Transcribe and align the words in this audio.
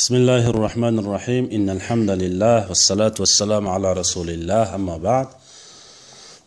بسم 0.00 0.15
الله 0.15 0.43
الرحمن 0.53 0.95
الرحيم 1.03 1.43
إن 1.57 1.67
الحمد 1.77 2.09
لله 2.23 2.57
والصلاة 2.69 3.15
والسلام 3.23 3.63
على 3.75 3.89
رسول 4.01 4.27
الله 4.29 4.75
أما 4.75 4.97
بعد 4.97 5.27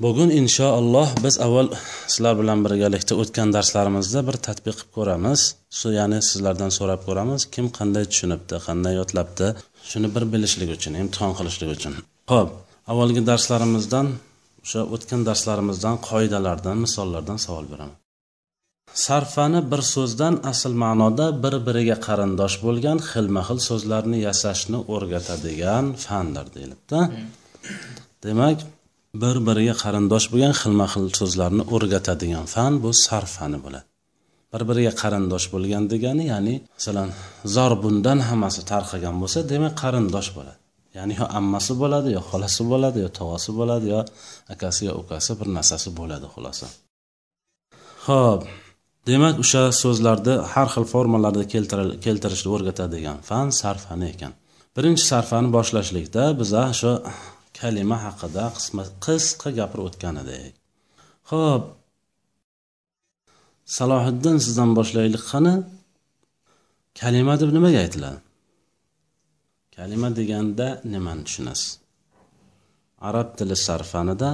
bugun 0.00 0.30
inshaalloh 0.30 1.08
biz 1.24 1.40
avval 1.40 1.68
sizlar 2.06 2.38
bilan 2.40 2.64
birgalikda 2.64 3.14
o'tgan 3.22 3.48
darslarimizda 3.56 4.20
bir 4.28 4.36
tadbiq 4.46 4.76
qilib 4.78 4.90
ko'ramiz 4.96 5.40
shu 5.78 5.88
ya'ni 5.98 6.18
sizlardan 6.28 6.70
so'rab 6.78 7.00
ko'ramiz 7.08 7.40
kim 7.54 7.66
qanday 7.78 8.04
tushunibdi 8.12 8.54
qanday 8.66 8.94
yodlabdi 9.00 9.46
shuni 9.90 10.08
bir 10.14 10.24
bilishlik 10.32 10.70
uchun 10.76 10.92
imtihon 11.02 11.32
qilishlik 11.38 11.70
uchun 11.76 11.92
ho'p 12.32 12.48
avvalgi 12.92 13.22
darslarimizdan 13.30 14.06
o'sha 14.64 14.80
o'tgan 14.94 15.20
darslarimizdan 15.28 15.96
qoidalardan 16.08 16.76
misollardan 16.84 17.38
savol 17.46 17.66
beraman 17.72 17.96
Sarfani 18.92 19.60
bir 19.70 19.82
so'zdan 19.94 20.34
asl 20.50 20.72
ma'noda 20.84 21.26
bir 21.44 21.54
biriga 21.66 21.96
qarindosh 22.06 22.56
bo'lgan 22.66 22.98
xilma 23.10 23.42
xil 23.48 23.58
so'zlarni 23.68 24.18
yasashni 24.26 24.78
o'rgatadigan 24.94 25.84
fandir 26.04 26.46
deyilibdi. 26.54 26.98
Demak 28.24 28.58
bir 29.22 29.36
biriga 29.48 29.74
qarindosh 29.84 30.26
bo'lgan 30.32 30.54
xilma 30.60 30.86
xil 30.94 31.06
so'zlarni 31.20 31.62
o'rgatadigan 31.74 32.46
fan 32.54 32.72
bu 32.82 32.90
sarf 33.06 33.30
fani 33.38 33.58
bo'ladi. 33.64 33.86
Bir 34.52 34.62
biriga 34.68 34.92
qarindosh 35.02 35.46
bo'lgan 35.54 35.84
degani 35.92 36.24
ya'ni 36.32 36.54
masalan 36.76 37.08
zorbundan 37.56 38.18
hammasi 38.28 38.60
tarqagan 38.72 39.14
bo'lsa 39.22 39.38
demak 39.52 39.74
qarindosh 39.82 40.30
bo'ladi. 40.36 40.60
Ya'ni 40.98 41.14
yo 41.20 41.26
ammasi 41.38 41.72
bo'ladi 41.82 42.08
yo 42.16 42.20
xolasi 42.30 42.62
bo'ladi 42.72 42.98
yo 43.04 43.08
tog'asi 43.18 43.50
bo'ladi 43.58 43.86
yo 43.94 44.00
akasi 44.52 44.82
yo 44.88 44.92
ukasi 45.02 45.32
bir 45.38 45.48
narsasi 45.56 45.88
bo'ladi 45.98 46.26
xulosa. 46.34 46.66
Ho'p 48.06 48.40
demak 49.08 49.36
o'sha 49.42 49.62
so'zlarni 49.82 50.34
har 50.52 50.68
xil 50.74 50.84
formalarda 50.92 51.42
keltirishni 52.06 52.48
o'rgatadigan 52.54 53.18
fan 53.28 53.46
sarfani 53.60 54.06
ekan. 54.14 54.32
Birinchi 54.76 55.04
sarfani 55.12 55.48
boshlashlikda 55.56 56.22
biza 56.40 56.64
shu 56.80 56.92
kalima 57.60 57.96
haqida 58.06 58.44
qisqa 59.06 59.48
gapirib 59.58 59.84
o'tgan 59.88 60.14
edik. 60.22 60.52
Ho'p 61.30 61.64
salohiddin 63.76 64.36
sizdan 64.44 64.70
boshlaylik 64.78 65.24
qani? 65.32 65.54
Kalima 67.00 67.34
deb 67.40 67.50
nimaga 67.56 67.78
aytiladi 67.84 68.18
kalima 69.76 70.08
deganda 70.18 70.66
nimani 70.92 71.22
tushunasiz? 71.26 71.70
Arab 73.08 73.28
tili 73.38 73.56
sarfanida 73.66 74.30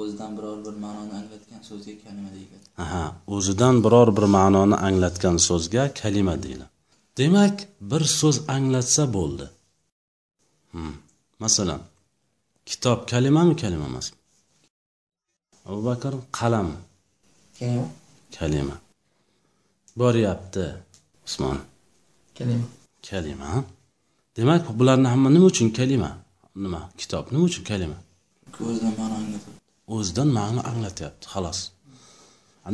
o'zidan 0.00 0.30
biror 0.38 0.58
bir 0.66 0.74
ma'noni 0.84 1.12
anglatgan 1.20 1.62
so'zga 1.70 1.94
kalima 2.04 2.30
deyiladi. 2.36 2.66
Aha 2.84 3.04
o'zidan 3.34 3.76
biror 3.84 4.08
bir 4.16 4.26
ma'noni 4.36 4.76
anglatgan 4.88 5.36
so'zga 5.48 5.84
kalima 6.00 6.34
deyiladi. 6.44 6.72
Demak 7.18 7.56
bir 7.90 8.02
so'z 8.20 8.36
anglatsa 8.56 9.02
bo'ldi. 9.16 9.46
Hmm. 10.72 10.94
masalan 11.38 11.80
kitob 12.66 12.98
kalimami 13.10 13.54
kalima 13.62 13.84
emasmi 13.90 14.18
abu 15.68 15.80
bakr 15.88 16.12
qalam. 16.38 16.68
Kalima? 17.58 17.86
Kalima. 18.36 18.76
Boryapti 20.00 20.64
usmon. 21.26 21.58
Kalima. 22.38 22.66
Kalima. 23.08 23.64
Demak 24.36 24.64
bularni 24.78 25.08
hamma 25.12 25.28
nima 25.30 25.46
uchun 25.52 25.68
kalima? 25.78 26.10
Nima 26.64 26.80
kitob 27.00 27.24
nima 27.32 27.44
uchun 27.50 27.64
kalima 27.70 27.98
o'zidan 28.64 28.94
ma'no 29.00 29.14
anglatadi 29.22 29.56
o'zidan 29.94 30.28
ma'no 30.38 30.60
anglatyapti 30.70 31.26
xolos 31.32 31.60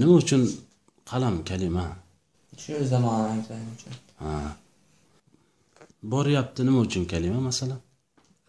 nima 0.01 0.15
uchun 0.23 0.43
qalam 1.11 1.35
kalima? 1.51 1.87
Shu 2.63 2.71
o'zidan 2.81 3.03
ma'no 3.09 3.25
anglatgani 3.33 3.67
uchun? 3.77 3.93
Ha. 4.23 4.33
Boryapti 6.13 6.61
nima 6.69 6.79
uchun 6.87 7.05
kalima 7.13 7.41
masalan? 7.49 7.81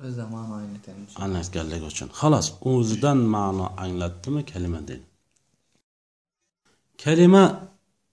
O'zidan 0.05 0.29
ma'no 0.35 0.53
anglatgani 0.61 1.01
uchun? 1.05 1.17
Anglatganligi 1.25 1.85
uchun. 1.91 2.09
Xolos 2.19 2.47
o'zidan 2.71 3.19
ma'no 3.35 3.65
anglatdimi 3.83 4.41
kalima 4.51 4.79
deydi. 4.89 5.05
Kalima 7.03 7.43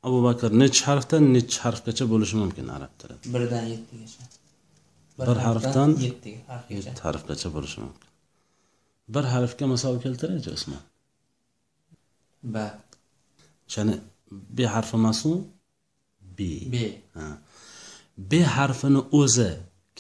abu 0.07 0.19
bakr 0.27 0.51
nechi 0.63 0.83
harfdan 0.89 1.23
nechi 1.37 1.57
harfgacha 1.65 2.05
bo'lishi 2.13 2.37
mumkin 2.43 2.67
arab 2.77 2.93
tilida? 2.99 3.23
Birdan 3.35 3.65
yettigacha. 3.73 4.23
Bir 5.19 5.39
harfdan 5.47 5.91
yetti 6.07 6.31
harfgacha 7.07 7.49
bo'lishi 7.57 7.79
mumkin 7.85 8.10
bir 9.15 9.25
harfga 9.35 9.67
misol 9.75 9.97
keltiraychi 10.05 10.51
usmon 10.57 10.83
ba. 12.55 12.65
O'shani 13.69 13.95
b 14.57 14.59
harfi 14.75 14.95
emasu 15.01 15.31
b. 16.37 16.39
B. 16.73 16.77
Ha. 17.17 17.27
b 18.31 18.33
harfini 18.57 19.01
o'zi 19.21 19.51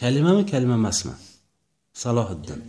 kalimami 0.00 0.42
kalima 0.52 0.74
emasmi? 0.80 1.12
Salohiddin. 2.02 2.60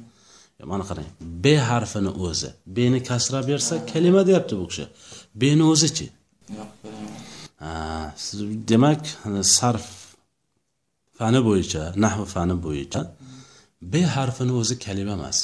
Mana 0.71 0.83
qarang. 0.89 1.09
B 1.43 1.45
harfini 1.69 2.11
o'zi. 2.25 2.49
Bni 2.75 2.99
kasra 3.09 3.39
bersa 3.49 3.75
kalima 3.91 4.21
deyapti 4.27 4.53
bu 4.59 4.65
kishi. 4.71 4.85
Bni 5.41 5.63
o'zichi 5.73 6.07
demak 8.69 9.01
sarf 9.57 9.87
fani 11.17 11.39
bo'yicha 11.47 11.83
nahv 12.03 12.21
fani 12.33 12.55
bo'yicha 12.65 13.01
b 13.91 13.93
harfini 14.15 14.53
o'zi 14.59 14.75
kalima 14.85 15.13
emas 15.19 15.39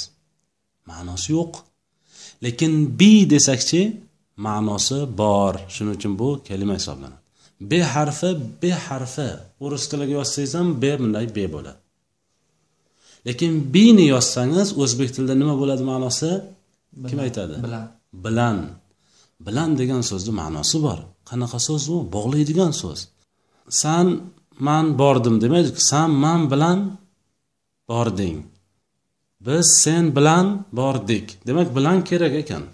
ma'nosi 0.90 1.28
yo'q. 1.36 1.52
Lekin 2.44 2.72
bi 2.98 3.12
desakchi 3.32 3.82
ma'nosi 4.46 4.98
bor. 5.20 5.54
Shuning 5.74 5.94
uchun 5.98 6.12
bu 6.20 6.28
kalima 6.48 6.74
hisoblanadi. 6.78 7.18
B 7.70 7.72
harfi 7.94 8.30
b 8.60 8.62
harfi. 8.86 9.30
O'ris 9.64 9.84
tiliga 9.90 10.14
yozsangiz 10.20 10.52
ham 10.58 10.68
b 10.82 10.84
bunday 11.00 11.26
b 11.36 11.38
bo'ladi. 11.54 11.80
Lekin 13.26 13.52
bini 13.74 14.04
yozsangiz 14.14 14.68
o'zbek 14.82 15.08
tilida 15.14 15.34
nima 15.42 15.54
bo'ladi 15.60 15.82
ma'nosi? 15.92 16.30
Kim 17.10 17.18
aytadi? 17.26 17.54
Bilan. 17.66 17.86
Bilan. 18.26 18.58
Bilan 19.46 19.70
degan 19.80 20.02
so'zni 20.10 20.32
ma'nosi 20.40 20.76
bor. 20.86 20.98
Qanaqa 21.28 21.58
so'z 21.68 21.84
u? 21.94 21.96
Bog'laydigan 22.14 22.72
so'z. 22.82 23.00
San 23.82 24.06
man 24.66 24.86
bordim 25.00 25.36
demaydi 25.42 25.68
san 25.90 26.10
man 26.24 26.40
bilan 26.52 26.78
bording 27.90 28.38
biz 29.40 29.66
sen 29.82 30.16
bilan 30.16 30.66
bordik. 30.72 31.38
Demak 31.46 31.76
bilan 31.76 32.04
kerak 32.04 32.34
ekan. 32.42 32.64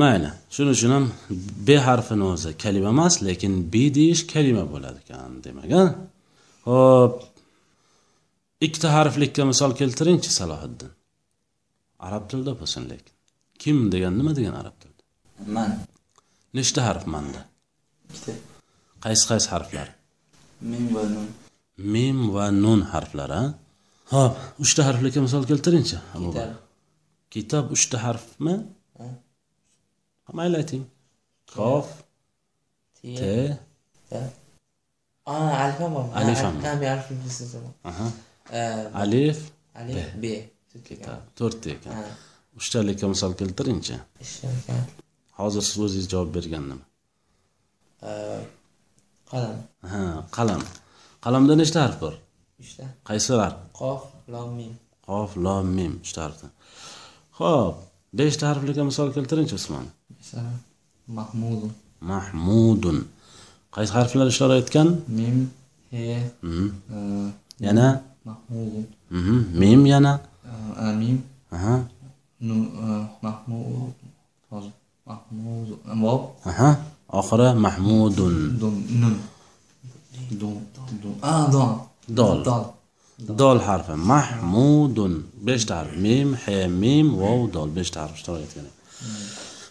Mayli 0.00 0.30
shuning 0.54 0.74
uchun 0.76 0.90
ham 0.96 1.04
b 1.66 1.68
harfini 1.86 2.24
o'zi 2.32 2.50
kalima 2.62 2.88
emas 2.94 3.14
lekin 3.26 3.52
b 3.72 3.74
deyish 3.96 4.22
kalima 4.32 4.64
bo'ladi 4.72 4.98
ekan 5.04 5.32
demak 5.46 5.70
a 5.80 5.84
ho'p 6.68 7.14
ikkita 8.66 8.88
harflikka 8.96 9.42
misol 9.52 9.70
keltiringchi 9.80 10.30
salohiddin. 10.38 10.90
Arab 12.06 12.24
tilida 12.30 12.52
bo'lsin 12.60 12.82
lekin. 12.92 13.14
Kim 13.62 13.76
degan 13.94 14.12
nima 14.18 14.32
degan 14.38 14.54
arab 14.62 14.76
tilida? 14.80 15.02
Man. 15.56 15.70
Nechta 16.58 16.80
harf 16.88 17.04
manda? 17.14 17.40
Ikkita. 18.10 18.32
Qaysi 19.04 19.24
qaysi 19.30 19.48
harflar? 19.54 19.88
Mim 20.70 20.84
va 20.94 21.04
nun. 21.14 21.28
Mim 21.94 22.18
va 22.34 22.46
nun 22.64 22.80
harflari 22.92 23.42
ho'p 24.12 24.32
uchta 24.64 24.80
harflikka 24.88 25.20
misol 25.26 25.44
keltiringchi 25.50 25.96
Kitob. 27.34 27.64
Uchta 27.76 27.96
harfmi? 28.06 28.54
Ha. 28.98 29.06
mayli 30.38 30.56
ayting. 30.62 30.84
Kof 31.54 31.88
t. 32.96 33.20
Alif 35.26 35.78
ham 35.82 35.92
bormi 35.96 36.12
Alif 36.20 36.38
ham. 36.44 36.54
b. 40.22 40.24
Kitob 40.88 41.20
to'rtta 41.38 41.68
ekan 41.76 41.92
uchtalikka 42.58 43.06
misol 43.14 43.32
keltiringchi. 43.40 43.96
Hozir 45.38 45.62
siz 45.68 45.78
o'zingiz 45.86 46.06
javob 46.12 46.30
bergan 46.36 46.64
nima 46.70 46.84
qalam. 49.30 49.56
Ha 49.92 50.02
qalam. 50.36 50.62
Qalamda 51.24 51.54
nechta 51.60 51.78
harf 51.84 51.96
bor 52.02 52.14
uchta 52.64 52.84
qaysilar 53.08 53.52
qof 53.80 54.00
lom 54.32 54.48
mim. 54.58 54.72
Qof 55.08 55.30
lom 55.44 55.66
mim 55.76 55.92
uchta 56.04 56.20
harfdan 56.26 56.50
ho'p 57.38 57.74
beshta 58.18 58.44
harflikka 58.50 58.82
misol 58.90 59.08
keltiringchi 59.16 59.54
usmon. 59.60 59.86
Mahmudun. 61.18 61.72
Mahmudun. 62.10 62.98
Qaysi 63.74 63.92
harflar 63.98 64.26
ishora 64.32 64.54
etgan? 64.62 64.88
Mim 65.18 65.36
he 65.92 66.04
Mhm. 66.48 66.66
uh, 66.96 67.28
yana? 67.66 67.86
Mahmudun. 68.28 68.84
Mhm. 69.18 69.36
mim 69.60 69.80
yana? 69.92 70.12
Uh, 70.82 70.92
mim. 71.00 71.16
Aha. 71.56 71.74
Mahmud 73.26 73.92
mahmud 75.08 75.68
vob 76.04 76.22
aha. 76.50 76.70
Oxiri 77.18 77.48
mahmudun. 77.66 78.34
Nun. 79.02 79.16
Ah 81.22 81.44
don 81.52 81.70
Dol. 82.08 82.44
dol. 83.38 83.58
Harfi. 83.68 83.94
Mahmudun. 84.12 85.14
Beshta 85.46 85.74
harf. 85.78 85.96
Mim 85.96 86.34
he 86.44 86.66
mim 86.66 87.06
vov 87.22 87.52
dol. 87.52 87.68
Beshta 87.78 87.98
harf 88.02 88.14
ishtirok 88.18 88.40
etgan 88.46 88.66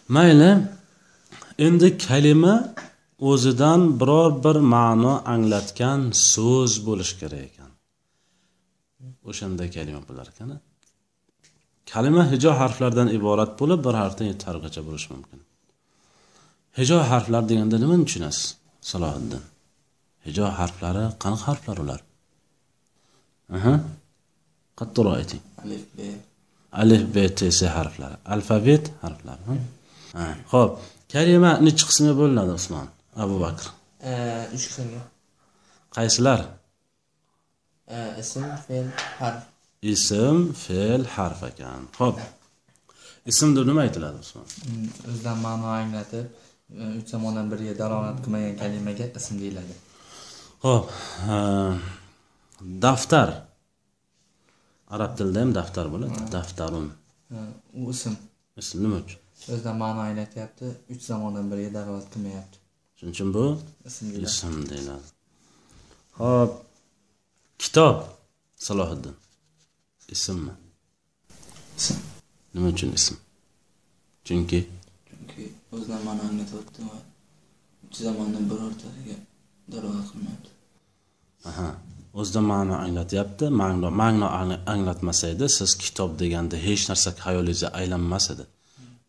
mayli. 0.08 0.50
Endi 1.58 1.88
kalima 2.06 2.54
o'zidan 3.30 4.00
biror 4.00 4.30
bir 4.44 4.56
ma'no 4.74 5.14
anglatgan 5.34 6.00
so'z 6.32 6.72
bo'lishi 6.86 7.14
kerak 7.20 7.42
ekan. 7.48 7.70
O'shanda 9.28 9.64
kalima 9.76 10.00
bo'lar 10.08 10.26
ekan. 10.32 10.48
Kalima 11.92 12.22
hijo 12.32 12.50
harflardan 12.60 13.08
iborat 13.18 13.50
bo'lib 13.60 13.80
bir 13.86 13.94
harfdan 14.02 14.26
yetti 14.30 14.44
harfgacha 14.50 14.80
bo'lishi 14.88 15.08
mumkin. 15.14 15.40
Hijo 16.78 16.98
harflar 17.10 17.42
deganda 17.50 17.76
nimani 17.82 18.04
tushunasiz 18.08 18.46
salohiddin? 18.90 19.42
Hijo 20.26 20.46
harflari 20.58 21.04
qanaqa 21.22 21.44
harflar 21.50 21.76
ular 21.84 22.00
aha. 23.56 23.74
Qattiqroq 24.78 25.14
ayting. 25.20 25.42
Alif 25.62 25.84
b. 25.96 25.98
Alif 26.82 27.02
b 27.14 27.16
t 27.38 27.50
s 27.58 27.60
harflari. 27.76 28.16
Alfabet 28.34 28.84
harflari 29.02 29.42
ha? 29.48 29.56
Ho'p. 30.52 30.72
Kalima 31.12 31.50
nechi 31.66 31.84
qismga 31.88 32.14
bo'linadi 32.20 32.52
usmon? 32.60 32.86
Abu 33.24 33.36
bakr. 33.44 33.64
Ee, 34.02 34.48
üç 34.56 34.64
qismga. 34.68 35.02
Qaysilar? 35.96 36.40
Ism 38.22 38.44
fe'l 38.66 38.88
harf. 39.18 39.42
Ism 39.92 40.38
fe'l 40.64 41.02
harf 41.16 41.42
ekan. 41.50 41.82
Ho'p. 42.00 42.16
Ism 43.30 43.54
deb 43.56 43.66
nima 43.68 43.80
aytiladi 43.86 44.18
usmon? 44.24 44.46
Hmm, 44.64 44.88
o'zidan 45.08 45.38
ma'no 45.44 45.68
anglatib 45.80 46.26
e, 46.80 46.82
uch 46.98 47.08
zamondan 47.12 47.46
biriga 47.52 47.74
dalolat 47.82 48.18
qilmagan 48.24 48.56
kalimaga 48.62 49.06
ism 49.20 49.34
deyiladi. 49.42 49.76
Ho'p 50.64 50.90
ha, 51.26 51.38
daftar. 52.84 53.28
Arab 54.94 55.16
tilida 55.18 55.40
ham 55.40 55.54
daftar 55.54 55.86
bo'ladi. 55.92 56.18
Daftarun. 56.32 56.88
U 57.80 57.90
ism. 57.94 58.14
Ism 58.60 58.76
nima 58.84 58.96
uchun? 59.04 59.20
O'zidan 59.52 59.76
ma'no 59.82 60.00
anglatyapti 60.08 60.66
uch 60.92 61.02
zamondan 61.10 61.46
biriga 61.50 61.70
dalolat 61.78 62.06
qilmayapti. 62.12 62.56
Shuning 62.96 63.14
uchun 63.16 63.28
bu 63.36 63.44
ism 64.28 64.54
deyiladi. 64.70 65.06
ho'p. 66.20 66.52
Kitob. 67.62 67.96
Salohiddin. 68.66 69.16
Ismmi? 70.14 70.52
Ism. 71.78 71.98
Nima 72.54 72.68
uchun 72.74 72.90
ism? 72.98 73.14
Chunki? 74.26 74.60
Chunki 75.08 75.44
o'zidan 75.74 76.00
ma'no 76.08 76.22
anglatyapti 76.28 76.80
va 76.90 76.98
uch 77.84 77.96
zamondan 78.06 78.44
birortasiga 78.50 79.16
dalolat 79.72 80.06
qilmayapti. 80.12 80.50
Aha 81.50 81.68
o'zidan 82.18 82.44
ma'no 82.52 82.74
anglatyapti. 82.84 83.44
Ma'no 83.60 83.90
ma'no 84.02 84.26
ang- 84.40 84.60
anglatmasa 84.74 85.26
edi 85.34 85.46
siz 85.56 85.72
kitob 85.82 86.10
deganda 86.22 86.56
hech 86.66 86.84
narsa 86.90 87.10
xayolingizga 87.24 87.68
aylanmas 87.80 88.26
edi. 88.34 88.44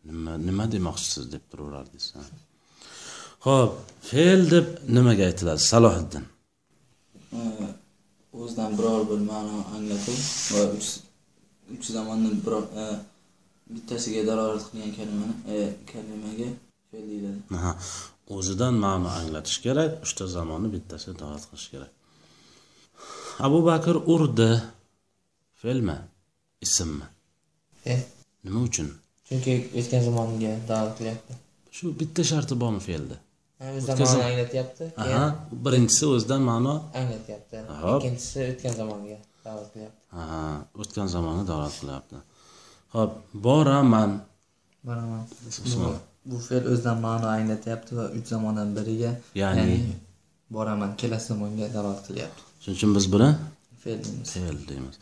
Nima 0.08 0.32
nima 0.48 0.64
demoqchisiz 0.74 1.24
deb 1.32 1.42
turaverardingiz 1.50 2.06
ho'p 3.46 3.72
fe'l 4.08 4.42
deb 4.54 4.66
nimaga 4.96 5.22
aytiladi? 5.30 5.62
Salohiddin. 5.70 6.24
O'zidan 8.42 8.70
biror 8.78 9.02
bir 9.10 9.20
ma'no 9.32 9.58
anglatib 9.76 10.20
va 10.54 10.62
uch 11.74 11.86
zamondan 11.96 12.34
biror 12.44 12.64
e, 12.82 12.84
bittasiga 13.74 14.22
dalolat 14.30 14.64
qilgan 14.70 14.92
kalimani 14.98 15.34
e, 15.54 15.58
kalimaga 15.92 16.48
fe'l 16.90 17.04
deyiladi. 17.10 17.40
O'zidan 18.36 18.74
ma'no 18.84 19.08
anglatish 19.20 19.58
kerak 19.66 19.92
uchta 20.06 20.24
zamonni 20.36 20.68
bittasiga 20.76 21.14
dalolat 21.20 21.44
qilish 21.50 21.68
kerak 21.74 21.95
abu 23.38 23.58
bakr 23.66 23.96
urdi 24.14 24.50
fe'lmi 25.60 25.96
ismmi? 26.64 27.06
Fe'l 27.82 28.00
nima 28.44 28.60
uchun? 28.68 28.88
Chunki 29.28 29.52
o'tgan 29.78 30.02
zamonga 30.06 30.52
da'vat 30.70 30.92
qilyapti. 30.98 31.32
Shu 31.76 31.84
bitta 32.00 32.22
sharti 32.30 32.54
bormi 32.62 32.80
Ha, 33.60 33.66
o'zidan 33.76 33.98
ma'no 33.98 34.22
anglatyapti. 34.28 34.84
Aha 35.02 35.24
birinchisi 35.64 36.04
o'zidan 36.14 36.42
ma'no 36.50 36.74
anglatyapti. 37.00 37.56
Ikkinchisi 37.92 38.38
o'tgan 38.50 38.74
zamonga 38.80 39.18
da'vat 39.44 39.68
qilyapti. 39.74 40.02
Aha 40.20 40.40
o'tgan 40.80 41.08
zamonni 41.14 41.44
dalolat 41.50 41.76
qilyapti. 41.80 42.16
Ho'p 42.94 43.12
boraman. 43.46 44.10
Boraman. 44.88 45.22
Bu 46.30 46.36
fe'l 46.48 46.64
o'zidan 46.72 46.98
ma'no 47.06 47.26
anglatyapti 47.38 47.90
va 47.98 48.04
uch 48.16 48.26
zamondan 48.32 48.68
biriga 48.76 49.10
Ya'ni? 49.42 49.78
boraman 50.54 50.90
kelasi 51.00 51.26
zamonga 51.32 51.66
dalolat 51.76 52.02
qilyapti 52.08 52.45
shuning 52.66 52.78
uchun 52.78 52.94
biz 52.96 53.06
buni 53.12 53.28
fe'l 53.82 53.98
deymiz. 54.04 54.30
Fe'l 54.34 54.58
deymiz. 54.68 54.96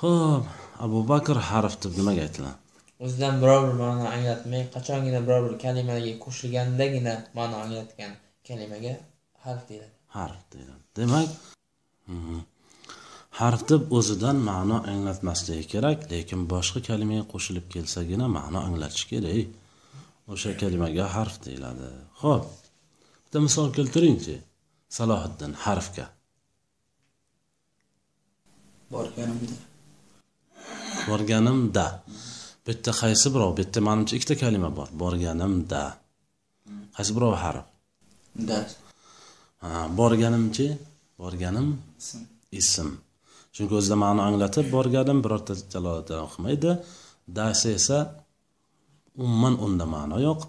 Ho'p 0.00 0.44
abu 0.84 0.98
bakr 1.08 1.36
harf 1.50 1.74
deb 1.84 1.92
nimaga 1.98 2.22
aytiladi 2.26 2.58
o'zidan 3.04 3.34
biror 3.42 3.60
bir 3.68 3.74
ma'no 3.82 4.04
anglatmay 4.14 4.62
qachongina 4.74 5.20
biror 5.26 5.42
bir 5.46 5.54
kalimaga 5.64 6.12
qo'shilgandagina 6.24 7.14
ma'no 7.38 7.56
anglatgan 7.64 8.12
kalimaga 8.48 8.92
harf 9.44 9.62
deyiladi. 9.68 9.94
Harf 10.16 10.40
deyiladi. 10.52 10.82
Demak 10.98 11.28
mhm. 12.14 12.38
harf 13.40 13.62
deb 13.70 13.82
o'zidan 13.98 14.36
ma'no 14.50 14.78
anglatmasligi 14.92 15.64
kerak 15.74 15.98
lekin 16.12 16.40
boshqa 16.54 16.80
kalimaga 16.88 17.24
qo'shilib 17.32 17.66
kelsagina 17.74 18.26
ma'no 18.38 18.60
anglatishi 18.68 19.06
kerak. 19.12 19.46
O'sha 20.32 20.50
kalimaga 20.62 21.04
harf 21.16 21.36
deyiladi. 21.46 21.88
Ho'p 22.22 22.44
bitta 23.24 23.38
misol 23.46 23.68
keltiringchi. 23.76 24.36
Salohiddin 24.96 25.52
harfga 25.64 26.06
borganimda. 28.94 29.56
Borganimda. 31.08 31.86
Bitta 32.66 32.90
qaysi 33.00 33.26
birov 33.34 33.50
bitta 33.60 33.78
manimcha 33.88 34.14
ikkita 34.18 34.34
kalima 34.42 34.70
bor. 34.78 34.88
Borganimda. 35.02 35.82
Qaysi 36.96 37.12
birov 37.16 37.34
harf? 37.42 37.64
Ha, 39.62 39.70
borganimchi 40.00 40.66
borganim 41.22 41.68
ism. 42.60 42.88
chunki 43.54 43.74
o'zida 43.78 43.96
ma'no 44.04 44.20
anglatib 44.28 44.66
borganim 44.76 45.18
birorta 45.24 45.52
jalolat 45.72 46.08
qilmaydi 46.32 46.70
dasi 47.38 47.68
esa 47.78 47.98
umuman 49.22 49.54
unda 49.66 49.84
ma'no 49.94 50.16
yo'q. 50.26 50.40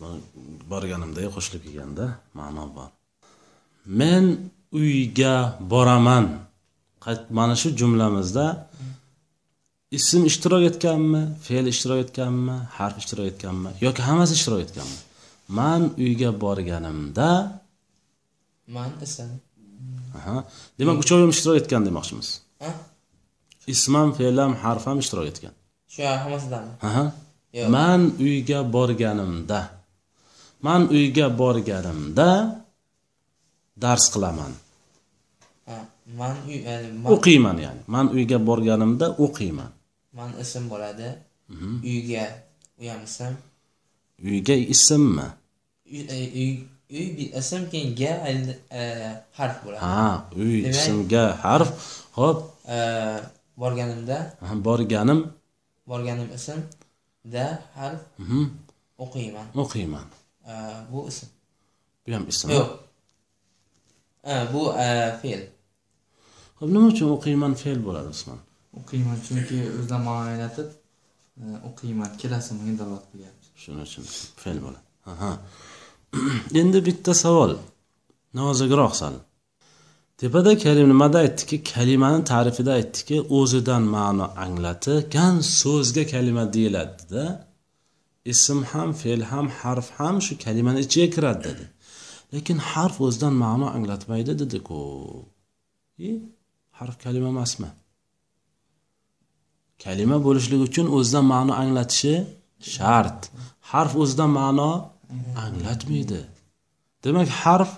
Bor- 0.00 0.24
borganimdagi 0.72 1.28
qo'shilib 1.36 1.62
kelganda 1.66 2.06
ma'no 2.38 2.64
bor. 2.76 2.90
Men 4.00 4.24
uyga 4.80 5.34
boraman 5.72 6.24
mana 7.38 7.54
shu 7.60 7.68
jumlamizda 7.80 8.44
ism 9.98 10.20
ishtirok 10.30 10.62
etganmi 10.70 11.22
fe'l 11.46 11.66
ishtirok 11.74 11.98
etganmi 12.04 12.56
harf 12.78 12.96
ishtirok 13.02 13.26
etganmi 13.32 13.70
yoki 13.86 14.00
hammasi 14.08 14.32
ishtirok 14.38 14.60
etganmi? 14.66 14.98
Man 15.58 15.82
uyga 16.04 16.30
borganimda 16.44 17.28
man 18.76 18.90
ism. 19.06 19.30
Demak 20.78 20.96
uchovim 21.04 21.30
ishtirok 21.34 21.56
etgan 21.62 21.82
demoqchimiz. 21.88 22.28
Ha? 22.62 22.70
Ism 23.74 23.92
ham 23.98 24.10
fe'l 24.18 24.36
ham 24.42 24.52
harf 24.64 24.82
ham 24.88 24.98
ishtirok 25.04 25.26
etgan 25.32 25.54
shu. 25.94 26.02
Yo'q. 27.58 27.68
man 27.76 28.00
uyga 28.26 28.60
borganimda. 28.76 29.60
Man 30.66 30.82
uyga 30.96 31.26
borganimda 31.40 32.28
dars 33.82 34.06
qilaman 34.14 34.52
man 36.06 36.36
uy 36.48 36.58
o'qiyman 37.14 37.56
ya'ni. 37.64 37.82
Man 37.86 38.06
uyga 38.16 38.38
borganimda 38.48 39.06
o'qiyman. 39.24 39.70
Man 40.12 40.30
ism 40.40 40.68
bo'ladi. 40.72 41.08
Mhm. 41.48 41.84
uyga 41.84 42.24
u 42.80 42.84
ham 42.88 43.02
ism 43.04 43.34
uyga 44.22 44.54
ismmi? 44.54 45.26
Uy 45.90 46.00
e, 46.88 47.38
ism 47.40 47.62
keyin 47.70 47.96
ga 47.96 48.12
e, 48.80 48.82
harf 49.32 49.56
bo'ladi. 49.64 49.80
Ha 49.80 50.28
uy 50.36 50.68
ismga 50.70 51.24
harf. 51.44 51.70
Ho'p. 52.18 52.38
E, 52.68 52.76
borganimda 53.56 54.18
borganim 54.68 55.20
borganim 55.86 56.28
ism 56.34 56.60
da 57.24 57.62
harf 57.74 58.00
mhm, 58.18 58.44
o'qiyman. 58.98 59.46
O'qiyman. 59.54 60.06
Bu 60.92 61.08
ism. 61.08 61.26
Bu 62.06 62.14
ham 62.14 62.24
ism. 62.28 62.48
Yo'q. 62.50 62.68
Bu 64.52 64.62
fe'l 65.22 65.42
nima 66.74 66.86
uchun 66.92 67.08
o'qiyman 67.16 67.52
fe'l 67.62 67.80
bo'ladi 67.86 68.08
usmon? 68.16 68.38
O'qiyman 68.80 69.18
chunki 69.26 69.58
o'zidan 69.78 70.02
ma'no 70.08 70.22
anglatib 70.32 70.68
e, 71.42 71.44
o'qiyman 71.68 72.10
kelasi 72.20 72.46
zamonga 72.50 72.74
dalolat 72.80 73.06
qilyapti 73.12 73.46
shuning 73.62 73.84
uchun 73.88 74.04
fe'l 74.42 74.58
bo'ladi. 74.64 74.84
Aha. 75.12 75.30
Endi 76.60 76.78
bitta 76.88 77.12
savol. 77.24 77.52
Nozikroq 78.40 78.94
sal. 79.00 79.14
Tepada 80.20 80.52
nimada 80.92 81.18
aytdiki? 81.24 81.56
Kalimani 81.72 82.24
ta'rifida 82.32 82.72
aytdiki 82.78 83.16
o'zidan 83.38 83.82
ma'no 83.96 84.26
anglatgan 84.44 85.34
so'zga 85.60 86.04
kalima 86.12 86.44
deyiladida. 86.56 87.24
Ism 88.32 88.58
ham 88.72 88.90
fe'l 89.00 89.22
ham 89.30 89.46
harf 89.60 89.88
ham 89.98 90.16
shu 90.26 90.34
kalimani 90.44 90.80
ichiga 90.86 91.08
kiradi 91.14 91.42
dedi. 91.48 91.64
Lekin 92.34 92.58
harf 92.70 92.96
o'zidan 93.06 93.34
ma'no 93.44 93.66
anglatmaydi 93.76 94.32
dediku 94.42 94.78
harf 96.78 96.96
kalima 97.04 97.28
emasmi? 97.34 97.70
Kalima 99.84 100.16
bo'lishligi 100.26 100.62
uchun 100.70 100.86
o'zidan 100.96 101.24
ma'no 101.34 101.52
anglatishi 101.62 102.14
shart. 102.74 103.20
Harf 103.72 103.92
o'zidan 104.02 104.30
ma'no 104.40 104.70
anglatmaydi. 105.44 106.20
Demak 107.04 107.28
harf 107.42 107.70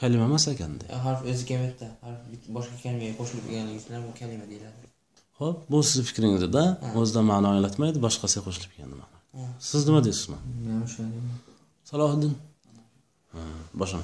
kalima 0.00 0.24
emas 0.30 0.44
ekanda 0.52 0.84
harf 1.06 1.20
o'zi 1.30 1.44
kelmaydida 1.50 1.88
harf 2.04 2.20
boshqa 2.56 2.76
kalimaga 2.84 3.14
qo'shilib 3.20 3.44
kelganligi 3.48 3.78
uchun 3.82 3.92
ham 3.96 4.04
bu 4.08 4.12
kalima 4.20 4.44
deyiladi. 4.50 4.80
Ho'p 5.40 5.58
bu 5.72 5.78
sizni 5.88 6.04
fikringizda 6.10 6.62
o'zidan 7.00 7.24
ma'no 7.32 7.46
anglatmaydi 7.54 7.98
boshqasiga 8.06 8.42
qo'shilib 8.46 8.72
kelgan 8.76 8.98
ma'no. 9.02 9.16
Siz 9.70 9.82
nima 9.88 10.00
deysiz 10.06 10.26
man 10.32 10.42
o'shanga 10.86 11.20
salohiddin. 11.90 12.34
Ha, 13.32 13.40
boshqa 13.80 14.00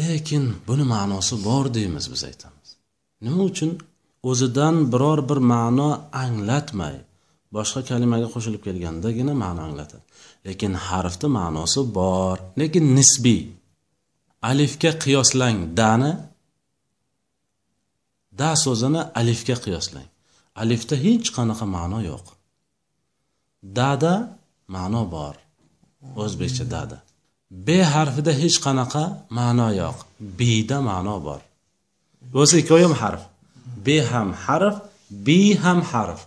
lekin 0.00 0.44
buni 0.68 0.84
ma'nosi 0.94 1.34
bor 1.48 1.64
deymiz 1.76 2.04
biz 2.12 2.22
aytamiz 2.30 2.61
nima 3.24 3.42
uchun? 3.50 3.70
O'zidan 4.30 4.76
biror 4.92 5.20
bir 5.28 5.38
ma'no 5.52 5.88
anglatmay 6.24 6.96
boshqa 7.56 7.80
kalimaga 7.90 8.28
qo'shilib 8.34 8.62
kelgandagina 8.66 9.32
ma'no 9.44 9.60
anglatadi 9.68 10.04
lekin 10.46 10.72
harfni 10.86 11.28
ma'nosi 11.38 11.80
bor 11.98 12.36
lekin 12.60 12.84
nisbiy. 12.96 13.42
Alifga 14.50 14.90
qiyoslang 15.04 15.58
dani 15.78 16.12
da 18.40 18.50
so'zini 18.64 19.02
alifga 19.20 19.56
qiyoslang. 19.64 20.08
Alifda 20.62 20.94
hech 21.04 21.28
qanaqa 21.36 21.64
ma'no 21.76 21.98
yo'q. 22.10 22.26
Dada 23.78 24.14
ma'no 24.74 25.02
bor 25.14 25.34
o'zbekcha 26.22 26.64
dada. 26.74 26.98
B 27.66 27.68
harfida 27.94 28.32
hech 28.42 28.56
qanaqa 28.66 29.02
ma'no 29.38 29.68
yo'q. 29.82 29.98
Bda 30.38 30.78
ma'no 30.90 31.16
bor. 31.26 31.40
O'zi 32.40 32.54
ikkovi 32.62 32.94
harf. 33.02 33.22
Be 33.86 33.96
ham 34.10 34.28
harf 34.44 34.76
bi 35.26 35.54
ham 35.64 35.80
harf. 35.92 36.20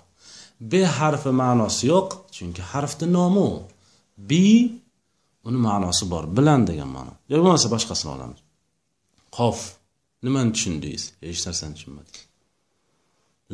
B 0.72 0.74
harfi 0.98 1.32
ma'nosi 1.42 1.84
yo'q 1.94 2.10
chunki 2.36 2.62
harfni 2.72 3.08
nomi 3.18 3.42
u. 3.50 3.52
Bi 4.30 4.46
uni 5.48 5.60
ma'nosi 5.68 6.04
bor 6.12 6.24
bilan 6.38 6.62
degan 6.70 6.90
ma'no. 6.96 7.14
Yoki 7.30 7.42
bo'lmasa 7.46 7.68
boshqasini 7.76 8.12
olamiz. 8.16 8.40
Qof. 9.38 9.60
Nimani 10.24 10.52
tushundingiz 10.56 11.04
hech 11.26 11.42
narsani 11.48 11.74
tushunmadingiz. 11.78 12.24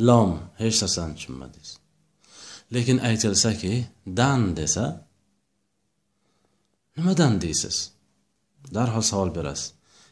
Lom. 0.08 0.32
Hech 0.62 0.78
narsani 0.84 1.14
tushunmadingiz. 1.18 1.72
Lekin 2.74 2.98
aytilsaki 3.10 3.74
dan 4.20 4.42
desa 4.58 4.86
nimadan 6.96 7.34
deysiz? 7.44 7.78
Darhol 8.76 9.04
savol 9.12 9.32
berasiz. 9.38 9.68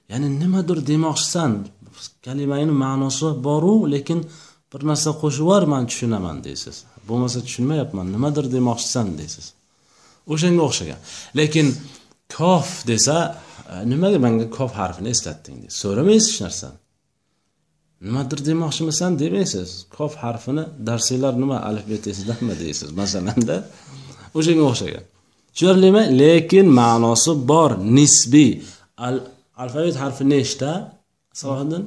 Ya'ni 0.09 0.29
nimadir 0.41 0.79
demoqchisan 0.89 1.51
kalimani 2.25 2.73
ma'nosi 2.83 3.27
boru 3.47 3.75
lekin 3.93 4.19
bir 4.71 4.81
narsa 4.89 5.09
qo'shib 5.21 5.43
yubor 5.43 5.63
man 5.73 5.83
tushunaman 5.89 6.37
deysiz. 6.47 6.75
Bo'lmasa 7.09 7.39
tushunmayapman 7.45 8.07
nimadir 8.15 8.45
demoqchisan 8.55 9.07
deysiz. 9.19 9.45
O'shanga 10.33 10.61
o'xshagan. 10.69 10.99
Lekin 11.39 11.67
kof 12.37 12.67
desa 12.91 13.17
e, 13.71 13.75
nimaga 13.91 14.19
manga 14.25 14.45
kof 14.57 14.71
harfini 14.81 15.09
eslatding? 15.15 15.57
deysiz. 15.61 15.77
So'ramaysiz 15.83 16.27
hech 16.31 16.41
narsani. 16.45 16.77
Nimadir 18.07 18.39
demoqchimisan 18.49 19.11
demaysiz. 19.23 19.69
Kof 19.97 20.13
harfini 20.23 20.63
darsinglar 20.87 21.33
nima 21.43 21.57
alifbet 21.69 22.03
esidanmi 22.11 22.55
deysiz 22.63 22.89
masalanda 23.01 23.55
o'shanga 24.37 24.63
o'xshagan. 24.71 25.05
Tushunarlimi? 25.53 26.03
Lekin 26.21 26.67
ma'nosi 26.79 27.31
bor 27.51 27.71
nisbiy. 27.97 28.51
Al, 29.07 29.15
alfavit 29.63 29.95
harfi 30.03 30.23
nechta? 30.35 30.71
Salohiddin 31.39 31.83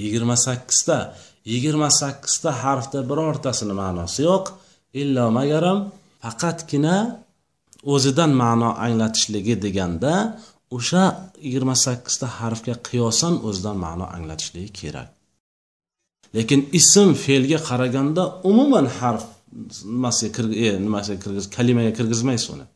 yigirma 0.00 0.36
sakkizta. 0.46 0.96
Yigirma 1.52 1.90
sakkizta 2.00 2.50
harfda 2.62 2.98
birortasini 3.10 3.74
ma'nosi 3.82 4.20
yo'q. 4.28 4.46
Illo 5.02 5.26
magaram 5.38 5.78
faqatgina 6.22 6.96
o'zidan 7.92 8.32
ma'no 8.42 8.70
anglatishligi 8.86 9.54
deganda 9.64 10.12
o'sha 10.76 11.04
yigirma 11.44 11.74
sakkizta 11.86 12.26
harfga 12.38 12.74
qiyosan 12.88 13.34
o'zidan 13.48 13.76
ma'no 13.84 14.06
anglatishligi 14.16 14.70
kerak. 14.80 15.08
Lekin 16.36 16.60
ism 16.78 17.08
fe'lga 17.24 17.58
qaraganda 17.68 18.22
umuman 18.50 18.86
harf 18.98 19.24
nimasiga 19.94 20.30
kirg- 20.36 20.58
e, 20.64 20.68
nimasiga 20.86 21.18
kirgiz 21.24 21.46
kalimaga 21.56 21.92
kirgizmaysiz 21.98 22.48
uni. 22.54 22.66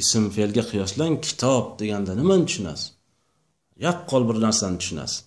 Ism 0.00 0.24
fe'lga 0.36 0.62
qiyoslang 0.70 1.14
kitob 1.26 1.64
deganda 1.80 2.12
nimani 2.20 2.44
tushunasiz 2.48 2.86
yaqqol 3.86 4.22
bir 4.28 4.40
narsani 4.40 4.78
tushunasiz. 4.78 5.24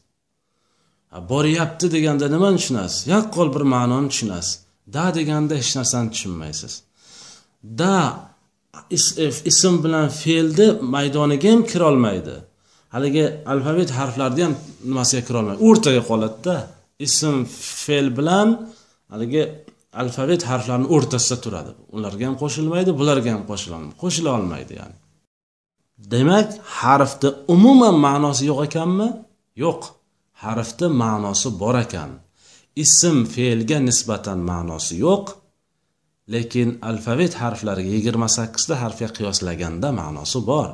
Boryapti 1.29 1.91
deganda 1.91 2.27
nimani 2.29 2.57
tushunasiz? 2.57 3.07
Yaqqol 3.07 3.55
bir 3.55 3.61
ma'noni 3.61 4.09
tushunasiz. 4.09 4.59
Da 4.93 5.15
deganda 5.15 5.53
hech 5.55 5.75
narsani 5.75 6.11
tushunmaysiz. 6.11 6.73
Da 7.63 7.95
ism 9.51 9.83
bilan 9.83 10.09
fe'lni 10.09 10.67
maydoniga 10.81 11.51
ham 11.51 11.61
kirolmaydi. 11.71 12.35
Haligi 12.95 13.25
alfabet 13.53 13.89
harflarni 13.91 14.43
ham 14.43 14.55
nimasiga 14.89 15.23
kirolmaydi? 15.27 15.59
O'rtaga 15.67 16.01
qoladida 16.09 16.55
ism 17.07 17.35
fe'l 17.85 18.07
bilan 18.17 18.47
haligi 19.13 19.43
alfabet 20.01 20.41
harflarini 20.49 20.87
o'rtasida 20.95 21.37
turadi. 21.45 21.71
Ularga 21.95 22.23
ham 22.27 22.35
qo'shilmaydi 22.43 22.91
bularga 22.99 23.29
ham 23.35 23.43
qo'shila 23.51 23.77
qo'shila 24.03 24.29
olmaydi 24.37 24.73
ya'ni. 24.81 24.95
Demak 25.97 26.49
harfni 26.79 27.29
umuman 27.53 27.95
ma'nosi 28.05 28.43
yo'q 28.51 28.59
ekanmi? 28.67 29.07
Yo'q. 29.63 29.81
Harfni 30.43 30.87
ma'nosi 31.03 31.49
bor 31.61 31.75
ekan. 31.85 32.11
Ism 32.83 33.17
fe'lga 33.33 33.77
nisbatan 33.87 34.39
ma'nosi 34.51 34.95
yo'q. 35.05 35.25
Lekin 36.33 36.69
alfavit 36.89 37.33
harflariga 37.41 37.91
yigirma 37.97 38.27
sakkizta 38.37 38.73
harfga 38.83 39.09
qiyoslaganda 39.17 39.89
ma'nosi 40.01 40.39
bor. 40.51 40.69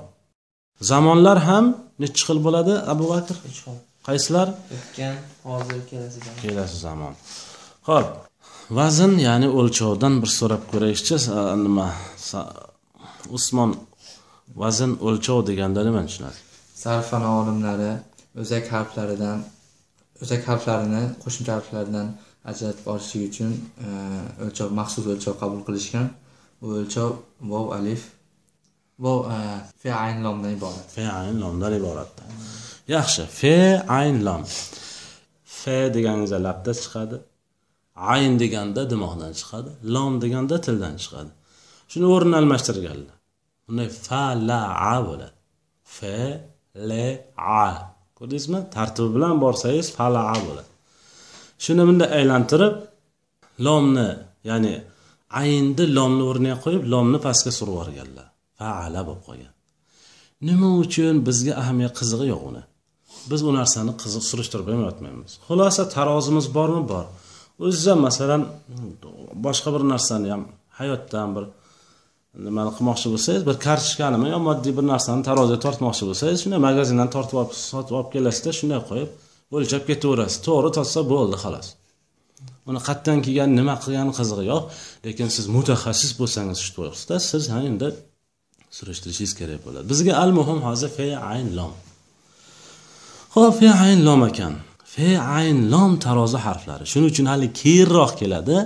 Zamonlar 0.89 1.37
ham 1.47 1.65
nechi 2.01 2.21
xil 2.27 2.39
bo'ladi 2.45 2.73
abu 2.93 3.05
bakr? 3.13 3.35
Uch 3.49 3.59
xil. 3.63 3.77
Qaysilar 4.07 4.47
o'tgan 4.75 5.15
hozir 5.49 5.81
kelasi 5.89 6.19
zamon. 6.25 6.37
Kelasi 6.43 6.77
zamon. 6.85 7.13
Ho'p 7.89 8.07
vazn 8.77 9.11
ya'ni 9.27 9.47
o'lchovdan 9.59 10.13
bir 10.21 10.31
so'rab 10.39 10.63
ko'raylikchi 10.71 11.15
nima 11.65 11.87
usmon 13.37 13.71
vazn 14.55 14.91
o'lchov 15.07 15.39
deganda 15.49 15.83
nimani 15.87 16.07
tushunadi? 16.09 16.39
Sarfana 16.83 17.29
olimlari 17.39 17.91
o'zak 18.41 18.65
harflaridan 18.73 19.39
o'zak 20.23 20.41
harflarini 20.49 21.03
qo'shimcha 21.23 21.51
harflardan 21.57 22.07
ajratib 22.51 22.85
olishlik 22.93 23.23
uchun 23.29 23.51
e, 23.85 23.89
o'lchov 24.45 24.69
maxsus 24.79 25.05
o'lchov 25.13 25.35
qabul 25.41 25.61
qilishgan. 25.67 26.07
Bu 26.61 26.67
o'lchov 26.81 27.09
vov 27.51 27.67
alif 27.77 28.01
vov 29.05 29.19
e, 29.35 29.39
fe 29.81 29.91
ayn 30.05 30.17
lomdan 30.25 30.51
iborat. 30.57 30.87
Fe 30.97 31.05
ayn 31.19 31.35
lomdan 31.43 31.73
iboratda 31.79 32.23
yaxshi. 32.95 33.23
Fe 33.39 33.55
ayn 33.99 34.17
lom 34.27 34.43
fe 35.61 35.77
deganingizda 35.95 36.39
labda 36.47 36.71
chiqadi. 36.81 37.17
Ayn 38.13 38.33
deganda 38.43 38.81
dimoqdan 38.91 39.31
chiqadi. 39.39 39.69
Lom 39.93 40.13
deganda 40.23 40.55
tildan 40.65 40.95
chiqadi. 41.03 41.31
Shuni 41.91 42.07
o'rnini 42.15 42.37
almashtirganlar 42.41 43.20
uni 43.71 43.85
fa 44.05 44.23
la 44.49 44.61
a 44.91 44.95
bo'ladi. 45.07 45.35
Fe 45.95 46.17
le 46.89 47.05
a. 47.37 47.65
Ko'rdingizmi? 48.17 48.59
Tartibi 48.75 49.09
bilan 49.15 49.35
borsangiz 49.43 49.87
fa 49.95 50.05
la 50.15 50.21
a 50.33 50.37
bo'ladi. 50.45 50.69
Shuni 51.63 51.83
bunday 51.87 52.09
aylantirib 52.19 52.75
lomni 53.65 54.09
ya'ni 54.49 54.73
aynni 55.41 55.85
lomni 55.97 56.23
o'rniga 56.29 56.57
qo'yib 56.63 56.83
lomni 56.93 57.17
pastga 57.25 57.51
surib 57.57 57.73
yuborganlar. 57.75 58.27
Faala 58.59 59.01
bo'lib 59.07 59.23
qolgan. 59.27 59.53
Nima 60.47 60.69
uchun 60.83 61.15
bizga 61.27 61.53
ahamiyat 61.61 61.93
qizig'i 61.99 62.25
yo'q 62.33 62.43
uni? 62.51 62.63
Biz 63.31 63.39
bu 63.45 63.51
narsani 63.59 63.93
qiziq 64.01 64.23
surishtirib 64.29 64.67
ham 64.71 64.81
yotmaymiz 64.87 65.31
xulosa 65.47 65.83
tarozimiz 65.95 66.45
bormi? 66.57 66.81
Bor. 66.91 67.05
O'ziz 67.65 67.85
ham 67.91 67.99
masalan 68.07 68.41
boshqa 69.45 69.69
bir 69.75 69.83
narsani 69.93 70.27
ham 70.33 70.43
hayotdan 70.79 71.27
bir 71.35 71.43
nimani 72.47 72.71
qilmoqchi 72.77 73.07
bo'lsangiz 73.13 73.43
bir 73.49 73.57
kartochkanimi 73.67 74.27
yo 74.33 74.39
moddiy 74.47 74.73
bir 74.77 74.85
narsani 74.93 75.21
taroziga 75.29 75.59
tortmoqchi 75.65 76.03
bo'lsangiz 76.09 76.37
shunday 76.43 76.61
magazindan 76.67 77.09
tortib 77.15 77.37
olib 77.41 77.53
sotib 77.69 77.93
olib 77.99 78.09
kelasizda 78.15 78.51
shunday 78.59 78.81
qo'yib 78.89 79.09
o'lchab 79.55 79.83
ketaverasiz. 79.89 80.39
To'g'ri 80.47 80.69
totsa 80.77 81.01
bo'ldi 81.13 81.37
xolos. 81.43 81.67
Uni 82.69 82.79
qayerdan 82.87 83.19
kelgan 83.25 83.49
nima 83.59 83.75
qilgani 83.83 84.13
qizig'i 84.19 84.45
yo'q 84.51 84.63
lekin 85.05 85.27
siz 85.35 85.45
mutaxassis 85.55 86.11
bo'lsangiz 86.19 86.57
shu 86.65 86.71
to'g'risida 86.77 87.15
siz 87.31 87.43
ha 87.53 87.59
endi 87.69 87.87
surishtirishingiz 88.77 89.33
kerak 89.39 89.59
bo'ladi. 89.65 89.85
Bizga 89.91 90.13
al 90.23 90.31
muhim 90.39 90.59
hozir 90.67 90.89
fe 90.97 91.07
ayn 91.33 91.49
lom. 91.57 91.73
Ho'p 93.35 93.53
fe 93.59 93.69
ayn 93.85 93.99
lom 94.07 94.21
ekan. 94.29 94.53
Fe 94.93 95.09
ayn 95.39 95.57
lom 95.73 95.91
tarozi 96.05 96.39
harflari. 96.45 96.85
Shuning 96.91 97.09
uchun 97.13 97.27
hali 97.31 97.47
keyinroq 97.61 98.11
keladi. 98.21 98.57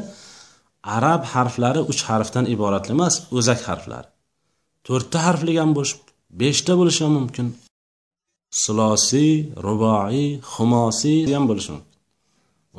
Arab 0.85 1.21
harflari 1.33 1.81
uch 1.91 2.01
harfdan 2.09 2.45
iborat 2.53 2.85
emas 2.93 3.15
o'zak 3.37 3.61
harflari. 3.67 4.09
To'rtta 4.85 5.17
harfli 5.27 5.53
ham 5.61 5.71
bo'lishi 5.77 5.97
beshta 6.41 6.73
bo'lishi 6.79 7.01
ham 7.05 7.13
mumkin. 7.19 7.47
Sulosiy 8.63 9.33
ruboiy 9.65 10.25
xumosiy 10.53 11.19
ham 11.33 11.45
bo'lishi 11.49 11.71
mumkin. 11.75 11.95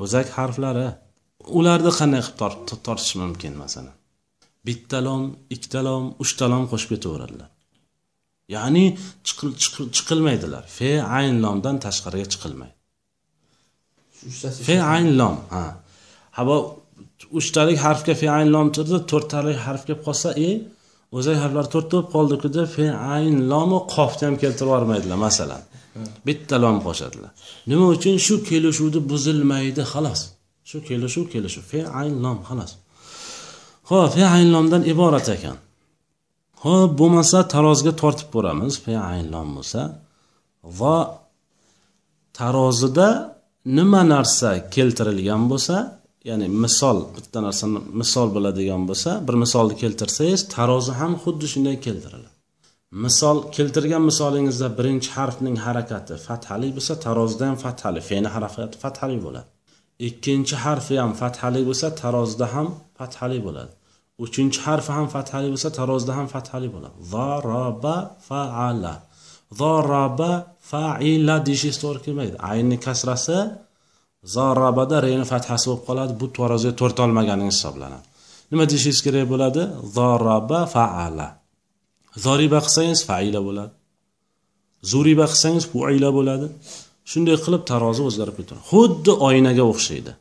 O'zak 0.03 0.29
harflari 0.37 0.87
ularni 1.59 1.93
qanday 1.99 2.23
qilib 2.27 2.39
tort- 2.41 2.81
tortish 2.87 3.15
mumkin 3.23 3.53
masalan? 3.63 3.97
Bitta 4.67 4.99
lom 5.07 5.23
ikkita 5.55 5.81
lom 5.87 6.05
uchta 6.23 6.45
lom 6.53 6.65
qo'shib 6.71 6.91
ketaveradilar. 6.95 7.51
Ya'ni 8.55 8.85
chiqil- 9.27 9.57
chiqil- 9.63 9.91
chiqilmaydilar. 9.97 10.65
Fe 10.77 10.91
ayn 11.19 11.35
lomdan 11.45 11.77
tashqariga 11.85 12.27
chiqilmaydi. 12.33 12.77
Fe 14.67 14.77
ayn 14.95 15.09
lom 15.21 15.37
ha. 15.53 15.65
Ha 16.37 16.43
uchtalik 17.39 17.79
harfga 17.87 18.15
fe 18.21 18.27
ayn 18.39 18.49
turdi 18.77 18.99
to'rttalik 19.11 19.59
harf 19.67 19.83
kelib 19.87 20.01
qolsa 20.07 20.29
e 20.49 20.51
o'zak 21.17 21.37
harflar 21.43 21.67
to'rtta 21.75 21.95
bo'lib 21.97 22.09
qoldiku 22.15 22.49
deb 22.57 22.69
fe 22.77 22.87
ayn 23.15 23.35
lomu 23.53 23.79
qofni 23.95 24.25
ham 24.29 24.37
keltirib 24.43 24.69
yubormaydilar 24.71 25.19
masalan. 25.27 25.63
Bitta 26.27 26.57
lom 26.65 26.77
qo'shadilar. 26.87 27.31
Nima 27.71 27.87
uchun? 27.95 28.15
Shu 28.27 28.35
kelishuvni 28.49 29.01
buzilmaydi 29.11 29.83
xolos 29.93 30.21
shu 30.71 30.79
kelishuv 30.89 31.25
kelishuv. 31.33 31.65
Fe 31.73 31.81
ayn 32.01 32.15
lom 32.25 32.39
xolos 32.49 32.73
ho'p 33.91 34.11
fe 34.15 34.23
ayn 34.35 34.49
lomdan 34.55 34.83
iborat 34.93 35.27
ekan. 35.37 35.57
Ho'p 36.65 36.91
bo'lmasa 37.01 37.39
taroziga 37.55 37.93
tortib 38.03 38.29
ko'ramiz. 38.35 38.73
Fe 38.85 38.95
ayn 39.13 39.27
lom 39.35 39.49
bo'lsa 39.57 39.81
va 40.81 40.97
tarozida 42.39 43.09
nima 43.77 44.03
narsa 44.15 44.51
keltirilgan 44.75 45.43
bo'lsa 45.53 45.77
ya'ni 46.29 46.47
misol 46.65 46.99
bitta 47.17 47.39
narsani 47.47 47.81
misol 48.01 48.29
bo'ladigan 48.37 48.83
bo'lsa 48.91 49.11
bir 49.27 49.37
misolni 49.45 49.75
keltirsangiz 49.83 50.41
tarozi 50.57 50.93
ham 51.01 51.13
xuddi 51.23 51.47
shunday 51.53 51.77
keltiriladi. 51.87 52.37
Misol 53.05 53.37
keltirgan 53.57 54.03
misolingizda 54.11 54.69
birinchi 54.79 55.11
harfning 55.17 55.57
harakati 55.67 56.15
fathali 56.27 56.69
bo'lsa 56.77 56.95
tarozida 57.07 57.45
ham 57.51 57.57
fathali 57.65 58.01
feni 58.09 58.29
harakati 58.35 58.77
fathali 58.85 59.19
bo'ladi. 59.27 59.49
Ikkinchi 60.09 60.57
harfi 60.65 60.95
ham 61.03 61.13
fathali 61.23 61.61
bo'lsa 61.69 61.89
tarozida 62.03 62.47
ham 62.55 62.67
fathali 62.99 63.39
bo'ladi. 63.47 63.73
Uchinchi 64.25 64.59
harfi 64.67 64.93
ham 64.97 65.07
fathali 65.15 65.49
bo'lsa 65.55 65.69
tarozida 65.79 66.13
ham 66.19 66.27
fathali 66.35 66.69
bo'ladi. 66.75 66.97
Zaraba 67.13 67.97
faala. 68.29 68.95
Zaraba 69.61 70.31
faila 70.71 71.37
deyishingiz 71.47 71.79
to'g'ri 71.83 72.01
kelmaydi. 72.07 72.37
Aynni 72.51 72.77
kasrasi 72.87 73.39
zarabada 74.35 74.97
reni 75.07 75.25
fathasi 75.33 75.65
bo'lib 75.69 75.83
qoladi. 75.89 76.13
Bu 76.21 76.27
taroziga 76.39 76.75
to'rt 76.81 76.97
olmaganingiz 77.05 77.57
hisoblanadi. 77.59 78.05
Nima 78.51 78.65
deyishingiz 78.71 79.01
kerak 79.07 79.27
bo'ladi? 79.33 79.63
Zaraba 79.97 80.61
faala. 80.75 81.29
Zoriba 82.25 82.59
qilsangiz 82.67 83.01
faila 83.09 83.41
bo'ladi. 83.49 83.73
Zuriba 84.93 85.27
qilsangiz 85.33 85.65
fuila 85.73 86.11
bo'ladi. 86.19 86.47
Shunday 87.11 87.37
qilib 87.45 87.63
tarozi 87.71 88.03
o'zgarib 88.09 88.37
ketadi. 88.41 88.61
Xuddi 88.71 89.13
oynaga 89.29 89.65
o'xshaydi. 89.73 90.13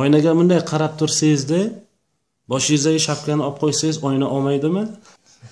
Oynaga 0.00 0.30
bunday 0.38 0.60
qarab 0.70 0.92
tursangizda 1.00 1.60
boshingizdagi 2.52 3.00
shapkani 3.08 3.42
olib 3.48 3.58
qo'ysangiz 3.62 3.96
oyna 4.08 4.26
olmaydimi? 4.34 4.82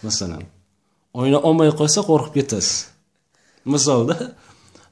Masalan 0.07 0.43
oyna 1.21 1.39
olmay 1.49 1.71
qolsa 1.81 2.01
qo'rqib 2.11 2.35
ketasiz. 2.39 2.77
Misolda 3.73 4.17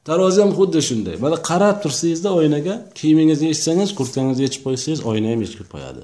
tarozi 0.09 0.39
ham 0.43 0.51
xuddi 0.59 0.81
shunday. 0.89 1.17
Mana 1.25 1.37
qarab 1.49 1.77
tursangizda 1.83 2.31
oynaga 2.41 2.75
kiyimingizni 2.99 3.47
yechsangiz 3.53 3.91
kurtkangizni 3.99 4.43
yechib 4.47 4.63
qo'ysangiz 4.67 5.01
oyna 5.11 5.27
ham 5.33 5.41
yechib 5.45 5.69
qo'yadi. 5.75 6.03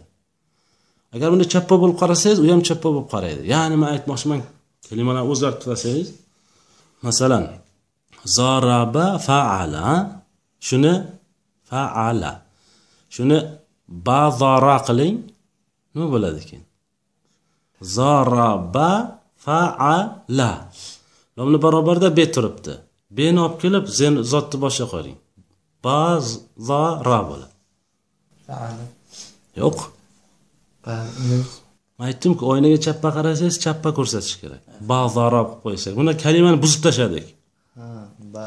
Agar 1.15 1.29
buni 1.35 1.45
chappa 1.53 1.75
bo'lib 1.83 1.97
qarasangiz 2.03 2.39
u 2.45 2.47
ham 2.53 2.63
chappa 2.69 2.89
bo'lib 2.95 3.09
qaraydi. 3.15 3.43
Ya'ni 3.55 3.77
man 3.83 3.89
aytmoqchiman 3.95 4.41
kalimalarni 4.89 5.29
o'zgartirib 5.33 5.63
turasangiz 5.65 6.09
masalan 7.07 7.45
zoraba 8.37 9.07
faala. 9.27 9.87
Shuni 10.69 10.95
faala. 11.71 12.33
Shuni 13.15 13.39
bazora 14.09 14.77
qiling 14.87 15.17
nima 15.93 16.07
bo'ladi 16.15 16.41
keyin 16.49 16.65
zoraba 17.97 18.91
faala. 19.45 20.51
Lomni 21.37 21.59
barobarida 21.65 22.09
bet 22.19 22.31
turibdi. 22.37 22.75
Beni 23.11 23.39
olib 23.45 23.57
kelib 23.63 23.85
zen 23.99 24.15
zotni 24.33 24.57
boshiga 24.65 24.89
qo'ying. 24.95 25.19
Bazora 25.87 27.21
bo'ladi. 27.31 27.55
Faala 28.47 28.85
yo'q. 29.61 29.79
Ba- 30.85 31.13
man 31.99 32.07
aytdimku 32.11 32.43
oynaga 32.53 32.79
chappa 32.87 33.09
qarasangiz 33.17 33.57
chappa 33.65 33.91
ko'rsatish 33.99 34.37
kerak. 34.43 34.61
Bazora 34.93 35.43
qilib 35.45 35.61
qo'ysak 35.65 35.93
bunda 35.99 36.13
kalimani 36.25 36.59
buzib 36.65 36.81
tashladik. 36.87 37.27
Ba. 38.35 38.47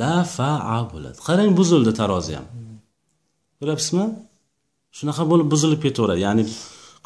La 0.00 0.16
faa 0.36 0.78
bo'ladi. 0.92 1.18
Qarang 1.28 1.50
buzildi 1.60 1.92
tarozi 2.00 2.32
ham. 2.38 2.46
Ko'ryapsizmi? 3.58 4.06
Shunaqa 4.98 5.22
bo'lib 5.30 5.48
buzilib 5.54 5.80
ketaveradi. 5.84 6.20
Ya'ni 6.26 6.44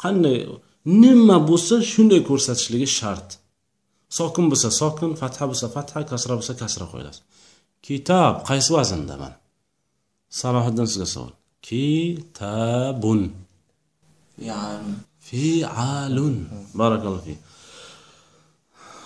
qanday 0.03 0.37
nima 1.03 1.37
bo'lsa 1.49 1.75
shunday 1.91 2.21
ko'rsatishligi 2.29 2.87
shart 2.99 3.29
sokin 4.17 4.45
bo'lsa 4.51 4.69
sokin 4.81 5.11
fatha 5.21 5.43
bo'lsa 5.49 5.67
fatha 5.75 5.99
kasra 6.11 6.33
bo'lsa 6.39 6.53
kasra 6.61 6.85
qo'yiladi. 6.91 7.19
Kitob 7.85 8.35
qaysi 8.49 8.69
vaznda 8.77 9.15
mana 9.21 9.37
salohiddin 10.39 10.85
sizga 10.91 11.07
savol. 11.13 11.33
Kitabun. 11.67 13.21
Fialun. 15.27 16.35
Barakallohu 16.79 17.23
fi 17.27 17.35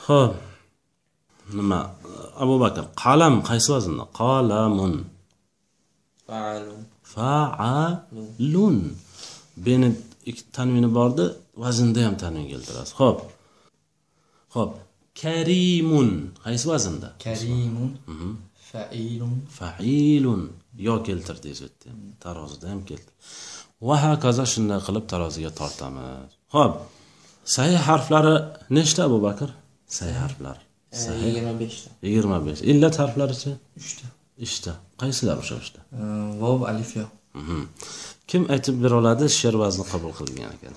ho'p 0.08 0.34
nima? 1.58 1.80
Abu 2.44 2.56
bakr 2.64 2.84
qalam 3.04 3.36
qaysi 3.50 3.70
vaznda? 3.76 4.04
Qalamun. 4.22 4.94
Faalun. 7.14 8.78
Beni 9.66 9.88
ikki 10.30 10.44
tanvini 10.56 10.90
bordi 10.98 11.26
vaznda 11.64 12.00
ham 12.06 12.16
tanvin 12.24 12.46
keltirasiz. 12.52 12.94
Ho'p 13.00 13.18
ho'p 14.56 14.72
karimun. 15.22 16.10
Qaysi 16.46 16.66
vaznda? 16.72 17.10
Karimun. 17.26 17.92
Failun. 18.72 19.36
Failun. 19.60 20.42
Yo 20.88 20.96
keltirdingiz 21.08 21.60
bu 21.64 21.68
yerda. 21.86 21.98
Tarozida 22.26 22.66
ham 22.72 22.82
keldi. 22.90 23.12
Va 23.88 23.96
hokazo 24.06 24.46
shunday 24.54 24.80
qilib 24.88 25.06
taroziga 25.12 25.52
tortamiz. 25.60 26.32
Ho'p 26.56 26.74
sahih 27.56 27.80
harflari 27.90 28.36
nechta 28.78 29.02
abu 29.10 29.18
bakr? 29.28 29.50
Sahih 29.98 30.18
harflari 30.24 30.64
sahih. 31.04 31.22
yigirma 31.28 31.54
beshta. 31.62 31.90
Yigirma 32.08 32.38
besh. 32.46 32.62
Illat 32.72 32.96
harflarichi 33.02 33.52
uchta. 33.82 34.06
Uchta. 34.46 34.72
Qaysilar 35.02 35.36
o'sha 35.44 35.56
uchta? 35.64 35.80
Vov 36.44 36.60
alif 36.72 36.92
yo. 37.00 37.06
Mhm. 37.40 37.62
kim 38.30 38.44
aytib 38.54 38.76
bera 38.84 38.96
oladi 39.02 39.26
she'r 39.40 39.56
vazni 39.64 39.84
qabul 39.92 40.12
qilgan 40.20 40.52
ekan 40.58 40.74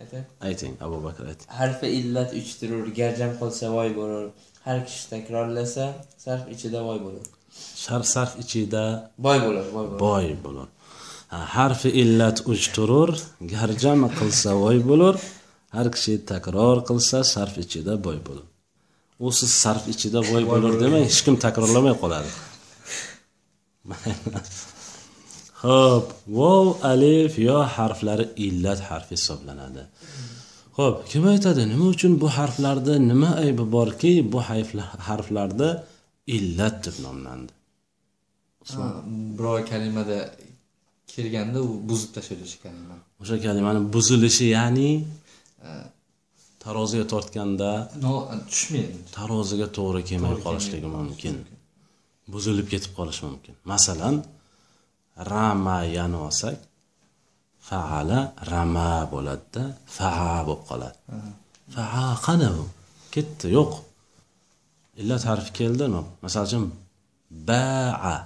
aytay. 0.00 0.22
Ayting 0.48 0.74
abu 0.86 0.96
bakr 1.06 1.22
ayting. 1.30 1.48
Harfi 1.60 1.88
illat 1.98 2.30
uch 2.38 2.50
turur 2.60 2.84
garjam 3.00 3.32
qilsa 3.40 3.66
voy 3.76 3.90
bo'lur. 3.98 4.24
Har 4.66 4.78
kishi 4.86 5.04
takrorlasa 5.12 5.86
sarf 6.24 6.44
ichida 6.54 6.80
voy 6.88 6.98
bo'lur. 7.06 7.24
Shar 7.84 8.02
sarf 8.14 8.32
ichida 8.42 8.84
boy 9.26 9.38
bo'lur 9.46 9.66
boy 10.04 10.26
bo'lur. 10.44 10.68
Harfi 11.56 11.90
illat 12.02 12.38
uch 12.52 12.66
turur 12.76 13.10
garjama 13.54 14.08
qilsa 14.18 14.50
voy 14.62 14.78
bo'lur. 14.90 15.14
Har 15.76 15.86
kishi 15.94 16.14
takror 16.32 16.76
qilsa 16.88 17.18
sarf 17.34 17.54
ichida 17.64 17.94
boy 18.06 18.18
bo'lur. 18.26 18.46
U 19.24 19.32
siz 19.38 19.50
sarf 19.62 19.84
ichida 19.92 20.20
voy 20.30 20.44
bo'lur 20.52 20.72
demang 20.82 21.04
hech 21.08 21.20
kim 21.24 21.36
takrorlamay 21.44 21.94
qoladi 22.02 22.30
ho'p 25.64 26.06
vov 26.38 26.66
alif 26.92 27.32
yo 27.48 27.58
harflari 27.76 28.26
illat 28.46 28.80
harfi 28.88 29.12
hisoblanadi. 29.18 29.82
Ho'p 30.78 30.96
kim 31.10 31.22
aytadi 31.32 31.62
nima 31.72 31.86
uchun 31.94 32.12
bu 32.22 32.28
harflarda 32.38 32.94
nima 33.10 33.30
aybi 33.44 33.64
borki 33.76 34.12
bu 34.32 34.38
harfla- 34.48 34.90
harflarda 35.08 35.68
illat 36.36 36.76
deb 36.86 36.96
nomlandi? 37.06 37.52
Biror 39.36 39.60
kalimada 39.72 40.18
kelganda 41.14 41.58
u 41.68 41.70
buzib 41.88 42.10
tashlanishi 42.16 42.58
kalima. 42.64 42.96
O'sha 43.22 43.36
kalimani 43.46 43.80
buzilishi 43.94 44.46
ya'ni 44.56 44.90
taroziga 46.64 47.06
tortganda 47.12 47.70
tushmaydi. 48.50 48.98
taroziga 49.18 49.66
to'g'ri 49.78 50.02
kelmay 50.10 50.34
qolishligi 50.46 50.88
mumkin. 50.98 51.34
Buzilib 52.34 52.66
ketib 52.72 52.92
qolishi 52.98 53.22
mumkin. 53.28 53.54
Masalan 53.72 54.14
ramayani 55.30 56.18
olsak 56.26 56.58
faala 57.68 58.18
rama 58.50 58.90
bo'ladida 59.12 59.62
faa 59.96 60.38
bo'lib 60.46 60.62
qoladi. 60.68 60.98
Faa 61.74 62.10
qani 62.26 62.48
u 62.60 62.64
ketdi 63.14 63.46
yo'q. 63.58 63.72
Illat 65.00 65.22
harfi 65.30 65.50
keldimi 65.58 66.00
misol 66.22 66.44
uchun 66.48 66.64
baa. 67.48 68.18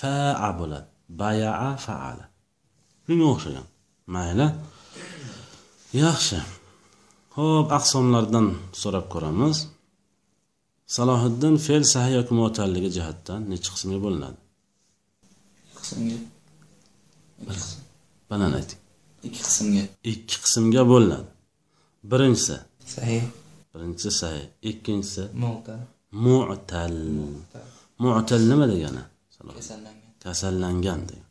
Faa 0.00 0.48
bo'ladi. 0.58 0.88
Bayaa 1.20 1.70
faala. 1.86 2.24
Shunga 3.04 3.26
o'xshagan. 3.32 3.66
Mayli. 4.14 4.46
Yaxshi. 6.02 6.38
Ho'p 7.36 7.68
aqsomlardan 7.78 8.46
so'rab 8.80 9.06
ko'ramiz. 9.14 9.56
Salohiddin 10.96 11.54
fe'l 11.66 11.84
sahiy 11.92 12.14
yoki 12.18 12.32
muatalligi 12.38 12.90
jihatdan 12.96 13.40
necha 13.50 13.70
qismga 13.74 13.98
bo'linadi 14.04 14.38
qismga. 15.86 16.18
Qism. 17.48 17.78
banan 18.30 18.52
ayting 18.58 18.80
ikki 19.26 19.40
qismga. 19.48 19.84
Ikki 20.12 20.36
qismga 20.44 20.82
bo'linadi. 20.92 21.30
Birinchisi. 22.10 22.56
Sahih. 22.94 23.24
Birinchisi 23.72 24.10
sahih. 24.20 24.46
Ikkinchisi 24.70 25.22
mu'tal. 25.42 25.82
Mu'tal. 26.24 26.96
Mu'tal. 28.02 28.42
Nima 28.50 28.66
degani? 28.72 29.02
Kasallangan. 29.58 30.10
Kasallangan 30.24 31.00
degan 31.08 31.26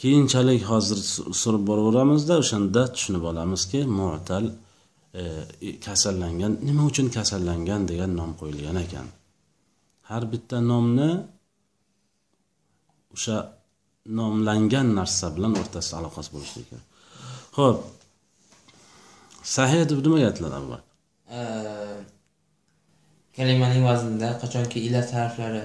keyinchalik 0.00 0.62
hozir 0.70 0.98
su- 1.12 1.34
surib 1.42 1.62
boraveramizda 1.70 2.34
o'shanda 2.42 2.82
tushunib 2.94 3.24
olamizki 3.30 3.80
mu'tal 3.98 4.44
e, 5.20 5.22
kasallangan. 5.86 6.52
Nima 6.68 6.82
uchun 6.90 7.06
kasallangan 7.16 7.82
degan 7.90 8.10
nom 8.20 8.30
qo'yilgan 8.40 8.76
ekan? 8.84 9.06
Har 10.08 10.22
bitta 10.32 10.56
nomni 10.70 11.10
o'sha 13.14 13.36
nomlangan 14.18 14.88
narsa 14.98 15.26
bilan 15.36 15.52
o'rtasida 15.60 15.96
aloqasi 16.00 16.30
bo'lishi 16.34 16.60
kerak 16.68 16.86
ho'p 17.58 17.78
sahih 19.56 19.82
deb 19.90 19.98
nimaga 20.04 20.26
aytiladi 20.30 20.56
avval 20.60 20.82
kalimaning 23.38 23.82
vaznida 23.90 24.28
qachonki 24.42 24.78
illat 24.86 25.08
harflari 25.18 25.64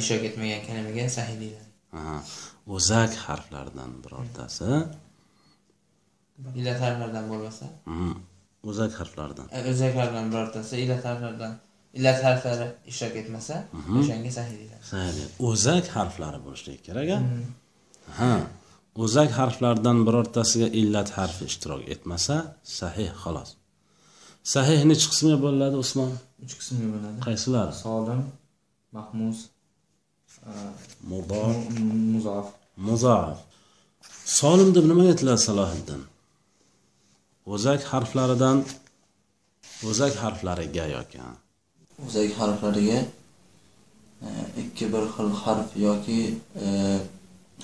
ishtirok 0.00 0.24
etmagan 0.30 0.60
kalimaga 0.68 1.08
sahih 1.18 1.36
deyiladi. 1.42 1.68
O'zak 2.76 3.12
harflaridan 3.26 3.90
birortasi. 4.04 4.70
Illat 6.60 6.78
harflaridan 6.84 7.24
bo'lmasa? 7.32 7.66
O'zak 8.68 8.92
harflaridan 9.00 9.46
eh, 9.56 9.62
o'zaklardan 9.70 10.24
birortasi 10.32 10.74
illat 10.84 11.02
harflaridan 11.08 11.52
illat 11.98 12.18
harflari 12.26 12.66
ishtirok 12.90 13.16
etmasa 13.22 13.54
o'shanga 13.98 14.30
sahih 14.38 14.54
deyiladi. 14.60 15.24
O'zak 15.48 15.84
harflari 15.96 16.38
bo'lishligi 16.46 16.80
kerak 16.88 17.08
a 17.16 17.18
ha 18.18 18.32
o'zak 19.04 19.30
harflaridan 19.38 19.98
birortasiga 20.06 20.68
illat 20.80 21.08
harfi 21.18 21.42
ishtirok 21.50 21.82
etmasa 21.94 22.36
sahih 22.80 23.10
xolos. 23.22 23.50
Sahih 24.54 24.80
nechi 24.90 25.06
qismga 25.12 25.36
bo'linadi 25.44 25.76
usmon? 25.84 26.10
Uch 26.44 26.54
qismga 26.60 26.86
bo'ladi 26.94 27.18
qaysilari 27.28 27.74
solim 27.84 28.20
mahmuz 28.96 29.38
mudof 31.10 31.56
muzof. 32.14 32.46
Muzoaf 32.88 33.38
solim 34.40 34.70
deb 34.76 34.84
nimaga 34.90 35.10
aytiladi 35.14 35.42
salohiddin? 35.48 36.00
O'zak 37.54 37.80
harflaridan 37.92 38.58
o'zak 39.88 40.14
harflariga 40.22 40.86
yoki 40.96 41.20
o'zak 42.06 42.30
harflariga 42.40 42.98
e, 44.26 44.28
ikki 44.62 44.84
bir 44.92 45.04
xil 45.14 45.30
harf 45.42 45.68
yoki 45.86 46.20
e, 46.64 46.66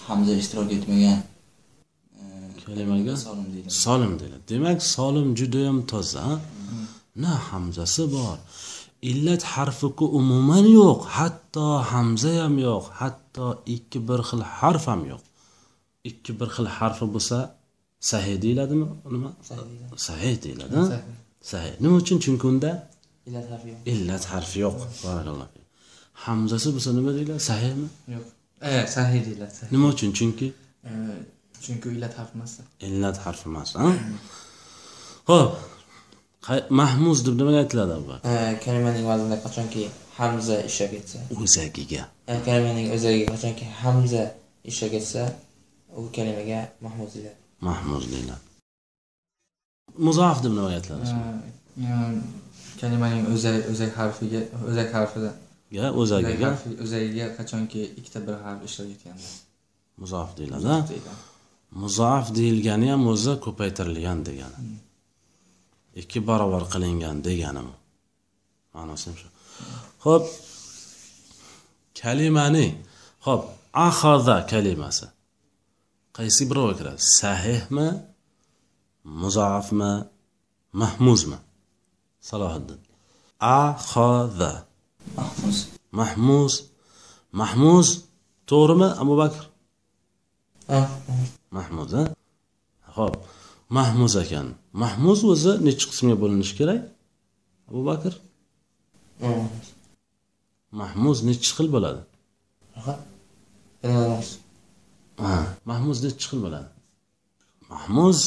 hamza 0.06 0.32
ishtirok 0.40 0.72
etmagan 0.76 1.18
e, 2.18 2.22
Kalimaga? 2.66 3.16
solim 3.16 3.46
deyiladi. 3.54 3.70
solim 3.84 4.12
deyiladi. 4.20 4.44
Demak 4.48 4.82
solim 4.82 5.28
judayam 5.40 5.78
toza. 5.86 6.26
Na 7.16 7.32
hamzasi 7.50 8.02
bor. 8.12 8.38
Illat 9.10 9.42
harfiku 9.54 10.04
umuman 10.18 10.66
yo'q 10.80 11.00
hatto 11.16 11.66
hamza 11.90 12.32
ham 12.42 12.54
yo'q 12.68 12.84
hatto 13.00 13.46
ikki 13.74 13.98
bir 14.08 14.20
xil 14.28 14.42
harf 14.58 14.84
ham 14.90 15.02
yo'q. 15.12 15.22
Ikki 16.10 16.32
bir 16.40 16.48
xil 16.54 16.66
harfi 16.76 17.04
bo'lsa 17.14 17.38
sahih 18.10 18.36
deyiladimi 18.44 18.86
nima? 19.14 19.30
Sahih. 20.06 20.34
Deyiladi 20.44 20.76
sahih. 21.52 21.74
Nima 21.82 21.96
uchun? 22.02 22.18
Chunki 22.24 22.46
unda 22.52 22.70
illat 23.26 23.46
harfi 23.52 23.68
yo'q. 23.72 23.80
Illat 23.92 24.24
harfi 24.32 24.58
yo'q. 24.64 24.78
Barakalloh. 25.04 25.48
Hamzasi 26.24 26.68
bo'lsa 26.74 26.90
nima 26.98 27.10
deyiladi? 27.16 27.42
Sahihmi 27.50 27.88
yo'q. 28.14 28.26
Eh 28.70 28.86
sahih 28.96 29.20
deyiladi 29.26 29.54
nima 29.74 29.86
uchun? 29.94 30.10
Chunki? 30.18 30.46
Eh, 30.88 30.90
chunki 31.64 31.88
illat 31.96 32.14
harfi 32.18 32.34
emasda 32.38 32.62
illat 32.88 33.16
harfi 33.24 33.46
emas 33.52 33.68
ho'p 35.30 35.52
mahmuz 36.80 37.18
deb 37.26 37.34
nimaga 37.40 37.58
aytiladi 37.64 37.92
avval 37.98 38.20
Eh, 38.32 38.52
kalimaning 38.64 39.04
vaznida 39.10 39.36
qachonki 39.44 39.82
hamza 40.18 40.56
ishtirok 40.68 40.94
etsa 41.00 41.18
o'zagiga 41.42 42.02
kalimaning 42.48 42.86
o'zagiga 42.96 43.26
qachonki 43.34 43.64
hamza 43.82 44.22
ishtirok 44.70 44.94
etsa 45.00 45.22
u 45.98 46.02
kalimaga 46.16 46.60
mahmuz 46.84 47.10
deyiladi. 47.14 47.38
Mahmuz 47.68 48.04
deyiladi. 48.12 48.44
Muzoaf 50.06 50.38
deb 50.44 50.52
nimaga 50.56 50.74
aytiladi 50.80 51.04
kalimaning 52.80 53.24
o'zak 53.34 53.56
o'zak 53.72 53.92
harfiga 54.00 54.40
o'zak 54.70 54.94
harfida. 54.96 55.30
Ga? 55.76 55.86
o'zagiga 56.00 56.48
o'zagiga 56.84 57.26
qachonki 57.38 57.80
ikkita 57.98 58.20
bir 58.26 58.36
harf 58.44 58.60
ishtirok 58.68 58.90
etganda 58.96 59.28
muzoaf 60.02 60.30
deyiladi 60.38 60.98
muzoaf 61.82 62.26
deyilgani 62.38 62.90
ham 62.92 63.02
o'zi 63.12 63.32
ko'paytirilgan 63.46 64.18
degani. 64.28 64.58
Ikki 66.00 66.18
barobar 66.28 66.64
qilingan 66.72 67.16
degani 67.26 67.62
bu 67.68 67.74
ma'nosi 68.74 69.04
ham 69.08 69.16
shu. 69.20 69.28
Ho'p 70.04 70.24
kalimani 72.00 72.66
ho'p 73.26 73.42
ahaza 73.88 74.36
kalimasi. 74.52 75.06
Qaysi 76.16 76.42
biroviga 76.50 76.76
kiradi? 76.78 77.00
Sahihmi 77.20 77.88
muzoafmi 79.20 79.92
mahmuzmi 80.82 81.38
salohiddin. 82.28 82.80
Ahaza 83.40 84.52
mahmuz. 85.16 85.58
Mahmuz. 86.00 86.54
Mahmuz 87.40 87.88
to'g'rimi 88.50 88.88
abu 89.02 89.14
bakr? 89.22 89.42
Ah, 90.78 90.90
mahmuz 91.56 91.92
a 92.00 92.02
ho'p 92.96 93.14
mahmuz 93.78 94.14
ekan. 94.22 94.46
Mahmuz 94.82 95.20
o'zi 95.32 95.52
nechi 95.66 95.84
qismga 95.90 96.16
bo'linishi 96.22 96.54
kerak? 96.60 96.80
Abu 97.70 97.80
bakr? 97.90 98.12
Ah. 99.26 99.46
mahmuz 100.80 101.18
nechi 101.28 101.50
xil 101.56 101.68
bo'ladi? 101.74 102.00
Mahmuz 105.70 105.98
nechi 106.04 106.24
xil 106.30 106.40
bo'ladi? 106.44 106.68
Mahmuz. 107.72 108.18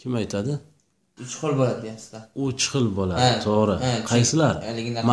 Kim 0.00 0.12
aytadi 0.20 0.52
uch 1.22 1.34
xil 1.40 1.52
bo'ladi 1.58 1.78
deyapsizlar. 1.84 2.22
Uch 2.46 2.62
xil 2.72 2.86
bo'ladi 2.98 3.30
to'g'ri. 3.46 3.76
qaysilar? 4.10 4.54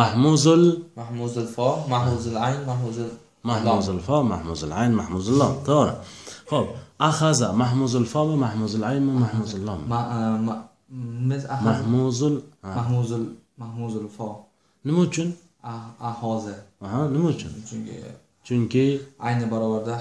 Mahmuzul 0.00 0.64
mahmuzul 1.00 1.46
fo 1.56 1.68
mahmuzul 1.94 2.36
ayn 2.46 2.60
mahmuzul 2.70 3.10
mahmuzul 3.50 4.00
fo 4.08 4.16
mahmuzul 4.32 4.72
ayn 4.80 4.92
mahmuzul 5.00 5.36
lom. 5.42 5.54
To'g'ri. 5.68 5.94
Ho'p 6.52 6.68
ahaza 7.08 7.48
mahmuzul 7.62 8.06
fomi 8.12 8.36
mahmuzul 8.44 8.82
aynmi 8.90 9.12
mahmuzul 9.24 9.62
lom 9.68 9.80
mahmuzul 11.68 12.36
mahmuzul 12.76 13.24
mahmuzul 13.62 14.08
fo. 14.16 14.28
Nima 14.84 15.00
uchun? 15.00 15.28
Ah- 15.62 15.90
ahoza 16.00 16.54
aha 16.84 17.08
nima 17.14 17.28
uchun? 17.34 17.52
Chunki 17.68 17.94
chunki 18.46 18.84
ayni 19.26 19.46
barobarda 19.52 19.94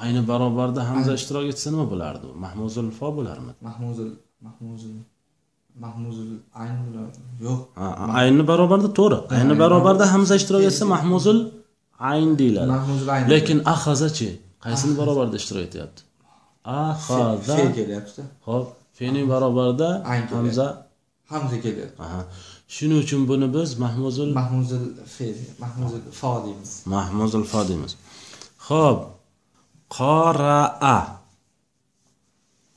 ayni 0.00 0.20
barobarda 0.30 0.80
hamza 0.88 1.12
ishtirok 1.18 1.44
etsa 1.52 1.68
nima 1.70 1.84
bo'lardi 1.92 2.24
u? 2.30 2.32
Mahmuzul 2.44 2.88
fo 2.98 3.06
bo'larmidi? 3.16 3.58
Mahmuzul 3.68 4.10
mahmuzul 4.46 4.96
mahmuzul 5.84 6.30
ayn 6.62 6.76
bilan 6.86 7.08
yo'q 7.46 7.60
Ha, 7.80 7.86
ayni 8.20 8.42
barobarda 8.50 8.88
to'g'ri 8.98 9.18
ayni 9.38 9.54
barobarda 9.62 10.04
hamza 10.12 10.34
ishtirok 10.40 10.62
etsa 10.70 10.84
mahmuzul 10.94 11.38
ayn 12.10 12.30
deyiladi 12.40 12.70
mahmuzul 12.76 13.08
ayn 13.14 13.24
lekin 13.32 13.58
ahazachi 13.74 14.28
qaysini 14.64 14.94
barobarda 15.00 15.36
ishtirok 15.40 15.62
etyapti 15.68 16.00
ahaza 16.82 17.54
fe 17.58 17.64
kelyapti 17.78 18.22
ho'p 18.48 18.66
fening 18.98 19.26
barobarida 19.32 19.88
hamza 20.32 20.66
hamza 21.32 21.56
kelyapti 21.64 21.98
aha 22.06 22.20
shuning 22.74 22.98
uchun 23.04 23.22
buni 23.30 23.46
biz 23.56 23.70
mahmuzul 23.84 24.30
mahmuzul 24.40 24.84
fe 25.14 25.26
mahmuzul 25.64 26.02
fo 26.20 26.30
deymiz 26.44 26.70
mahmuzul 26.94 27.44
fo 27.52 27.60
deymiz 27.68 27.92
ho'p 28.68 28.98
qoraa 29.98 30.98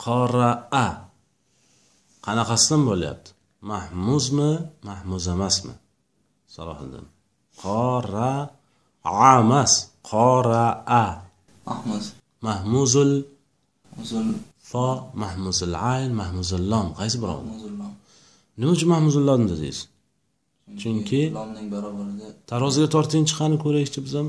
qoraa 0.06 1.03
qanaqasidan 2.26 2.82
bo'lyapti? 2.90 3.30
Mahmuzmi 3.72 4.52
mahmuz 4.90 5.24
emasmi? 5.36 5.74
Salohiddin 6.56 7.06
qoraa 7.64 8.40
emas 9.44 9.72
qoraa 10.12 11.04
mahmuz. 11.68 12.06
Mahmuzul 12.48 13.12
fo 14.70 14.88
mahmuzul 15.24 15.74
ayn 15.94 16.12
mahmuzul 16.22 16.64
lom 16.72 16.88
qaysi 17.00 17.18
lom 17.24 17.46
nima 18.60 18.72
uchun 18.76 18.90
mahmuzul 18.96 19.24
lom 19.30 19.42
dedingiz 19.52 19.80
Chunki 20.82 21.22
lomning 21.38 21.68
barobarida 21.76 22.28
taroziga 22.52 22.88
torting 22.96 23.24
chiqqani 23.30 23.58
ko'raylikchi 23.64 24.00
biz 24.06 24.14
ham 24.20 24.28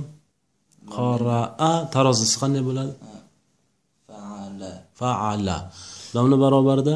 qoraa 0.96 1.72
tarozisi 1.94 2.36
qanday 2.42 2.62
bo'ladi? 2.68 2.92
Faala. 4.08 4.72
Faala. 5.00 5.56
Lomni 6.14 6.36
barobarida 6.44 6.94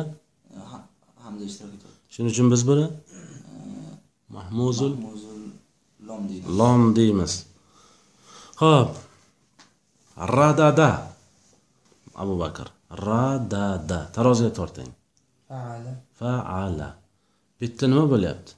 hamza 1.38 1.50
ishtirok 1.50 1.74
etadi 1.78 1.96
shuning 2.12 2.32
uchun 2.34 2.46
biz 2.52 2.62
buni 2.68 2.86
mahmuzul 4.36 4.92
mahmuzul 4.96 5.38
lom 6.08 6.28
deydi. 6.28 6.44
Lom 6.58 6.82
deymiz. 6.96 7.32
Ho'p 8.62 8.90
radada. 10.36 10.90
Abu 12.22 12.34
bakr. 12.42 12.66
Ra 13.06 13.26
da 13.52 13.66
da 13.90 14.00
taroziga 14.14 14.52
torting. 14.58 14.90
Faala. 15.48 15.92
Faala. 16.20 16.88
Bu 17.58 17.64
yerda 17.66 17.84
nima 17.92 18.04
bo'lyapti? 18.12 18.50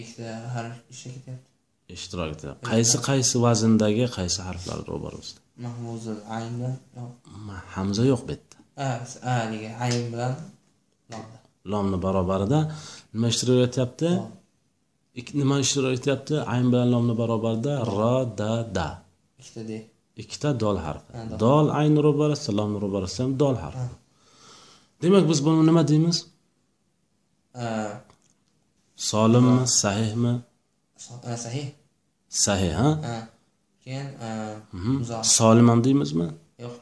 Ikkita 0.00 0.30
harf 0.54 0.76
ishga 0.92 1.10
ketyapti. 1.16 1.48
Ishtirok 1.96 2.30
etyapti. 2.36 2.62
Qaysi 2.72 2.96
qaysi 3.08 3.36
vazndagi 3.46 4.04
qaysi 4.18 4.40
harflar 4.48 4.78
ro'barasida 4.90 5.40
mahmuzil 5.64 6.18
ayn 6.36 6.52
bilan 6.58 6.76
hamza 7.74 8.02
yo'q 8.12 8.22
bu 8.26 8.32
yerda. 8.34 8.56
Haligi 9.28 9.70
ayn 9.84 10.04
bilan 10.12 10.34
lomda 11.10 11.43
lomni 11.72 11.98
barobarida 12.04 12.58
nima 13.14 13.26
ishtirok 13.32 13.58
etyapti? 13.68 14.10
Nima 15.40 15.56
ishtirok 15.64 15.92
etyapti? 15.98 16.34
Ayn 16.52 16.66
bilan 16.72 16.88
lomni 16.94 17.14
barobarida 17.22 17.72
ra 17.96 18.14
da 18.38 18.52
da. 18.76 18.88
Ikkita 19.40 19.62
de. 19.70 19.78
Ikkita 20.22 20.48
dol 20.62 20.76
harfi. 20.84 21.10
Ha, 21.16 21.38
dol. 21.44 21.66
ayni 21.80 21.98
ro'barasida 22.06 22.52
lomni 22.58 22.78
ro'barasida 22.84 23.22
ham 23.26 23.32
dol 23.42 23.56
harfi. 23.64 23.86
Demak 25.02 25.24
biz 25.30 25.38
buni 25.46 25.62
nima 25.68 25.82
deymiz? 25.90 26.18
Solimmi 29.10 29.56
sahihmi? 29.82 30.32
Sahih. 31.44 31.68
Sahih 32.44 32.72
ha? 32.80 32.88
Keyin 33.84 34.06
Mhm. 34.76 34.94
solim 35.38 35.66
ham 35.70 35.80
deymizmi? 35.86 36.28
Yo'q. 36.64 36.74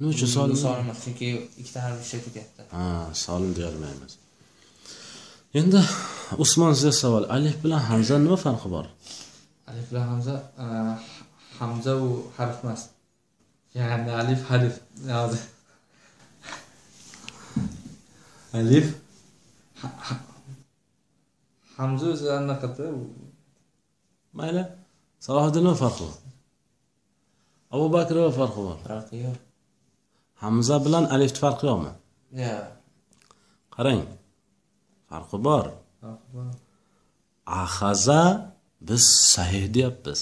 Nima 0.00 0.10
uchun 0.14 0.28
solim? 0.36 0.56
solim 0.66 0.86
chunki 1.04 1.26
ikkita 1.60 1.78
harf 1.84 1.98
ishga 2.04 2.18
ketyapti 2.26 2.62
ha 2.76 2.84
solim 3.24 3.50
deyolmaymiz 3.58 4.12
endi 5.54 5.80
usmon 6.44 6.72
sizga 6.74 6.92
savol 7.02 7.24
alif 7.36 7.56
bilan 7.64 7.80
hamza 7.88 8.14
nima 8.24 8.36
farqi 8.44 8.68
bor 8.74 8.86
alif 9.70 9.86
bilan 9.90 10.04
hamza 10.12 10.34
hamza 11.58 11.92
u 12.06 12.08
harf 12.36 12.56
emas 12.64 12.82
ya'ni 13.78 14.10
alif 14.20 14.40
harf 14.50 14.74
alif 18.58 18.86
ha- 19.80 19.96
ha- 20.06 20.24
hamza 21.76 22.06
o'zi 22.12 22.26
anaqada 22.38 22.84
mayli 24.38 24.62
salohiddin 25.26 25.62
nima 25.66 25.76
farqi 25.82 26.02
bor 26.08 26.16
abu 27.74 27.86
bakr 27.96 28.14
nima 28.18 28.32
farqi 28.40 28.60
bor 28.66 28.76
farqi 28.88 29.16
yo'q 29.26 29.38
hamza 30.42 30.74
bilan 30.84 31.04
alifni 31.14 31.38
farqi 31.44 31.64
yo'qmi 31.70 31.92
ya 32.44 32.54
qarang 33.74 34.00
farqi 35.08 35.38
bor. 35.46 35.66
Ahaza 37.46 38.22
biz 38.88 39.04
sahih 39.34 39.74
deyapmiz. 39.74 40.20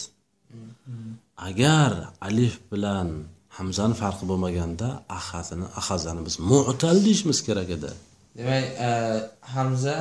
Agar 1.48 1.92
alif 2.28 2.54
bilan 2.72 3.08
hamzani 3.56 3.94
farqi 4.02 4.24
bo'lmaganda 4.30 4.88
ahazani 5.18 5.66
ahazani 5.80 6.20
biz 6.26 6.34
mu'tal 6.50 6.96
deyishimiz 7.04 7.38
kerak 7.46 7.68
edi. 7.76 7.90
Demak 8.36 8.64
a, 8.88 8.90
hamza 9.54 9.96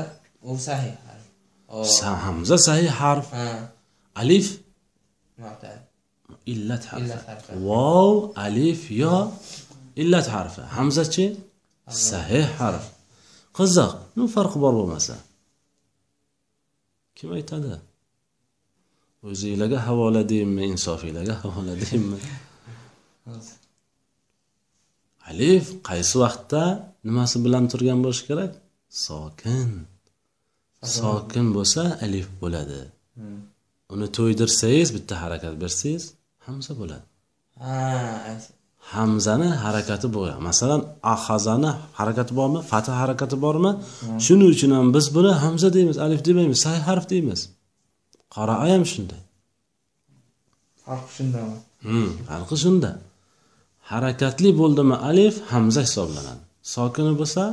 u 0.49 0.51
sahih 0.67 0.95
harf. 1.05 1.25
Hamza 2.25 2.57
sahih 2.67 2.91
harf. 3.01 3.27
Ha. 3.39 3.47
Alif. 4.21 4.47
Illat 6.53 6.83
harfi. 6.91 7.51
vov 7.69 8.13
alif 8.45 8.81
yo 9.03 9.15
illat 10.01 10.27
harfi. 10.35 10.61
Hamzachi 10.77 11.25
sahih 12.09 12.45
harf 12.59 12.85
qiziq 13.57 13.91
nima 14.15 14.27
farqi 14.35 14.57
bor 14.63 14.73
bo'lmasa. 14.79 15.15
Kim 17.17 17.29
aytadi? 17.37 17.73
O'zinglarga 19.29 19.79
havola 19.87 20.21
deyinmi 20.31 20.63
insofinglarga 20.73 21.35
havola 21.43 21.73
deyinmi? 21.83 22.19
Alif 25.31 25.65
qaysi 25.89 26.15
vaqtda 26.23 26.63
nimasi 27.07 27.37
bilan 27.45 27.63
turgan 27.71 27.99
bo'lishi 28.05 28.23
kerak? 28.29 28.51
Sokin. 29.05 29.69
Sokin 30.99 31.47
bo'lsa 31.55 31.81
alif 32.05 32.27
bo'ladi. 32.41 32.81
Uni 33.93 34.07
to'ydirsangiz 34.17 34.89
bitta 34.95 35.13
harakat 35.23 35.53
bersangiz 35.63 36.03
hamza 36.45 36.73
bo'ladi 36.81 37.05
hamzani 38.93 39.49
harakati 39.63 40.07
bo'lgan 40.15 40.39
masalan 40.49 40.81
ahazani 41.13 41.71
harakati 41.99 42.33
bormi? 42.39 42.59
Fath 42.71 42.89
harakati 43.01 43.37
bormi? 43.45 43.71
Shuning 44.25 44.49
uchun 44.55 44.71
ham 44.77 44.87
biz 44.95 45.05
buni 45.15 45.31
hamza 45.43 45.69
deymiz 45.75 45.97
alif 46.05 46.21
demaymiz 46.27 46.59
sahih 46.65 46.83
harf 46.89 47.05
deymiz. 47.13 47.39
Qoraa 48.35 48.65
ham 48.73 48.83
shunday. 48.93 49.21
Farqi 50.85 51.11
shundami? 51.17 51.55
Hmm, 51.87 52.09
farqi 52.29 52.55
shunda. 52.63 52.91
Harakatli 53.91 54.49
bo'ldimi 54.61 54.95
alif? 55.09 55.35
Hamza 55.51 55.81
hisoblanadi. 55.87 56.41
Sokini 56.75 57.13
bo'lsa 57.19 57.43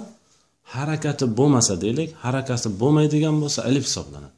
harakati 0.74 1.24
bo'lmasa 1.38 1.74
deylik 1.84 2.10
harakati 2.24 2.68
bo'lmaydigan 2.80 3.36
bo'lsa 3.42 3.60
alif 3.68 3.84
hisoblanadi. 3.88 4.34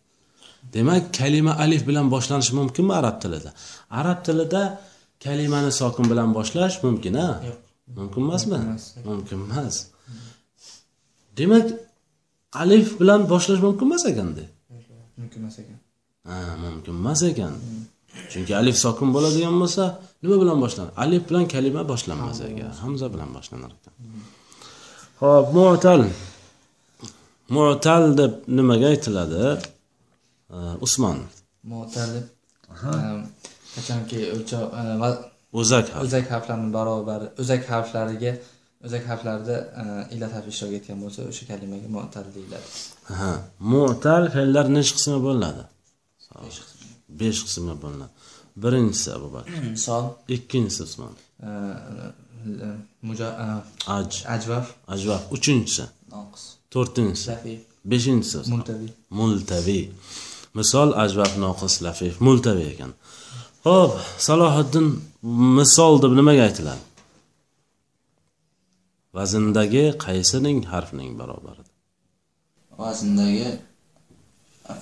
Demak 0.74 1.02
kalima 1.18 1.52
alif 1.64 1.82
bilan 1.88 2.06
boshlanishi 2.14 2.52
mumkinmi 2.60 2.92
arab 3.00 3.16
tilida? 3.22 3.50
Arab 4.00 4.18
tilida 4.26 4.62
kalimani 5.24 5.72
sokin 5.80 6.04
bilan 6.10 6.28
boshlash 6.36 6.76
mumkin 6.84 7.14
a 7.26 7.28
Yo'q. 7.48 7.58
mumkin 7.96 8.20
emasmi? 8.26 8.58
Mumkin 9.10 9.38
emas 9.46 9.76
demak 11.36 11.66
alif 12.62 12.88
bilan 13.00 13.20
boshlash 13.32 13.60
mumkin 13.66 13.86
emas 13.88 14.04
ekanda 14.10 14.44
mumkin 15.18 15.40
emas 15.42 15.56
ekan. 15.62 15.78
Ha 16.28 16.36
mumkin 16.64 16.94
emas 17.00 17.22
ekan. 17.30 17.54
Chunki 18.30 18.52
alif 18.60 18.76
sokin 18.84 19.08
bo'ladigan 19.14 19.54
bo'lsa 19.62 19.84
nima 20.22 20.36
bilan 20.42 20.58
boshlanadi? 20.64 20.92
Alif 21.04 21.22
bilan 21.28 21.44
kalima 21.54 21.82
boshlanmas 21.92 22.38
ekan 22.48 22.70
hamza 22.82 23.06
bilan 23.14 23.30
boshlanar 23.36 23.70
ekan. 23.78 23.94
Ho'p 25.20 25.46
mu'tal. 25.56 26.02
Mu'tal 27.56 28.04
deb 28.20 28.32
nimaga 28.56 28.86
aytiladi? 28.92 29.44
Usmon. 30.86 31.18
Mo'talib 31.72 32.24
qachonki 33.74 34.18
o'lchov 34.34 34.62
va- 35.02 35.20
o'zak 35.60 35.86
harf. 35.94 36.02
o'zak 36.06 36.26
harflarni 36.32 36.68
barobari 36.78 37.26
o'zak 37.42 37.62
harflariga 37.72 38.32
o'zak 38.86 39.04
harflarida 39.10 39.56
a, 39.80 39.84
illat 40.14 40.32
harfi 40.36 40.48
ishtirok 40.54 40.74
etgan 40.78 40.98
bo'lsa 41.04 41.20
o'sha 41.30 41.44
kalimaga 41.50 41.88
mo'tal 41.96 42.26
deyiladi. 42.36 42.68
Ha 43.20 43.32
mu'tal 43.72 44.24
fe'llar 44.34 44.66
nechi 44.76 44.92
qismga 44.96 45.20
bo'linadi? 45.26 45.62
Besh 47.20 47.40
qismga. 47.46 47.74
Bo'linadi. 47.84 48.12
Birinchisi 48.62 49.08
abu 49.18 49.28
bakr. 49.36 49.50
Misol 49.76 50.04
ikkinchisi 50.36 50.82
usmon. 50.88 51.12
A, 51.48 51.50
aj. 53.96 54.10
Ajvaf. 54.34 54.66
Ajvaf. 54.94 55.22
Uchinchisi. 55.36 55.84
Noqis. 56.14 56.44
To'rtinchisi. 56.74 57.28
Lafif 57.32 57.60
beshinchisi 57.92 58.38
multaviy 58.52 58.90
multaviy 59.18 59.82
misol 60.58 60.90
ajvab 61.04 61.32
noqis 61.44 61.74
lafif 61.86 62.14
multaviy 62.26 62.68
ekan 62.74 62.92
ho'p 63.66 63.92
salohiddin 64.26 64.86
misol 65.58 65.94
deb 66.02 66.12
nimaga 66.18 66.42
aytiladi 66.48 66.84
vazndagi 69.16 69.84
qaysining 70.06 70.58
harfning 70.72 71.10
barobarida? 71.20 71.70
Vazndagi 72.82 73.48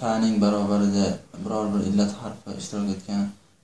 faning 0.01 0.37
barobarida 0.45 1.07
biror 1.45 1.67
bir 1.75 1.83
illat 1.91 2.13
harfi 2.23 2.51
ishtirok 2.61 2.89
etgan 2.97 3.23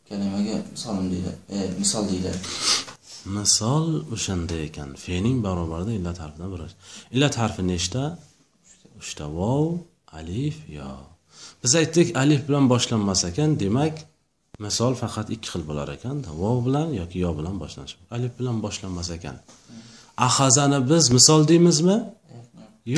kalimaga 0.09 0.55
misolim 0.75 1.07
deyiladi 1.13 1.39
e, 1.57 1.59
misol 1.81 2.05
deyiladi 2.11 2.41
misol 3.39 3.87
o'shanda 4.15 4.57
ekan 4.69 4.91
fening 5.05 5.39
barobarida 5.47 5.93
illat 5.99 6.19
harfidan 6.23 6.51
biri 6.55 6.67
illat 7.15 7.35
harfi 7.43 7.63
nechta? 7.73 8.03
Uchta 9.01 9.27
vov 9.39 9.67
alif 10.19 10.57
yo. 10.79 10.91
Biz 11.63 11.73
aytdik 11.81 12.09
alif 12.23 12.41
bilan 12.49 12.65
boshlanmas 12.73 13.21
ekan 13.31 13.51
demak 13.63 13.95
misol 14.65 14.95
faqat 15.03 15.27
ikki 15.35 15.49
xil 15.53 15.63
bo'lar 15.71 15.89
ekan 15.97 16.17
vov 16.43 16.59
bilan 16.67 16.89
yoki 17.01 17.19
yo 17.25 17.31
bilan 17.39 17.57
boshlanishi 17.63 17.97
alif 18.17 18.33
bilan 18.39 18.57
boshlanmas 18.65 19.09
ekan. 19.17 19.37
Ahazani 20.27 20.79
biz 20.91 21.05
misol 21.17 21.41
deymizmi? 21.51 21.97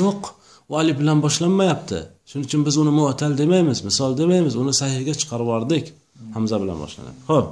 Yo'q. 0.01 0.23
U 0.71 0.73
alif 0.83 0.97
bilan 1.03 1.19
boshlanmayapti. 1.25 1.99
Shuning 2.29 2.47
uchun 2.49 2.63
biz 2.67 2.75
uni 2.83 2.93
mu'tal 3.01 3.33
demaymiz 3.43 3.79
misol 3.89 4.13
demaymiz 4.21 4.55
uni 4.63 4.73
sahihga 4.81 5.15
chiqarib 5.21 5.47
yubordik. 5.49 5.87
Hamza 6.35 6.57
bilan 6.63 6.77
boshlanadi 6.83 7.19
ho'p 7.31 7.47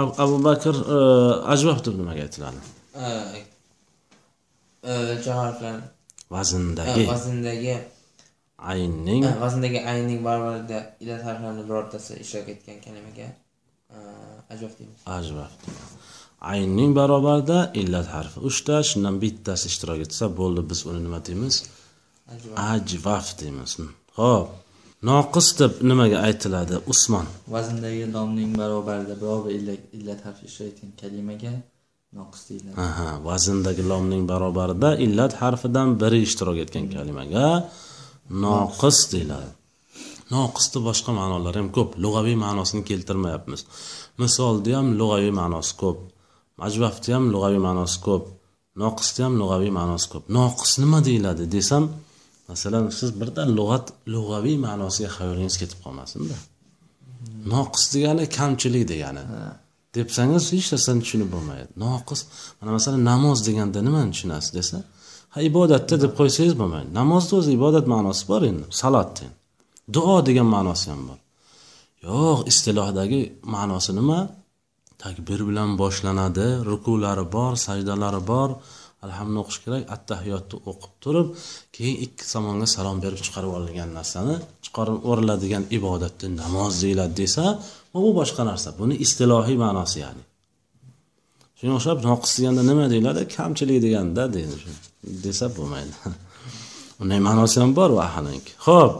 Ab- 0.00 0.14
abu 0.24 0.36
bakr 0.48 0.74
e, 0.96 0.98
ajvab 1.54 1.78
deb 1.86 1.94
nimaga 2.00 2.22
aytiladi? 2.26 2.60
A, 3.06 3.08
o'lchov 4.92 5.36
harflar 5.42 5.76
vazndagi 6.34 7.04
vazndagi 7.12 7.74
aynning 8.58 9.22
vazndagi 9.44 9.80
aynning 9.92 10.20
barobarida 10.24 10.78
illat 11.00 11.22
harflarini 11.28 11.64
birortasi 11.68 12.12
ishtirok 12.24 12.48
etgan 12.54 12.78
kalimaga 12.86 13.26
a, 13.96 13.98
ajvaf 14.54 14.72
deymiz. 14.78 15.00
Ajvab 15.18 15.50
aynning 16.40 16.96
barobarida 16.96 17.58
illat 17.74 18.06
harfi 18.16 18.38
uchta 18.48 18.82
shundan 18.90 19.20
bittasi 19.22 19.66
ishtirok 19.72 20.00
etsa 20.06 20.24
bo'ldi 20.40 20.62
biz 20.70 20.80
uni 20.90 21.00
nima 21.06 21.20
deymiz? 21.28 21.54
Ajvaf 22.34 22.56
ajvaf 22.72 23.26
deymiz. 23.40 23.72
Ho'p 24.18 24.48
noqis 25.10 25.48
deb 25.60 25.72
nimaga 25.90 26.18
aytiladi? 26.26 26.76
Usmon. 26.92 27.26
Vazndagi 27.54 28.04
lomning 28.14 28.52
barobarida 28.60 29.14
biror 29.22 29.40
bir 29.46 29.52
illat, 29.58 29.80
illat 29.96 30.20
harfi 30.26 30.42
ishtirok 30.48 30.68
etgan 30.72 30.92
kalimaga 31.02 31.52
noqis 32.18 32.42
deyiladi. 32.48 32.74
Aha 32.86 33.10
vazndagi 33.28 33.82
lomning 33.90 34.24
barobarida 34.32 34.90
illat 35.06 35.32
harfidan 35.42 35.88
biri 36.00 36.18
ishtirok 36.26 36.58
etgan 36.64 36.86
kalimaga 36.94 37.46
noqis 38.30 38.98
deyiladi. 39.12 39.50
Noqisni 40.34 40.80
boshqa 40.88 41.10
ma'nolari 41.20 41.58
ham 41.62 41.68
ko'p. 41.76 41.90
Lug'aviy 42.04 42.36
ma'nosini 42.44 42.82
keltirmayapmiz. 42.90 43.60
Misolni 44.22 44.72
ham 44.78 44.88
lug'aviy 45.00 45.32
ma'nosi 45.40 45.74
ko'p. 45.82 45.98
Majbafni 46.60 47.10
ham 47.16 47.24
lug'aviy 47.34 47.62
ma'nosi 47.68 47.98
ko'p. 48.06 48.24
Noqisni 48.82 49.22
ham 49.26 49.34
lug'aviy 49.40 49.72
ma'nosi 49.78 50.08
ko'p. 50.12 50.24
Noqis 50.38 50.72
nima 50.82 50.98
deyiladi 51.08 51.44
desam 51.56 51.84
masalan 52.50 52.84
siz 52.98 53.10
birdan 53.20 53.48
lug'at 53.58 53.86
lug'aviy 54.14 54.56
ma'nosiga 54.66 55.10
xayolingiz 55.16 55.56
ketib 55.62 55.78
qolmasinda. 55.84 56.36
Noqis 57.52 57.84
degani 57.94 58.24
kamchilik 58.38 58.84
degani. 58.92 59.22
Debsangiz 59.96 60.44
hech 60.54 60.68
narsani 60.74 61.00
tushunib 61.04 61.28
bo'lmaydi. 61.34 61.70
Noqis 61.84 62.20
mana 62.58 62.70
masalan 62.76 63.02
namoz 63.10 63.38
deganda 63.48 63.78
nimani 63.86 64.10
tushunasiz 64.14 64.52
desa 64.58 64.78
ha 65.36 65.42
ibodatda 65.50 65.96
deb 66.02 66.12
qo'ysangiz 66.18 66.54
bo'lmaydi 66.60 66.90
namozni 67.00 67.34
o'zi 67.38 67.50
ibodat 67.58 67.86
ma'nosi 67.94 68.22
bor 68.30 68.42
endi. 68.50 68.64
Salotni 68.80 69.28
duo 69.96 70.16
degan 70.28 70.48
ma'nosi 70.56 70.86
ham 70.92 71.02
bor. 71.08 71.18
Yo'q 72.06 72.38
istilohdagi 72.50 73.20
ma'nosi 73.54 73.92
nima? 73.98 74.20
Takbir 75.04 75.40
bilan 75.48 75.70
boshlanadi 75.82 76.48
rukulari 76.70 77.24
bor 77.36 77.52
sajdalari 77.66 78.22
bor. 78.32 78.50
Alhamni 79.06 79.38
o'qish 79.42 79.58
kerak. 79.64 79.82
Attahiyotni 79.94 80.56
o'qib 80.70 80.92
turib 81.04 81.28
keyin 81.76 81.96
ikki 82.06 82.24
tomonga 82.32 82.66
salom 82.76 82.96
berib 83.04 83.20
chiqarib 83.26 83.52
olingan 83.58 83.90
narsani 83.98 84.36
chiqarib 84.64 84.96
yuboriladigan 84.98 85.64
ibodatni 85.78 86.28
namoz 86.42 86.72
deyiladi 86.82 87.14
desa 87.22 87.44
bu 87.92 88.10
boshqa 88.20 88.42
narsa. 88.50 88.68
Buni 88.80 88.94
istilohiy 89.04 89.58
ma'nosi 89.64 89.98
ya'ni. 90.04 90.22
Shunga 91.58 91.74
o'xshab 91.78 91.98
noqis 92.08 92.32
deganda 92.38 92.62
nima 92.70 92.84
deyiladi? 92.92 93.20
Kamchilik 93.36 93.78
deganda 93.86 94.22
deydi 94.36 94.56
desa 95.24 95.46
bo'lmaydi 95.56 95.94
unday 97.02 97.20
ma'nosi 97.28 97.56
ham 97.62 97.70
bor 97.78 97.90
vahaniki 98.00 98.52
ho'p 98.66 98.92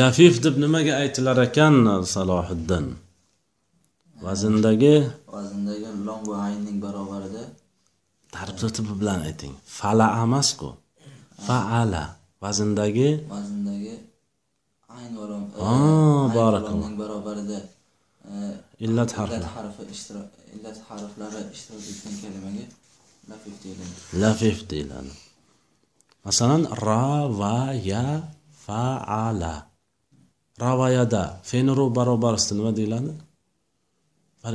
lafif 0.00 0.34
deb 0.44 0.54
nimaga 0.64 0.92
aytilar 1.02 1.36
ekan 1.46 1.74
salohiddin 2.14 2.86
vazndagi 4.26 4.94
vazndagi 5.34 5.86
lom 6.06 6.20
va 6.30 6.36
aynning 6.48 6.78
barobarida 6.84 7.42
tartibi 8.34 8.92
bilan 9.00 9.20
ayting 9.28 9.54
fala 9.78 10.06
emasku 10.24 10.68
faala 11.46 12.02
vazndagi 12.44 13.08
vazndagi 13.34 13.94
ayn 14.98 15.12
va 15.20 15.24
lom 15.32 15.42
Ah, 15.56 15.70
ayn 15.70 16.28
va 16.34 16.34
barakalloh. 16.38 16.80
lomning 16.82 16.96
barobarida 17.02 17.58
e, 18.30 18.34
illat 18.86 19.10
harfi 19.18 19.34
illat 19.38 19.50
harfi 19.56 19.82
ishtirok 19.96 20.28
illat 20.54 20.78
harflari 20.88 21.40
ishtirok 21.56 21.82
etgan 21.92 22.14
kalimaga 22.22 22.64
lafif 24.22 24.58
deyiladi 24.70 25.12
masalan 26.26 26.62
ravaya 26.88 28.04
faala 28.64 29.54
ravayada 30.64 31.22
fe'ni 31.50 31.72
barobarisida 31.98 32.54
nima 32.58 32.72
deyiladi? 32.78 33.12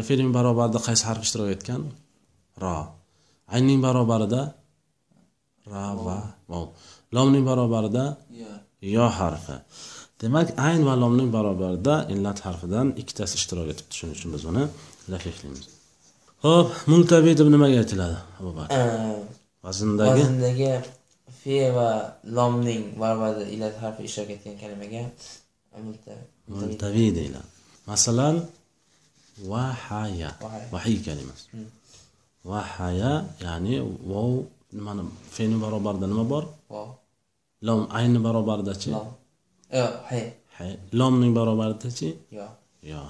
Fe'lning 0.08 0.30
barobarida 0.38 0.80
qaysi 0.88 1.04
harf 1.10 1.22
ishtirok 1.26 1.50
etgan? 1.56 1.82
Ro 2.64 2.78
aynning 3.56 3.80
barobarida 3.86 4.42
rava 5.74 6.20
lomning 7.16 7.46
barobarida 7.50 8.06
yo 8.96 9.06
harfi. 9.20 9.58
Demak 10.22 10.48
ayn 10.68 10.82
va 10.88 10.94
lomning 11.04 11.30
barobarida 11.38 11.96
illat 12.14 12.38
harfidan 12.46 12.88
ikkitasi 13.02 13.34
ishtirok 13.40 13.68
etibdi 13.74 13.94
shuning 14.00 14.16
uchun 14.18 14.30
biz 14.36 14.44
uni 14.52 14.64
lafif 15.12 15.36
deymiz 15.44 15.75
ho'p 16.46 16.68
multaviy 16.92 17.34
deb 17.40 17.48
nimaga 17.54 17.78
aytiladi 17.84 18.18
abu 18.40 18.52
bakr? 18.58 18.74
Vazndagi 19.66 20.22
vazndagi 20.24 20.68
fe 21.40 21.58
va 21.78 21.88
lomning 22.38 22.84
barobarida 23.02 23.46
illat 23.56 23.76
harfi 23.82 24.02
ishtirok 24.08 24.30
etgan 24.36 24.56
kalimaga 24.62 25.02
multa- 25.86 26.26
multaviy 26.60 27.10
deyiladi. 27.18 27.50
Masalan 27.90 28.36
vahaya 29.52 30.30
vahiy 30.74 30.98
kalimasi. 31.08 31.46
Vahaya 32.50 33.12
ya'ni 33.46 33.74
vov 34.12 34.32
nimani 34.76 35.04
fe'ni 35.36 35.56
barobarida 35.64 36.06
nima 36.12 36.26
bor? 36.34 36.44
Lom 37.68 37.82
ayni 37.98 38.20
barobaridachi 38.26 38.90
lomning 41.00 41.32
barobaridachi 41.38 42.10
yo. 42.38 42.46
Yo. 42.92 43.02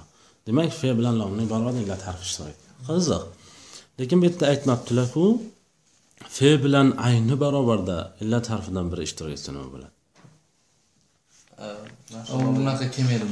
Demak 0.45 0.69
fe 0.79 0.87
bilan 0.97 1.15
lomning 1.21 1.47
barobarida 1.51 1.81
illat 1.85 2.01
harfi 2.07 2.25
ishtirok 2.29 2.57
qiziq. 2.89 3.23
Lekin 3.99 4.17
bu 4.21 4.25
yerda 4.27 4.45
aytmabdilarku 4.53 5.25
fe 6.37 6.49
bilan 6.63 6.87
ayni 7.07 7.35
barobarida 7.43 7.97
illat 8.21 8.45
harfidan 8.51 8.85
biri 8.91 9.03
ishtirok 9.07 9.31
etsa 9.37 9.49
nima 9.55 9.67
bo'ladi? 9.73 9.93
Unaqa 12.59 12.85
kelmaydi 12.95 13.25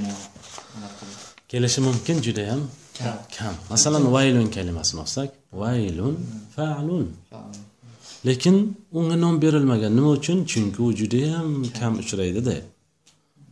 kelishi 1.54 1.82
mumkin 1.82 2.18
judayam 2.26 2.62
kam. 2.98 3.18
kam. 3.38 3.54
Masalan 3.70 4.04
vaylun 4.16 4.48
kalimasini 4.56 5.00
olsak 5.06 5.30
vaylun 5.62 6.16
fa'lun. 6.56 7.08
Lekin 8.28 8.56
unga 8.98 9.16
nom 9.24 9.42
berilmagan. 9.42 9.92
Nima 9.98 10.10
uchun? 10.18 10.46
Chunki 10.52 10.82
u 10.82 10.88
judayam 11.00 11.50
kam 11.80 11.94
uchraydida. 12.02 12.56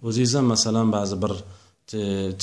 O'zingiz 0.08 0.34
ham 0.38 0.46
masalan 0.54 0.88
ba'zi 0.98 1.16
bir 1.24 1.34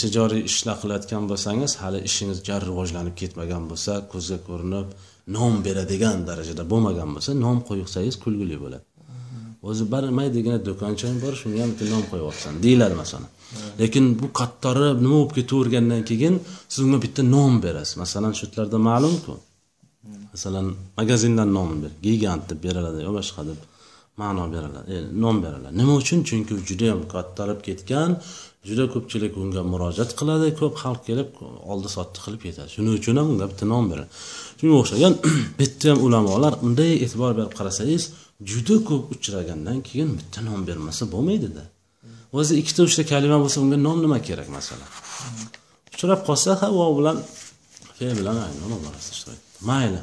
tijoriy 0.01 0.43
ishlar 0.51 0.77
qilayotgan 0.83 1.25
bo'lsangiz 1.31 1.73
hali 1.83 1.99
ishingiz 2.09 2.39
jar 2.49 2.61
rivojlanib 2.71 3.15
ketmagan 3.21 3.65
bo'lsa 3.71 3.93
ko'zga 4.13 4.39
ko'rinib 4.49 4.89
nom 5.37 5.55
beradigan 5.67 6.19
darajada 6.29 6.65
bo'lmagan 6.73 7.09
bo'lsa 7.15 7.31
nom 7.45 7.59
qo'ysangiz 7.69 8.17
kulgili 8.25 8.57
bo'ladi. 8.65 8.85
O'zi 9.69 9.85
barmaydigina 9.93 10.59
do'konchang 10.69 11.17
bor 11.25 11.35
shunga 11.41 11.61
ham 11.63 11.71
bitta 11.73 11.87
nom 11.95 12.05
qo'yyapsan 12.13 12.53
deyiladi 12.65 12.95
masalan. 13.03 13.31
Lekin 13.81 14.05
bu 14.21 14.27
qattori 14.41 14.89
nima 15.05 15.17
bo'lib 15.21 15.33
ketavergandan 15.39 16.03
keyin 16.11 16.35
siz 16.73 16.81
unga 16.87 16.99
bitta 17.05 17.23
nom 17.35 17.53
berasiz. 17.65 17.95
Masalan 18.05 18.33
shu 18.39 18.45
yerlarda 18.47 18.79
ma'lumku? 18.91 19.33
Masalan 20.35 20.67
magazindan 20.99 21.49
nom 21.57 21.71
ber 21.83 21.93
gigant 22.07 22.45
deb 22.51 22.59
beriladi 22.67 22.99
yo 23.07 23.11
boshqa 23.19 23.43
deb 23.51 23.61
ma'no 24.21 24.45
beriladi 24.55 24.89
e, 24.95 24.97
nom 25.23 25.37
beriladi 25.45 25.75
nima 25.81 25.93
uchun? 26.03 26.19
Chunki 26.29 26.53
u 26.57 26.59
judayam 26.69 27.01
kattarib 27.15 27.61
ketgan 27.67 28.11
juda 28.69 28.85
ko'pchilik 28.95 29.33
unga 29.43 29.63
murojaat 29.73 30.11
qiladi. 30.19 30.47
Ko'p 30.61 30.75
xalq 30.83 31.01
kelib 31.09 31.29
oldi 31.73 31.89
sotdi 31.97 32.19
qilib 32.25 32.41
ketadi 32.47 32.69
shuning 32.75 32.95
uchun 33.01 33.17
ham 33.21 33.27
unga 33.33 33.47
bitta 33.53 33.65
nom 33.73 33.85
beriladi 33.91 34.11
shunga 34.59 34.77
o'xshagan 34.83 35.15
bitta 35.61 35.87
ham 35.91 35.99
ulamolar 36.07 36.53
unday 36.67 36.93
e'tibor 37.05 37.33
berib 37.39 37.53
qarasangiz 37.59 38.03
juda 38.51 38.77
ko'p 38.89 39.05
uchragandan 39.15 39.79
keyin 39.89 40.11
bitta 40.21 40.41
nom 40.49 40.61
bermasa 40.69 41.03
bo'lmaydida. 41.15 41.65
O'zi 42.39 42.53
ikkita 42.61 42.81
uchta 42.89 43.03
kalima 43.13 43.39
bo'lsa 43.45 43.59
unga 43.65 43.79
nom 43.87 43.99
nima 44.05 44.19
kerak 44.29 44.49
masalan 44.57 44.91
uchrab 45.95 46.21
qolsa 46.29 46.51
ha 46.61 46.69
vov 46.79 46.93
bilan 46.99 47.17
fe 47.99 48.07
bilan 48.19 48.37
mayli 49.71 50.01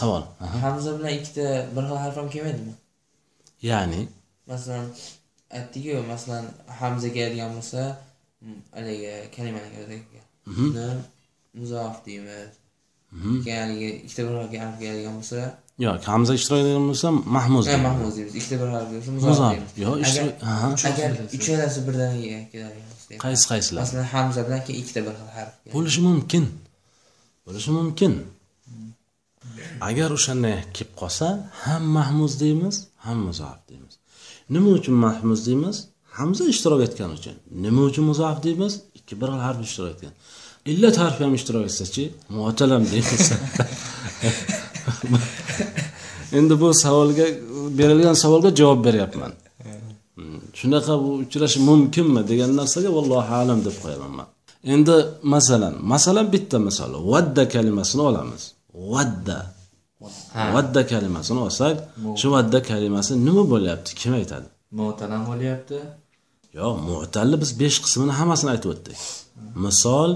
savol. 0.00 0.22
Hamza 0.64 0.90
bilan 0.98 1.12
ikkita 1.18 1.46
bir 1.74 1.82
xil 1.88 1.98
harf 2.04 2.16
ham 2.20 2.28
kelmaydimi? 2.34 2.74
Ya'ni. 3.70 4.00
Masalan 4.50 4.86
aytdiku 5.56 5.94
masalan 6.12 6.44
hamza 6.80 7.08
keladigan 7.16 7.50
bo'lsa 7.56 7.82
haligi 8.76 9.14
kalimaning 9.36 9.74
o'ziga 9.82 10.22
uni 10.62 10.88
muzof 11.60 11.96
deymiz. 12.06 12.50
Keyin 13.44 13.60
haligi 13.62 13.88
ikkita 14.04 14.22
bir 14.26 14.34
harf 14.38 14.52
harf 14.64 14.76
keladigan 14.82 15.14
bo'lsa 15.18 15.38
yo'q 15.84 16.04
hamza 16.12 16.32
ishtirok 16.38 16.58
etgan 16.62 16.84
bo'lsa 16.90 17.08
mahmuz 17.36 17.64
mahmuz 17.88 18.12
deymiz. 18.16 18.34
Ikkita 18.40 18.56
bir 18.62 18.68
harf 18.76 18.88
kelsa 18.92 19.10
muzof 19.16 19.28
muzof 19.30 19.50
deymiz. 19.52 19.72
Yo 19.84 19.90
agar 20.90 21.10
uchalasi 21.38 21.78
birdaniga 21.88 22.38
keladigan 22.52 22.86
bo'lsa 22.92 23.10
qaysi 23.24 23.44
qaysilar? 23.52 23.80
Masalan 23.84 24.08
hamza 24.14 24.40
bilan 24.46 24.60
keyin 24.66 24.78
ikkita 24.82 25.00
bir 25.06 25.14
xil 25.18 25.30
harf 25.36 25.52
bo'lishi 25.76 26.00
mumkin. 26.08 26.44
Bo'lishi 27.46 27.70
mumkin. 27.78 28.12
Agar 29.88 30.08
o'shanday 30.16 30.56
kelib 30.76 30.92
qolsa 31.00 31.26
ham 31.64 31.82
mahmuz 31.98 32.32
deymiz 32.42 32.76
ham 33.06 33.18
muzoaf 33.28 33.60
deymiz 33.70 33.85
nima 34.50 34.70
uchun 34.78 34.94
mahmuz 34.94 35.46
deymiz? 35.46 35.76
Hamza 36.18 36.44
ishtirok 36.44 36.80
etgani 36.86 37.12
uchun. 37.18 37.34
Nima 37.64 37.82
uchun 37.88 38.04
muzoaf 38.04 38.42
deymiz? 38.42 38.80
Ikki 38.94 39.20
bir 39.20 39.28
harf 39.28 39.60
ishtirok 39.66 39.90
etgan. 39.94 40.12
Illat 40.66 40.98
harfi 40.98 41.24
ham 41.24 41.34
ishtirok 41.34 41.64
etsachi 41.64 42.12
muatalam 42.28 42.84
deymiz. 42.92 43.32
Endi 46.32 46.60
bu 46.60 46.74
savolga 46.74 47.26
berilgan 47.78 48.14
savolga 48.14 48.54
javob 48.54 48.84
beryapman. 48.84 49.32
Shunaqa 50.58 50.94
bu 51.02 51.10
uchrashi 51.22 51.58
mumkinmi 51.68 52.28
degan 52.28 52.50
narsaga 52.60 52.90
vallohu 52.96 53.32
alam 53.42 53.58
deb 53.66 53.76
qo'yaman 53.82 54.12
man. 54.18 54.28
Endi 54.74 54.96
masalan 55.22 55.74
masalan 55.92 56.26
bitta 56.34 56.58
misol. 56.58 56.92
Vadda 57.12 57.48
kalimasini 57.48 58.02
olamiz. 58.10 58.42
Vadda 58.92 59.38
vadda 60.54 60.82
kalimasini 60.92 61.40
olsak 61.46 61.76
shu 62.20 62.26
vadda 62.34 62.58
kalimasi 62.70 63.12
nima 63.26 63.42
bo'lyapti? 63.52 63.90
Kim 64.00 64.12
aytadi? 64.20 64.48
Mo'talam 64.78 65.22
bo'lyapti. 65.30 65.78
Yo'q 66.58 66.74
mo'talli 66.88 67.36
biz 67.42 67.50
besh 67.62 67.78
qismini 67.84 68.12
hammasini 68.18 68.50
aytib 68.54 68.70
o'tdik. 68.74 68.98
Misol 69.64 70.10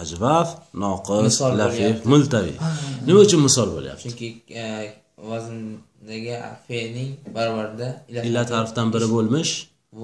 ajvaf 0.00 0.48
noqis 0.82 1.36
lafif 1.60 1.96
multaviy 2.12 2.56
nima 3.06 3.18
uchun 3.26 3.40
misol 3.48 3.68
bo'lyapti? 3.76 4.02
Chunki 4.04 4.28
e, 4.62 4.64
vazndagi 5.30 6.34
fe'lning 6.66 7.10
barobarida 7.36 7.88
illat 8.28 8.50
harfdan 8.58 8.88
biri 8.94 9.06
bo'lmish. 9.14 9.52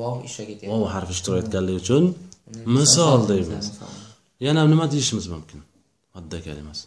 Vov 0.00 0.16
ishtirok 0.26 0.50
etyapti 0.54 0.72
vov 0.72 0.84
harfi 0.94 1.12
ishtirok 1.16 1.38
etganligi 1.42 1.78
uchun 1.84 2.04
misol 2.78 3.20
deymiz. 3.32 3.66
yana 4.46 4.62
nima 4.72 4.84
deyishimiz 4.92 5.26
mumkin? 5.34 5.60
Modda 6.14 6.38
kalimasi 6.46 6.84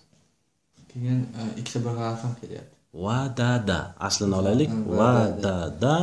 keyin 0.96 1.20
e, 1.39 1.41
ikkita 1.60 1.80
bir 1.86 1.93
ham 2.02 2.34
kelyapti. 2.41 2.76
Vadada 2.93 3.80
aslini 4.00 4.36
olaylik. 4.36 4.70
Vadada 5.00 5.96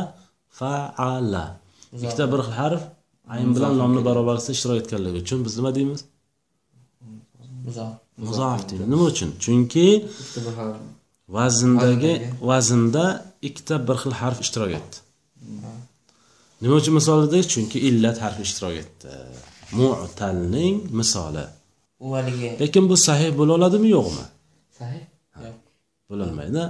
faala. 0.59 1.45
Ikkita 1.93 2.25
bir 2.33 2.39
xil 2.45 2.55
harf 2.61 2.83
ayn 3.33 3.49
bilan 3.55 3.73
nomni 3.81 4.01
barobarisida 4.07 4.51
ishtirok 4.57 4.77
etganligi 4.81 5.17
uchun 5.23 5.39
biz 5.45 5.53
nima 5.57 5.71
deymiz? 5.77 6.01
Muzof 8.27 8.61
deymiz. 8.69 8.87
Nima 8.93 9.05
uchun? 9.11 9.29
Chunki 9.43 9.87
vazndagi 11.35 12.13
vaznda 12.49 13.05
ikkita 13.47 13.75
bir 13.87 13.97
xil 14.03 14.13
harf 14.21 14.37
ishtirok 14.45 14.71
etdi. 14.79 14.97
Nima 16.63 16.75
uchun 16.81 16.93
misol 16.99 17.17
dedik? 17.25 17.45
Chunki 17.53 17.77
illat 17.87 18.17
harfi 18.23 18.41
ishtirok 18.47 18.75
etdi. 18.83 19.09
Mu'talning 19.79 20.75
misoli. 20.99 21.45
Lekin 22.61 22.83
bu 22.89 22.95
sahih 23.07 23.31
bo'la 23.39 23.51
oladimi? 23.57 23.89
Yo'qmi 23.97 24.25
sahih? 24.83 25.03
Yo'q. 25.45 25.57
Bo'lolmaydi 26.11 26.63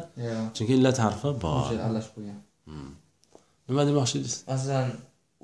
chunki 0.55 0.73
illat 0.77 0.97
harfi 1.05 1.29
bor. 1.45 1.65
Aralashib 1.85 2.13
qo'ygan. 2.17 2.39
Nima 3.67 3.81
demoqchi 3.89 4.15
edingiz 4.19 4.35
masalan 4.51 4.87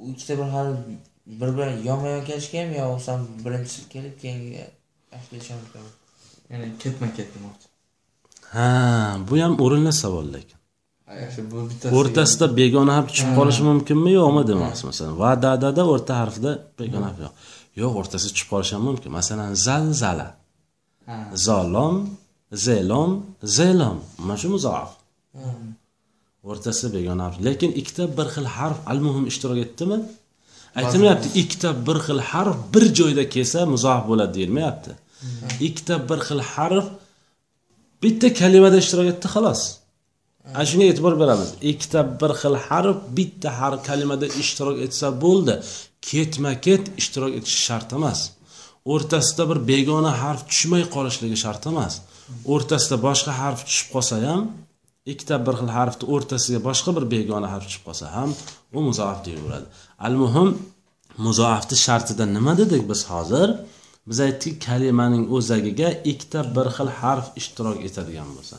u 0.01 0.03
ikkita 0.11 0.34
bir 0.39 0.49
harf 0.55 0.76
bir 1.39 1.49
bilan 1.55 1.74
yonma 1.89 2.07
yon 2.15 2.24
kelishganmi 2.30 2.76
yo 2.82 2.86
bo'lmasam 2.89 3.20
birinchisi 3.45 3.82
kelib 3.93 4.15
keyingi 4.22 4.63
ya'ni 6.51 6.67
ketma 6.84 7.07
ket 7.17 7.30
demoqchi. 7.36 7.67
Ha 8.53 8.70
bu 9.28 9.34
ham 9.43 9.53
o'rinli 9.65 9.93
savol 10.03 10.28
lekin. 10.36 10.57
O'rtasida 11.99 12.45
begona 12.59 12.91
harf 12.97 13.07
tushib 13.11 13.32
qolishi 13.39 13.61
mumkinmi 13.70 14.11
yo'qmi 14.20 14.43
demoqchi 14.51 14.84
masalan. 14.89 15.13
Va 15.24 15.32
dadada 15.45 15.84
o'rta 15.93 16.13
harfda 16.22 16.51
begona 16.80 17.05
harf 17.09 17.20
yo'q. 17.26 17.34
Yo'q 17.82 17.93
o'rtasida 18.01 18.32
tushib 18.36 18.49
qolishi 18.53 18.74
ham 18.76 18.84
mumkin. 18.89 19.09
Masalan 19.20 19.49
zalzala. 19.67 20.28
Ha. 21.09 21.17
Zolom 21.47 21.95
zelom 22.53 23.11
zelom. 23.43 23.97
Mana 24.17 24.37
shu 24.37 24.49
muzoaf 24.55 24.89
o'rtasida 26.43 26.89
begona 26.95 27.23
harf. 27.27 27.37
Lekin 27.47 27.71
ikkita 27.81 28.03
bir 28.17 28.27
xil 28.35 28.47
harf 28.55 28.77
al 28.91 28.99
muhim 29.05 29.25
ishtirok 29.31 29.59
etdimi? 29.65 29.97
Aytilmayapti 30.79 31.29
ikkita 31.41 31.69
bir 31.87 31.97
xil 32.05 32.19
harf 32.31 32.57
bir 32.73 32.83
joyda 32.99 33.23
kelsa 33.33 33.59
muzoaf 33.73 34.03
bo'ladi 34.09 34.33
deyilmayapti. 34.37 34.91
Ikkita 35.67 35.95
bir 36.09 36.19
xil 36.27 36.41
harf 36.53 36.87
bitta 38.03 38.27
kalimada 38.39 38.77
ishtirok 38.83 39.07
etdi 39.13 39.27
xolos. 39.35 39.61
Ana 40.55 40.65
shunga 40.69 40.85
e'tibor 40.91 41.13
beramiz. 41.21 41.49
Ikkita 41.71 42.01
bir 42.21 42.31
xil 42.41 42.55
harf 42.67 42.97
bitta 43.17 43.49
har 43.59 43.73
kalimada 43.87 44.27
ishtirok 44.41 44.77
etsa 44.85 45.07
bo'ldi 45.23 45.53
ketma 46.09 46.51
ket 46.65 46.83
ishtirok 47.01 47.31
etishi 47.39 47.61
shart 47.67 47.89
emas. 47.97 48.19
O'rtasida 48.93 49.43
bir 49.51 49.59
begona 49.71 50.11
harf 50.23 50.41
tushmay 50.49 50.83
qolishligi 50.95 51.37
shart 51.43 51.63
emas 51.71 51.93
o'rtasida 52.53 52.97
boshqa 53.07 53.32
harf 53.41 53.59
tushib 53.67 53.88
qolsa 53.95 54.15
ham 54.27 54.41
ikkita 55.11 55.36
bir 55.45 55.55
xil 55.59 55.71
harfni 55.77 56.05
o'rtasiga 56.13 56.59
boshqa 56.69 56.89
bir 56.97 57.05
begona 57.13 57.47
harf 57.53 57.65
tushib 57.69 57.84
qolsa 57.88 58.05
ham 58.15 58.30
u 58.77 58.80
muzoaf 58.88 59.19
deyaveradi 59.27 59.67
al 60.07 60.15
muhim 60.23 60.49
muzoafni 61.25 61.77
shartida 61.86 62.25
nima 62.36 62.53
dedik 62.61 62.84
biz 62.91 63.01
hozir? 63.11 63.49
Biz 64.09 64.19
aytdik 64.27 64.55
kalimaning 64.67 65.25
o'zagiga 65.36 65.89
ikkita 66.11 66.41
bir 66.55 66.67
xil 66.75 66.89
harf 67.01 67.25
ishtirok 67.39 67.77
etadigan 67.88 68.30
bo'lsa. 68.38 68.57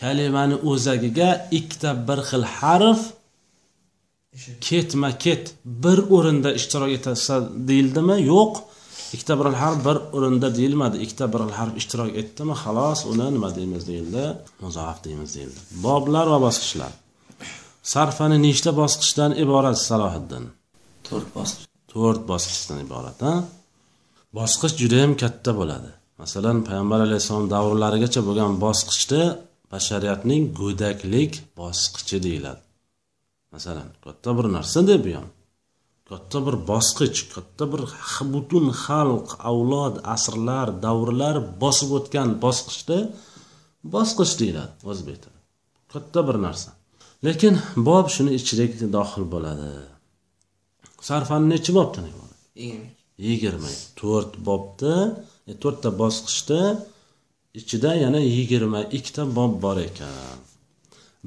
Kalimani 0.00 0.56
o'zagiga 0.70 1.30
ikkita 1.58 1.90
bir 2.08 2.20
xil 2.28 2.44
harf 2.58 3.00
ketma 4.68 5.10
ket 5.24 5.44
bir 5.84 5.98
o'rinda 6.16 6.50
ishtirok 6.58 6.90
etsa 6.96 7.34
deyildimi? 7.68 8.16
Yo'q. 8.32 8.52
Ikkita 9.14 9.34
bir 9.40 9.46
harf 9.62 9.78
bir 9.86 9.96
o'rinda 10.16 10.48
deyilmadi. 10.58 10.96
Ikkita 11.04 11.26
bir 11.32 11.40
harf 11.58 11.74
ishtirok 11.80 12.10
etdimi? 12.20 12.54
Xolos 12.62 13.00
uni 13.12 13.26
nima 13.34 13.48
deymiz 13.58 13.82
deyildi? 13.90 14.22
Muzoaf 14.64 14.98
deymiz 15.04 15.30
deyildi. 15.36 15.58
Boblar 15.86 16.26
va 16.32 16.38
bosqichlar. 16.46 16.92
Sarfani 17.92 18.38
nechta 18.46 18.70
bosqichdan 18.80 19.30
iborat 19.44 19.78
salohiddin? 19.88 20.44
To'rt 21.08 21.28
bosqich. 21.36 21.66
To'rt 21.92 22.22
bosqichdan 22.30 22.78
iborat 22.86 23.18
a 23.30 23.32
bosqich 24.38 24.74
judayam 24.82 25.12
katta 25.22 25.50
bo'ladi. 25.60 25.90
Masalan 26.22 26.56
payg'ambar 26.68 27.00
alayhissalom 27.06 27.46
davrlarigacha 27.54 28.20
bo'lgan 28.28 28.52
bosqichni 28.64 29.22
bashariyatning 29.72 30.42
go'daklik 30.60 31.32
bosqichi 31.60 32.16
deyiladi. 32.26 32.62
Masalan 33.54 33.88
katta 34.04 34.30
bir 34.38 34.46
narsa 34.56 34.80
deb 34.90 35.00
bu 35.06 35.12
ham 35.18 35.26
katta 36.10 36.38
bir 36.46 36.56
bosqich 36.70 37.18
katta 37.34 37.64
bir 37.72 37.82
butun 38.34 38.66
xalq 38.84 39.28
avlod 39.50 39.94
asrlar 40.14 40.68
davrlar 40.84 41.36
bosib 41.62 41.90
o'tgan 41.98 42.28
bosqichni 42.44 43.00
bosqich 43.94 44.32
deyiladi 44.40 44.72
o'zbek 44.90 45.16
tilida 45.22 45.40
katta 45.92 46.20
bir 46.28 46.36
narsa. 46.46 46.70
Lekin 47.26 47.54
bob 47.88 48.06
shuni 48.14 48.32
ichiga 48.38 48.86
dohil 48.96 49.24
bo'ladi. 49.34 49.70
Sarfani 51.08 51.46
nechi 51.52 51.70
bobdan 51.78 52.04
iborat? 52.12 52.40
Yigirma. 52.62 52.90
Yigirma. 53.26 53.70
To'rt 54.00 54.32
bobda 54.48 54.94
e, 55.50 55.52
to'rtta 55.62 55.90
bosqichda 56.02 56.60
ichida 57.60 57.90
yana 58.04 58.20
yigirma 58.36 58.80
ikkita 58.98 59.22
bob 59.36 59.52
bor 59.64 59.78
ekan 59.88 60.38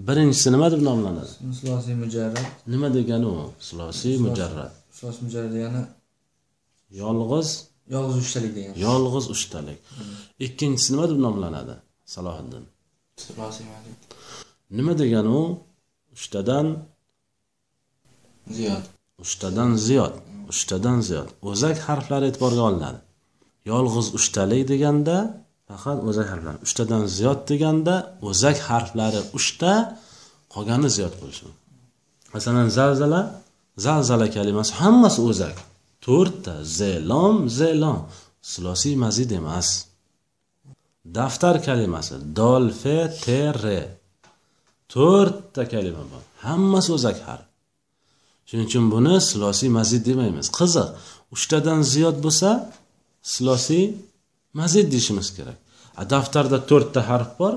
birinchisi 0.07 0.49
nima 0.55 0.67
deb 0.73 0.81
nomlanadi? 0.89 1.31
Sulosiy 1.59 1.95
mujarrad. 2.03 2.45
Nima 2.73 2.87
degani 2.97 3.27
u 3.33 3.37
sulosiy 3.67 4.15
mujarrad. 4.25 4.71
sulosiy 4.97 5.23
mujarrad 5.27 5.51
degani 5.57 5.81
yolg'iz 7.01 7.49
yolg'iz 7.93 8.17
uchtalik 8.23 8.51
degani. 8.57 8.75
Yolg'iz 8.87 9.25
uchtalik 9.35 9.79
ikkinchisi 10.45 10.89
nima 10.93 11.05
deb 11.11 11.19
nomlanadi? 11.25 11.75
Salohiddin. 12.13 12.63
Nima 14.77 14.93
degani 15.01 15.29
u 15.41 15.43
uchtadan 16.15 16.67
ziyod. 18.57 18.85
Uchtadan 19.23 19.71
ziyod. 19.87 20.13
Uchtadan 20.51 20.97
ziyod. 21.07 21.29
O'zak 21.49 21.77
harflari 21.87 22.25
e'tiborga 22.29 22.61
olinadi. 22.69 22.99
Yolg'iz 23.71 24.07
uchtalik 24.17 24.63
deganda 24.71 25.17
faqat 25.69 25.97
o'zak 26.09 26.27
harflar. 26.31 26.55
Uchtadan 26.65 27.03
ziyod 27.17 27.39
deganda 27.49 27.95
o'zak 28.29 28.57
harflari 28.69 29.21
uchta 29.37 29.73
qolgani 30.53 30.89
ziyod 30.95 31.13
bo'lishi 31.21 31.45
masalan 32.33 32.67
zalzala 32.77 33.21
zalzala 33.85 34.27
kalimasi 34.37 34.71
hammasi 34.81 35.19
o'zak. 35.29 35.55
To'rtta 36.05 36.53
zelom 36.79 37.37
zelom 37.59 37.99
silosiy 38.51 38.95
mazid 39.03 39.31
emas. 39.39 39.67
Daftar 41.17 41.55
kalimasi 41.67 42.15
dol 42.39 42.65
fe 42.81 42.97
te 43.23 43.41
re 43.63 43.81
to'rtta 44.93 45.63
kalima 45.73 46.03
bor. 46.11 46.23
Hammasi 46.45 46.89
o'zak 46.97 47.17
harf. 47.27 47.45
Shuning 48.47 48.67
uchun 48.69 48.85
buni 48.93 49.15
silosiy 49.29 49.69
mazid 49.77 50.03
demaymiz. 50.09 50.47
Qiziq 50.59 50.87
uchtadan 51.35 51.79
ziyod 51.93 52.17
bo'lsa 52.25 52.49
silosiy 53.33 53.85
mazid 54.53 54.91
deyishimiz 54.91 55.29
kerak. 55.37 55.57
A 56.01 56.03
daftarda 56.09 56.57
to'rtta 56.69 57.01
harf 57.09 57.31
bor 57.39 57.53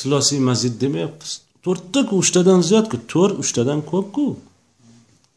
silosiy 0.00 0.40
mazid 0.48 0.74
demayapmiz. 0.82 1.32
To'rttaku 1.64 2.14
uchtadan 2.22 2.60
ziyodku 2.68 2.96
to'rt 3.12 3.34
uchtadan 3.42 3.80
ko'pku 3.92 4.26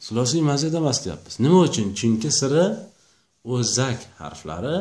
silosiy 0.05 0.41
mazid 0.51 0.74
emas 0.82 0.97
deyapmiz. 1.05 1.36
Nima 1.43 1.60
uchun? 1.68 1.88
Chunki 1.99 2.30
siri 2.39 2.66
o'zak 3.55 3.99
harflari 4.22 4.78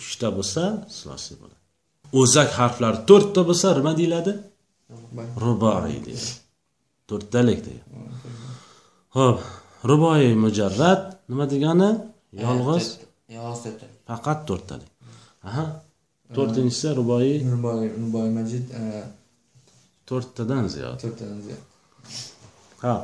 uchta 0.00 0.28
bo'lsa 0.36 0.62
silosiy 0.98 1.36
bo'ladi. 1.40 1.58
O'zak 2.20 2.50
harflari 2.58 2.98
to'rtta 3.10 3.40
bo'lsa 3.48 3.66
nima 3.78 3.92
deyiladi? 4.00 4.32
Ruboiy 5.44 5.98
deyiladi. 6.06 6.34
To'rttalik 7.08 7.60
deyiladi. 7.66 7.90
Ho'p 9.16 9.38
ruboiy 9.90 10.28
mujarrad 10.44 11.02
nima 11.30 11.44
degani? 11.52 11.90
Yolg'iz? 12.44 12.86
To'rtta 13.34 13.86
faqat 14.08 14.40
to'rttalik 14.48 14.89
aha. 15.48 15.64
To'rtinchisi 16.34 16.94
ruboiy 16.98 17.32
ruboiy 17.52 17.88
ruboiy 18.02 18.30
majid 18.38 18.66
e, 18.80 18.82
to'rttadan 20.08 20.68
ziyod 20.74 20.98
to'rttadan 21.02 21.40
ziyod 21.46 21.62
ha. 22.84 22.94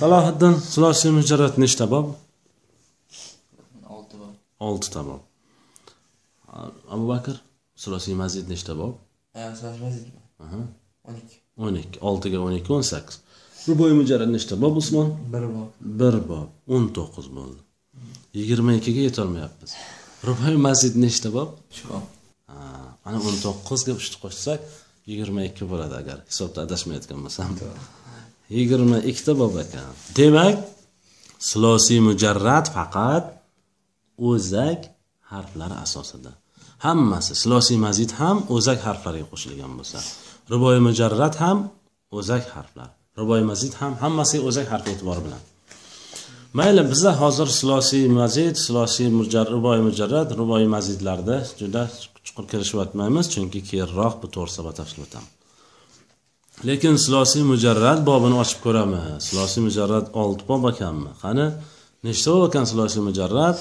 Salohiddin 0.00 0.54
sulosiy 0.72 1.12
mujarrad 1.18 1.58
nechta 1.62 1.86
bob 1.92 2.14
olti 3.96 4.16
bor 4.22 4.32
oltita 4.68 5.02
bob 5.08 5.22
abu 6.94 7.04
bakr 7.12 7.36
sulosiy 7.82 8.14
mazid 8.22 8.50
nechta 8.52 8.74
bob 8.80 8.94
sulosiy 9.58 9.82
mazidmi 9.86 10.20
aha. 10.44 10.62
O'n 11.06 11.20
ikki 11.22 11.38
o'n 11.66 11.76
ikki 11.82 11.98
oltiga 12.10 12.38
o'n 12.46 12.56
ikki 12.58 12.72
o'n 12.76 12.84
sakkiz 12.92 13.20
ruboiy 13.68 13.94
mujarrad 14.00 14.30
nechta 14.32 14.58
bob 14.62 14.80
usmon 14.82 15.12
bir 15.32 15.44
bob 15.54 15.86
bir 16.00 16.16
bob 16.30 16.74
o'n 16.74 16.90
to'qqiz 16.96 17.28
bo'ldi 17.36 17.60
yigirma 18.38 18.74
ikkiga 18.78 19.06
yetolmayapmiz 19.08 19.76
ruboiy 20.24 20.56
mazid 20.66 20.94
nechta 21.04 21.28
bob 21.36 21.50
mana 23.04 23.18
o'n 23.28 23.36
to'qqizga 23.44 23.92
uchni 24.00 24.18
qo'shsak 24.24 24.60
yigirma 25.10 25.40
ikki 25.48 25.64
bo'ladi 25.70 25.94
agar 26.02 26.18
hisobda 26.30 26.58
adashmayotgan 26.66 27.18
bo'lsam. 27.24 27.50
Yigirma 28.56 28.98
ikkita 29.10 29.32
bob 29.42 29.54
ekan. 29.64 29.92
Demak 30.18 30.56
silosiy 31.50 32.00
mujarrad 32.08 32.66
faqat 32.76 33.24
o'zak 34.30 34.80
harflari 35.32 35.76
asosida. 35.84 36.32
Hammasi 36.86 37.32
silosiy 37.42 37.78
mazid 37.86 38.10
ham 38.20 38.36
o'zak 38.56 38.78
harflariga 38.86 39.26
qo'shilgan 39.32 39.72
bo'lsa. 39.78 39.98
Ruboiy 40.52 40.80
mujarrad 40.88 41.34
ham 41.42 41.58
o'zak 42.18 42.44
harflar. 42.54 42.90
Ruboiy 43.18 43.44
mazid 43.50 43.74
ham 43.80 43.92
hammasi 44.02 44.36
o'zak 44.48 44.66
harfi 44.72 44.88
e'tibori 44.94 45.22
bilan 45.26 45.42
mayli 46.58 46.82
biza 46.92 47.12
hozir 47.20 47.48
silosiy 47.60 48.04
mazid 48.18 48.56
silosiy 48.66 49.08
mujarrad 49.18 49.48
ruboiy 49.54 49.80
mujarrad 49.88 50.28
ruboiy 50.40 50.66
mazidlarda 50.74 51.36
juda 51.60 51.82
chuqur 52.26 52.44
kirishyapmaymiz 52.52 53.26
chunki 53.34 53.60
keyinroq 53.68 54.14
bu 54.22 54.26
to'g'risida 54.34 54.62
batafsil 54.68 55.00
o'tamiz. 55.06 55.32
Lekin 56.68 56.96
silosiy 57.04 57.44
mujarrad 57.52 58.00
bobini 58.08 58.36
ochib 58.42 58.60
ko'ramiz. 58.64 59.04
Silosiy 59.28 59.62
mujarrad 59.68 60.06
olti 60.22 60.42
bob 60.50 60.62
ekanmi? 60.72 61.10
Qani? 61.22 61.46
Nechta 62.06 62.28
bob 62.34 62.44
ekan 62.48 62.64
silosiy 62.70 63.02
mujarrad? 63.08 63.58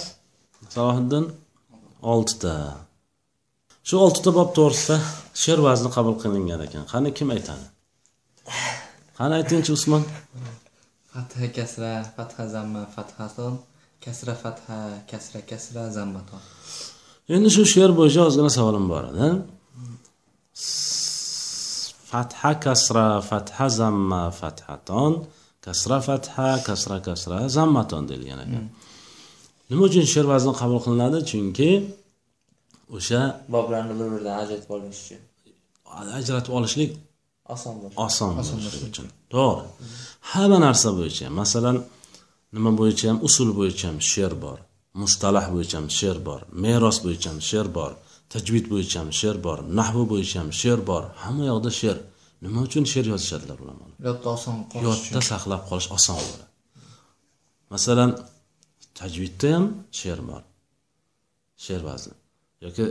Salohiddin 0.73 1.25
oltita. 2.13 2.55
Shu 3.87 3.95
oltita 4.05 4.29
bob 4.37 4.49
to'g'risida 4.57 4.97
she'r 5.41 5.59
vazni 5.67 5.89
qabul 5.95 6.15
qilingan 6.23 6.61
ekan. 6.67 6.83
Qani 6.93 7.09
kim 7.17 7.27
aytadi? 7.35 7.65
Qani 9.17 9.33
aytingchi 9.39 9.71
usmon? 9.77 10.03
Fatha 11.15 11.45
kasra 11.57 11.93
fatha 12.15 12.43
zamma 12.55 12.81
fathaton 12.95 13.53
kasra 14.03 14.33
fatha 14.43 14.79
kasra 15.11 15.39
kasra 15.51 15.83
zammaton 15.97 16.41
endi 17.35 17.49
shu 17.55 17.63
she'r 17.73 17.91
bo'yicha 17.99 18.21
ozgina 18.29 18.51
savolim 18.57 18.85
bor 18.93 19.03
edi 19.11 19.27
fatha 22.11 22.51
kasra 22.65 23.07
fatha 23.29 23.65
zamma 23.79 24.23
fathaton 24.39 25.13
kasra 25.65 25.97
fatha 26.07 26.47
kasra 26.67 26.97
kasra 27.07 27.37
zammaton 27.57 28.03
deyilgan 28.09 28.39
ekan. 28.45 28.65
Nima 29.69 29.83
uchun 29.89 30.05
she'r 30.13 30.27
vazni 30.33 30.53
qabul 30.61 30.79
qilinadi? 30.85 31.19
Chunki 31.31 31.69
o'sha 32.97 33.21
boblarni 33.53 33.93
bir 33.99 34.07
biridan 34.13 34.35
ajratib 34.43 34.71
olish 34.75 34.99
uchun. 35.03 35.21
ajratib 36.19 36.53
olishlik 36.57 36.91
oson 37.53 37.75
bo'lishi 37.81 37.97
oson 38.05 38.29
bo'lishligi 38.37 38.85
uchun 38.91 39.07
to'g'ri. 39.33 39.63
Hamma 40.31 40.57
narsa 40.65 40.89
bo'yicha 40.99 41.25
masalan 41.41 41.77
nima 42.55 42.71
bo'yicha 42.79 43.05
ham 43.11 43.19
usul 43.27 43.49
bo'yicha 43.59 43.85
ham 43.91 43.99
she'r 44.11 44.33
bor 44.43 44.57
mustalah 45.01 45.45
bo'yicha 45.53 45.75
ham 45.79 45.87
she'r 45.99 46.17
bor 46.27 46.41
meros 46.63 46.97
bo'yicha 47.05 47.27
ham 47.31 47.39
she'r 47.49 47.67
bor 47.77 47.91
tajvid 48.33 48.65
bo'yicha 48.71 48.97
ham 49.01 49.11
she'r 49.19 49.37
bor 49.45 49.57
nahvi 49.79 50.03
bo'yicha 50.11 50.37
ham 50.41 50.51
she'r 50.61 50.79
bor 50.89 51.03
hamma 51.23 51.43
yoqda 51.51 51.71
she'r. 51.81 51.99
Nima 52.45 52.59
uchun 52.67 52.83
she'r 52.91 53.07
yozishadilar 53.13 53.57
ulamolar? 53.63 53.95
Yodda 54.07 54.27
oson 54.37 54.55
qolish 54.71 55.03
yodda 55.07 55.21
saqlab 55.31 55.61
qolish 55.69 55.89
oson 55.97 56.17
bo'ladi. 56.23 56.45
Masalan 57.73 58.11
tajvidda 58.99 59.49
ham 59.55 59.65
she'r 59.99 60.19
bor 60.29 60.43
she'r 61.65 61.81
vazni 61.89 62.15
yoki 62.65 62.85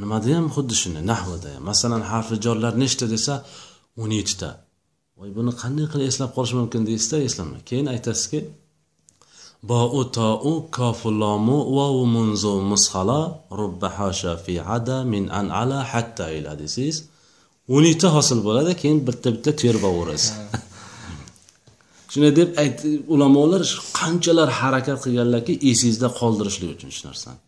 nimada 0.00 0.30
ham 0.36 0.46
xuddi 0.54 0.74
shunday 0.80 1.04
nahvida 1.12 1.48
ham. 1.54 1.62
Masalan 1.70 2.02
harfi 2.10 2.36
jorlar 2.44 2.72
nechta 2.82 3.06
desa 3.14 3.34
o'n 4.00 4.10
yettita 4.18 4.50
voy 5.18 5.30
buni 5.36 5.52
qanday 5.62 5.86
qilib 5.92 6.08
eslab 6.12 6.30
qolish 6.36 6.54
mumkin 6.60 6.82
deysizda 6.88 7.16
eslamay 7.28 7.60
keyin 7.68 7.86
aytasizki 7.94 8.40
bou 9.70 10.04
tou 10.16 10.54
kofu 10.76 11.08
lomu 11.22 11.58
vavu 11.76 12.04
munzu 12.16 12.52
mushala 12.70 13.20
rubba 13.58 13.88
hasha 13.98 14.32
fi 14.44 14.54
ada 14.76 14.96
min 15.12 15.24
an 15.38 15.46
ala 15.62 15.78
hatta 15.92 16.26
ila 16.38 16.52
desangiz 16.62 16.96
o'n 17.74 17.84
yettita 17.88 18.08
hosil 18.16 18.38
bo'ladi 18.46 18.72
keyin 18.80 18.98
bitta 19.08 19.28
bitta 19.34 19.50
terbaverasiz 19.62 20.32
shunday 22.12 22.32
deb 22.40 22.48
ayt 22.62 22.78
ulamolar 23.14 23.62
qanchalar 23.98 24.48
harakat 24.60 24.98
qilganlarki 25.04 25.54
esingizda 25.70 26.08
qoldirishlik 26.20 26.70
uchun 26.76 26.90
shu 26.96 27.02
narsani. 27.08 27.38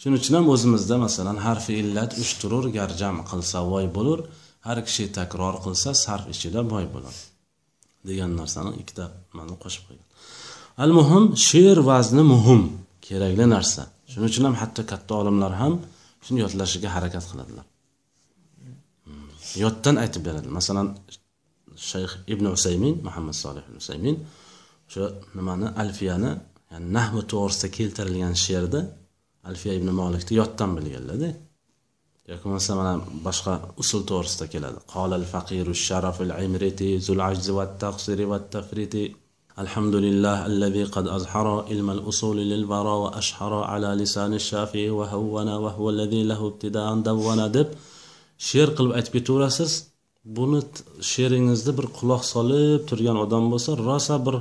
Shuning 0.00 0.16
uchun 0.20 0.34
ham 0.38 0.46
o'zimizda 0.54 0.96
masalan 1.06 1.38
harfi 1.46 1.72
illat 1.82 2.10
uch 2.22 2.32
turur 2.40 2.64
gar 2.76 2.90
jam 3.00 3.16
qilsa 3.30 3.58
voy 3.72 3.86
bo'lur 3.96 4.18
har 4.66 4.78
kishi 4.86 5.04
takror 5.18 5.54
qilsa 5.64 5.90
sarf 6.04 6.24
ichida 6.34 6.60
boy 6.72 6.84
bo'ladi. 6.94 7.20
Degan 8.08 8.30
narsani 8.40 8.70
ikkita 8.82 9.04
mana 9.38 9.54
qo'shib 9.62 9.82
qo'ygan. 9.88 10.06
Al 10.84 10.92
muhim 10.98 11.24
she'r 11.48 11.78
vazni 11.90 12.22
muhim 12.34 12.60
kerakli 13.06 13.46
narsa. 13.54 13.82
Shuning 14.10 14.28
uchun 14.30 14.44
ham 14.48 14.56
hatto 14.62 14.82
katta 14.92 15.12
olimlar 15.22 15.52
ham 15.62 15.74
shuni 16.24 16.38
yodlashiga 16.44 16.88
harakat 16.96 17.24
qiladilar. 17.30 17.66
Hmm. 19.06 19.28
Yoddan 19.62 19.96
aytib 20.02 20.22
beradi 20.28 20.48
masalan 20.58 20.86
shayx 21.90 22.10
ibn 22.32 22.44
usaymin 22.56 22.94
muhammad 23.06 23.36
solih 23.44 23.62
ibn 23.68 23.76
usaymin 23.82 24.16
o'sha 24.88 25.04
nimani 25.38 25.66
alfiyani 25.82 26.30
ya'ni 26.72 26.86
nahvi 26.96 27.20
to'g'risida 27.32 27.68
keltirilgan 27.76 28.34
she'rda 28.44 28.80
alfiya 29.50 29.72
ibn 29.80 29.88
molikni 30.00 30.34
yoddan 30.40 30.70
bilganlarda. 30.76 31.30
yoki 32.31 32.43
bo'lmasa 32.45 32.71
mana 32.79 32.93
boshqa 33.27 33.53
usul 33.83 34.01
to'g'risida 34.09 34.45
keladi 34.53 34.79
qolal 34.93 35.25
faqiru 35.33 35.73
sharafil 35.87 36.31
imriti 36.47 36.89
zul 37.07 37.19
ajzi 37.29 37.51
va 37.57 37.65
taqsiri 37.83 38.25
va 38.31 38.39
tafriti 38.55 39.05
الحمد 39.63 39.95
لله 40.05 40.37
الذي 40.51 40.83
قد 40.95 41.05
أظهر 41.17 41.47
علم 41.69 41.87
الأصول 41.97 42.37
للورى 42.51 42.95
وأشهر 43.03 43.53
على 43.71 43.89
لسان 44.01 44.31
الشافعي 44.41 44.89
وهون 44.99 45.49
وهو 45.63 45.85
الذي 45.95 46.21
له 46.31 46.41
ابتداء 46.51 46.87
دون 47.07 47.39
deb 47.55 47.67
she'r 48.47 48.69
qilib 48.77 48.91
aytib 48.97 49.13
ketaverasiz 49.17 49.71
buni 50.37 50.59
t- 50.73 50.83
she'ringizda 51.11 51.71
bir 51.77 51.87
quloq 51.97 52.23
solib 52.33 52.81
turgan 52.89 53.17
odam 53.25 53.43
bo'lsa 53.53 53.71
rosa 53.87 54.15
bir 54.25 54.35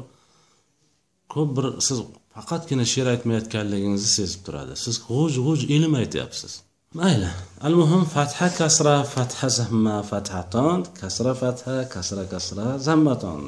ko'p 1.32 1.48
bir 1.56 1.66
siz 1.86 1.98
faqatgina 2.34 2.84
she'r 2.92 3.06
aytmayotganligingizni 3.14 4.10
sezib 4.18 4.40
turadi 4.46 4.74
siz 4.84 4.94
g'uj 5.06 5.32
g'uj 5.46 5.60
ilm 5.76 5.92
aytyapsiz 6.02 6.52
Mayli. 6.93 7.29
Al 7.61 7.73
muhim 7.81 8.03
fatha 8.15 8.47
kasra 8.59 8.95
fatha 9.03 9.47
zamma 9.59 9.95
fathaton 10.11 10.79
kasra 10.99 11.33
fatha 11.41 11.75
kasra 11.93 12.23
kasra 12.33 12.65
zammaton 12.87 13.39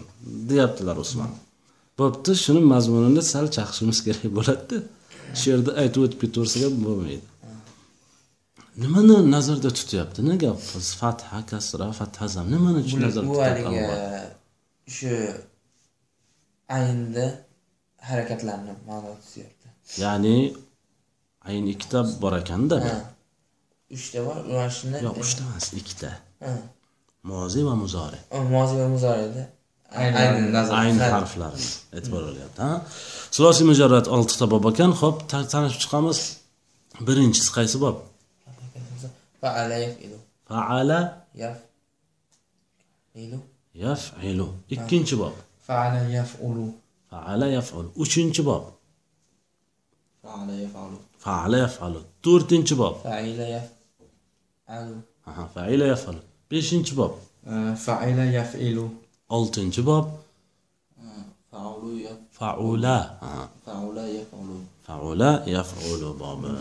deyaptilar 0.49 0.97
usmon. 1.05 1.31
Bo'pti 1.99 2.31
shuni 2.43 2.61
mazmunini 2.73 3.21
sal 3.31 3.45
chaqishimiz 3.55 3.99
kerak 4.05 4.23
bo'ladida. 4.37 4.77
She'rda 5.41 5.71
aytib 5.81 6.01
o'tib 6.05 6.19
ketaversak 6.23 6.61
ham 6.65 6.75
bo'lmaydi. 6.87 7.27
Nimani 8.81 9.15
nazarda 9.35 9.69
tutyapti? 9.79 10.19
Nega 10.29 10.51
fatha 11.01 11.37
kasra 11.51 11.87
fatha 11.99 12.25
zam. 12.33 12.45
Nimani 12.53 12.79
bu 12.91 12.95
nazarda 13.05 13.29
tutyapti 13.33 14.41
shu 14.95 15.13
aynda 16.77 17.25
harakatlarni 18.09 18.73
ma'no 18.87 19.11
tutyapti. 19.23 19.67
Ya'ni 20.03 20.35
ayn 21.49 21.65
ikkita 21.73 21.99
bor 22.21 22.33
ekanda 22.41 22.77
ha 23.91 23.95
uchta 23.97 24.19
bor 24.27 24.37
ular 24.51 24.69
shuni 24.77 24.97
yo'q 25.05 25.17
uchta 25.23 25.41
emas 25.47 25.65
ikkita 25.79 26.09
ha 26.43 26.51
mozi 27.29 27.61
va 27.67 27.73
muzori 27.83 28.19
mozi 28.55 28.75
va 28.81 28.87
muzorida 28.95 29.43
Aynan 30.01 30.35
nazar- 30.55 30.77
ayn 30.81 30.95
nazar- 31.01 31.13
harflarini 31.17 31.69
e'tibor 31.97 32.21
beryapti 32.27 32.59
ha? 32.65 32.71
Silosiy 33.35 33.65
mujarrad 33.69 34.05
oltita 34.15 34.45
bob 34.53 34.63
ekan 34.71 34.91
ho'p 35.01 35.17
ta- 35.31 35.47
tanishib 35.53 35.79
chiqamiz 35.83 36.19
birinchisi 37.07 37.49
qaysi 37.57 37.77
bob 37.83 37.95
faala 39.41 39.75
yafilu 39.85 40.17
faala 40.49 40.99
yaf 41.43 41.57
ilu. 43.23 43.39
yafilu 43.83 44.47
ikkinchi 44.75 45.15
bob 45.21 45.35
faala 45.67 45.99
yaf'ulu 46.17 46.65
faala 47.11 47.45
yaful 47.57 47.85
uchinchi 48.03 48.41
bob 48.49 48.63
faala 50.23 50.53
yafalu 50.63 50.97
faala 51.25 51.55
yafalu 51.65 51.99
to'rtinchi 52.23 52.73
bob 52.81 52.93
faila 53.07 53.45
yaf 53.55 53.67
Aha, 55.29 55.43
faila 55.53 55.85
yafalu 55.93 56.21
beshinchi 56.49 56.93
bob. 56.99 57.13
Faila 57.85 58.25
yaf'ilu. 58.37 58.85
Oltinchi 59.35 59.81
bob. 59.89 60.05
Faula. 62.39 62.97
Faula 63.65 64.05
yafalu 64.17 64.57
faula 64.91 65.31
yafulu 65.55 66.09
bobi. 66.21 66.51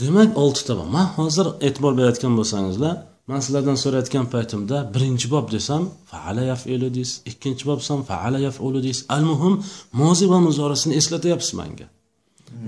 Demak 0.00 0.30
oltita 0.42 0.72
bob. 0.78 0.88
Man 0.96 1.06
hozir 1.16 1.46
e'tibor 1.66 1.92
berayotgan 1.98 2.32
bo'lsangizlar 2.38 2.94
man 3.28 3.40
sizlardan 3.44 3.78
so'rayotgan 3.82 4.26
paytimda 4.34 4.76
birinchi 4.94 5.26
bob 5.34 5.46
desam 5.54 5.82
faala 6.10 6.42
yafilu 6.52 6.88
deysiz 6.96 7.16
ikkinchi 7.30 7.64
bob 7.68 7.78
desam 7.82 8.00
faala 8.10 8.38
yafulu 8.46 8.78
deysiz 8.86 9.04
al 9.16 9.24
muhim 9.30 9.54
mozi 10.00 10.26
va 10.32 10.38
muzorisini 10.46 10.94
eslatyapsiz 11.00 11.52
manga. 11.60 11.86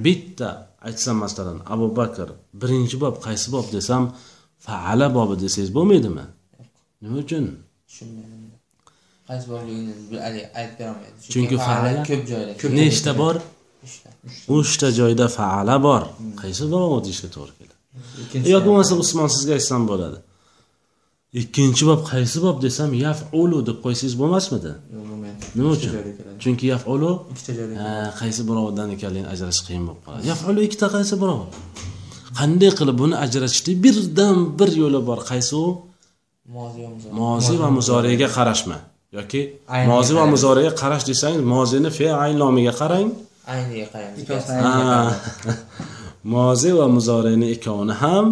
Bitta 0.04 0.48
aytsam 0.86 1.16
masalan 1.24 1.58
abu 1.74 1.86
bakr 1.98 2.28
birinchi 2.60 2.96
bob 3.02 3.14
qaysi 3.26 3.48
bob 3.54 3.66
desam 3.76 4.02
faala 4.66 5.06
bobi 5.16 5.34
desangiz 5.42 5.70
bo'lmaydimi? 5.76 6.24
Nima 7.02 7.16
uchun? 7.24 7.44
Tushunmadim 7.88 8.38
qaysi 9.28 9.46
borligini 9.52 9.92
aytib 10.60 10.76
berolmaydi 10.80 11.18
Chunki 11.32 11.56
faala 11.66 11.90
ko'p 12.10 12.22
joyda 12.30 12.52
ko'p 12.62 12.72
nechta 12.80 13.12
bor? 13.22 13.36
Uchta. 14.58 14.86
Joyda 15.00 15.26
faala 15.38 15.76
bor. 15.86 16.02
Qaysi 16.42 16.64
birovi 16.72 16.98
deyishga 17.06 17.28
to'g'ri 17.36 17.52
keladi? 17.58 17.76
Yoki 18.54 18.66
bo'lmasa 18.68 18.94
usmon 19.04 19.28
sizga 19.36 19.52
aytsam 19.58 19.82
bo'ladi. 19.90 20.18
Ikkinchi 21.40 21.84
bob 21.90 22.00
qaysi 22.12 22.38
bob 22.46 22.56
desam 22.66 22.90
yafulu 23.06 23.58
deb 23.68 23.78
qo'ysangiz 23.84 24.14
bo'lmasmidi? 24.20 24.72
Nima 25.56 25.70
uchun? 25.76 25.92
Chunki 26.42 26.64
yafulu 26.74 27.10
ikkita 27.32 27.52
joyda 27.58 27.90
qaysi 28.20 28.40
birovidan 28.48 28.88
ekanligini 28.96 29.28
ajratish 29.34 29.62
qiyin 29.66 29.84
bo'lib 29.88 30.02
qoladi. 30.06 30.22
Yafulu 30.32 30.60
ikkita 30.68 30.86
qaysi 30.96 31.14
birov 31.22 31.40
qanday 32.38 32.70
qilib 32.78 32.96
buni 33.02 33.14
ajratishni 33.24 33.72
birdan 33.84 34.36
bir 34.58 34.70
yo'li 34.82 35.00
bor. 35.08 35.18
Qaysi 35.30 35.54
u? 35.64 35.66
Mozi 36.56 36.80
va 36.84 36.88
muzor 36.94 37.10
mozi 37.20 37.54
va 37.62 37.68
muzoriga 37.78 38.28
qarashma. 38.36 38.76
Yoki 39.16 39.40
mozi 39.90 40.12
va 40.18 40.24
muzoriga 40.34 40.72
qarash 40.82 41.04
desangiz 41.10 41.42
mozini 41.54 41.90
fe 41.98 42.06
ayn 42.24 42.36
lomiga 42.42 42.72
qarang. 42.80 43.08
Ayniga 43.54 43.86
qaraymiz 43.92 44.18
ikkovsini 44.22 44.60
Ha. 44.64 44.72
ayniga 44.72 44.96
qarab. 45.42 45.58
mozi 46.34 46.70
va 46.78 46.86
muzorini 46.96 47.46
ikkovini 47.54 47.94
ham 48.02 48.26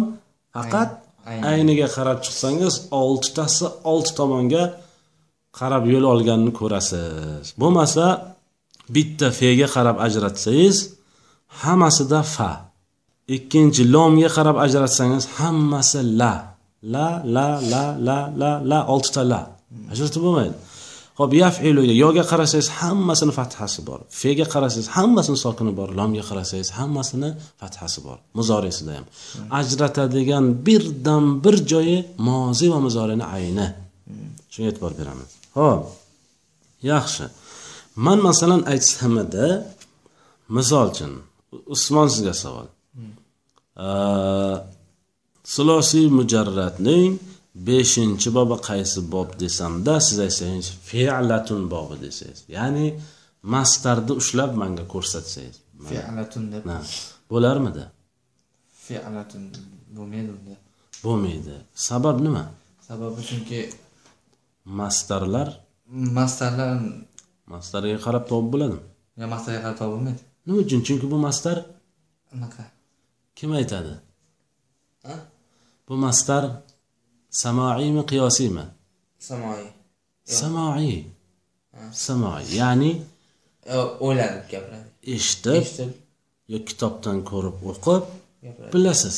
faqat 0.55 0.89
Ayni. 1.29 1.41
ayniga 1.51 1.87
qarab 1.95 2.17
chiqsangiz 2.25 2.73
oltitasi 3.01 3.65
olti 3.91 4.11
tomonga 4.19 4.63
qarab 5.59 5.83
yo'l 5.93 6.05
olganini 6.13 6.53
ko'rasiz. 6.59 7.45
Bo'lmasa 7.61 8.05
bitta 8.95 9.27
fega 9.39 9.67
qarab 9.75 9.97
ajratsangiz 10.07 10.77
hammasida 11.61 12.19
fa 12.35 12.51
ikkinchi 13.35 13.83
lomga 13.93 14.29
qarab 14.35 14.57
ajratsangiz 14.65 15.25
hammasi 15.37 15.99
la. 16.19 16.33
La 16.93 17.07
la 17.35 17.47
la 17.71 17.83
la 18.07 18.17
la 18.41 18.51
la 18.71 18.79
oltita 18.93 19.23
la. 19.31 19.41
Ajratib 19.93 20.21
bo'lmaydi. 20.25 20.55
Ho'p 21.19 21.31
yafiluga 21.43 21.93
yoga 22.03 22.23
qarasangiz 22.31 22.67
hammasini 22.79 23.33
fathasi 23.39 23.79
bor. 23.87 23.99
Fega 24.21 24.45
qarasangiz 24.53 24.87
hammasini 24.97 25.37
sokini 25.45 25.71
bor. 25.79 25.89
Lomga 25.99 26.23
qarasangiz 26.29 26.69
hammasini 26.77 27.29
fathasi 27.61 27.99
bor. 28.05 28.17
Muzorisida 28.37 28.91
ham. 28.97 29.05
Ajratadigan 29.59 30.45
birdan 30.65 31.25
bir 31.43 31.55
joyi 31.71 31.97
mozi 32.27 32.67
va 32.73 32.79
muzorini 32.85 33.25
ayni. 33.35 33.67
Shunga 34.51 34.67
e'tibor 34.71 34.91
beramiz 34.99 35.29
ho'p 35.57 35.81
yaxshi. 36.91 37.25
Man 38.05 38.19
masalan 38.27 38.61
aytsamida 38.73 39.47
misol 40.57 40.85
uchun 40.93 41.11
usmon 41.73 42.07
sizga 42.13 42.33
savol. 42.43 42.67
Silosiy 45.53 46.07
mujarratning 46.17 47.11
beshinchi 47.67 48.29
bobi 48.37 48.57
qaysi 48.69 48.99
bob 49.13 49.29
desamda 49.41 49.93
siz 50.07 50.17
aytsangiz 50.27 50.67
fe'latun 50.89 51.61
bobi 51.73 51.95
desangiz. 52.05 52.39
Ya'ni 52.57 52.85
mastarni 53.53 54.13
ushlab 54.21 54.51
manga 54.61 54.83
ko'rsatsangiz. 54.93 55.57
Fi'latun 55.89 56.43
deb. 56.53 56.63
Bo'larmidi? 57.31 57.83
Fi'latun 58.85 59.43
bo'lmaydi 59.95 60.29
unda. 60.37 60.55
bo'lmaydi. 61.05 61.55
Sabab 61.87 62.17
nima? 62.25 62.43
Sababi 62.87 63.21
chunki 63.29 63.59
mastarlar? 64.79 65.47
Mastarlar 66.17 66.69
mastarga 67.53 67.97
qarab 68.05 68.23
topib 68.31 68.49
bo'ladimi? 68.53 68.81
Ya 69.21 69.25
mastarga 69.33 69.59
qarab 69.65 69.77
topilmaydi. 69.81 70.21
nima 70.47 70.57
uchun? 70.65 70.79
Chunki 70.87 71.05
bu 71.13 71.17
mastar 71.27 71.57
Unaqa. 72.35 72.63
Kim 73.37 73.51
aytadi? 73.59 73.93
Bu 75.87 75.95
mastar 76.05 76.43
samoiymi 77.41 78.03
qiyosiymi 78.11 78.65
samoy 79.29 79.61
samoiy 80.39 80.97
samoiy 82.05 82.45
ya'ni 82.59 82.91
o'ylanib 84.05 84.45
gapiradi. 84.51 84.87
eshitib 85.15 85.91
yo 86.51 86.57
kitobdan 86.67 87.17
ko'rib 87.29 87.57
o'qib 87.71 88.03
bilasiz. 88.73 89.17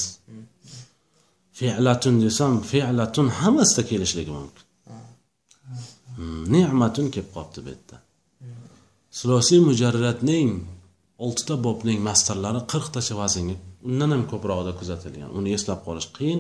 Fe'latun 1.58 2.16
desam 2.26 2.54
fe'latun 2.72 3.28
hammasida 3.40 3.82
kelishligi 3.92 4.32
mumkin. 4.40 4.66
Ne'matun 6.54 7.08
kelib 7.14 7.30
qolibdi 7.36 7.60
bu 7.66 7.70
yerda. 7.74 7.98
Sulosiy 9.20 9.60
mujarratning 9.70 10.50
oltita 11.26 11.56
bobning 11.66 12.00
mastarlari 12.10 12.62
qirqtacha 12.72 13.14
vaznga 13.22 13.56
undan 13.88 14.10
ham 14.16 14.24
ko'prog'ida 14.32 14.72
kuzatilgan. 14.80 15.30
Uni 15.38 15.50
eslab 15.58 15.80
qolish 15.88 16.10
qiyin. 16.18 16.40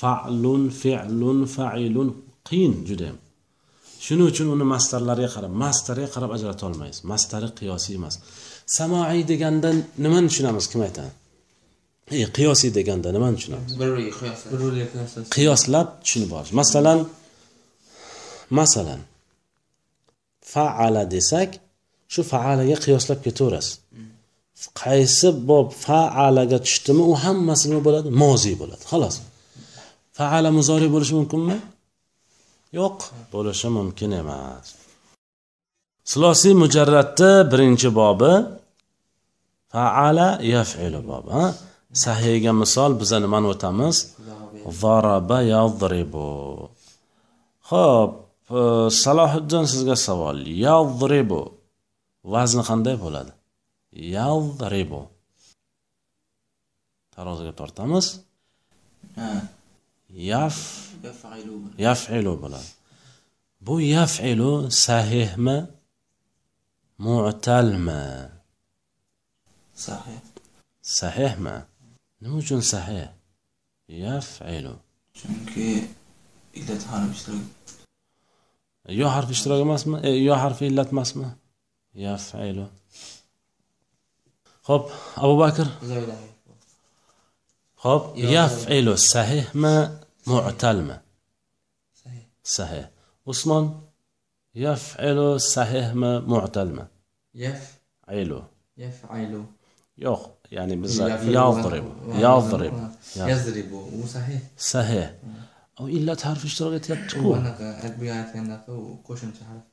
Fa'lun 0.00 0.62
fe'lun 0.82 1.38
fa'ilun 1.56 2.08
qiyin 2.48 2.74
judayam 2.88 3.18
shuning 4.04 4.26
uchun 4.32 4.48
uni 4.54 4.66
mastarlariga 4.74 5.30
qarab 5.36 5.52
mastarga 5.64 6.08
qarab 6.14 6.30
ajrata 6.36 6.62
olmaysiz. 6.68 7.00
Mastari 7.12 7.48
qiyosiy 7.58 7.94
emas. 8.00 8.14
Samoiy 8.76 9.22
deganda 9.32 9.68
nimani 10.04 10.26
tushunamiz? 10.30 10.64
Kim 10.72 10.80
aytadi? 10.86 11.10
E, 12.16 12.18
qiyosiy 12.36 12.70
deganda 12.78 13.08
nimani 13.16 13.34
tushunamiz? 13.38 13.72
Qiyoslab 15.36 15.88
tushunib 16.04 16.30
olish. 16.38 16.52
Masalan 16.60 16.98
masalan 18.58 19.00
faala 20.52 21.02
desak 21.14 21.50
shu 22.12 22.20
faalaga 22.32 22.76
qiyoslab 22.84 23.18
ketaverasiz 23.26 23.74
qaysi 24.82 25.28
bob 25.48 25.68
faalaga 25.84 26.58
tushdimi 26.66 27.02
u 27.12 27.14
hammasi 27.24 27.64
nima 27.70 27.82
bo'ladi 27.86 28.08
moziy 28.22 28.54
bo'ladi 28.62 28.82
xolos. 28.90 29.16
Faala 30.18 30.48
muzoriy 30.58 30.90
bo'lishi 30.94 31.14
mumkinmi? 31.20 31.56
Yo'q 32.78 32.98
bo'lishi 33.32 33.68
mumkin 33.78 34.10
emas. 34.22 34.66
Silosiy 36.10 36.54
mujarratni 36.62 37.32
birinchi 37.50 37.88
bobi 37.98 38.32
faala 39.72 40.28
yafilu 40.54 41.00
bobi 41.10 41.30
ha? 41.38 41.46
sahiyga 42.04 42.52
misol 42.62 42.90
biza 43.00 43.18
nimani 43.24 43.46
o'tamiz? 43.52 43.96
Zaraba 44.80 45.38
yadribu. 45.54 46.28
Ho'p 47.70 48.12
e, 48.58 48.60
salohiddin 49.02 49.64
sizga 49.72 49.96
savol. 50.06 50.38
Yadribu. 50.66 51.42
Vazni 52.32 52.62
qanday 52.68 52.96
bo'ladi? 53.04 53.32
Yadribu 53.92 55.02
taroziga 57.14 57.52
tortamiz 57.60 58.06
Ha. 59.16 59.30
yaf 60.30 60.56
Yafa'ilu. 61.06 61.54
yafilu 61.86 62.32
bo'ladi 62.42 62.70
bu 63.66 63.74
yafilu 63.96 64.50
sahihmi 64.86 65.58
mu'talmi 67.06 68.04
Sahih. 69.86 70.20
sahihmi 70.98 71.56
nima 72.20 72.36
uchun 72.42 72.60
sahih 72.72 73.08
yafilu 74.04 74.74
Chunki 75.18 75.68
illat 76.58 76.82
harf 76.90 77.10
ishtirok. 77.16 77.44
yo 79.00 79.06
harfi 79.14 79.32
ishtirok 79.36 79.60
emasmi 79.66 79.96
e, 80.08 80.10
yo 80.28 80.34
harfi 80.42 80.64
illat 80.70 80.88
emasmi 80.94 81.26
yafilu 82.06 82.66
ho'p 82.66 83.19
abu 84.68 85.34
bakr 85.42 85.66
zoyda 85.90 86.14
ho'p 87.84 88.04
Yo, 88.22 88.28
yafilu 88.36 88.92
sahihmi 89.12 89.76
mu'talmi 90.30 90.96
sahih 92.02 92.24
sahih 92.56 92.84
usmon 93.30 93.64
yafilu 94.66 95.28
sahihmi 95.54 96.12
mu'talmi 96.32 96.84
yaf 97.44 97.62
ilu 98.22 98.40
Yaf'alu. 98.84 99.42
yo'q 100.06 100.22
ya'ni 100.56 100.74
biz 100.82 100.92
Yafilu 100.98 101.32
yadrib 101.40 101.86
va- 102.08 102.20
yadrib 102.26 102.74
va- 102.80 103.28
Yazribu. 103.32 103.78
U 103.98 104.00
sahih. 104.14 104.40
sahih 104.72 105.06
u 105.82 105.84
illat 105.96 106.20
harfi 106.28 106.46
ishtirok 106.50 106.74
etyapti-ku 106.80 107.26
U 107.28 107.34
anaqa 107.40 107.66
bu 107.98 108.04
aytgandaqa 108.18 108.70
u 108.82 108.84
qo'shimcha 109.08 109.42
harf. 109.50 109.64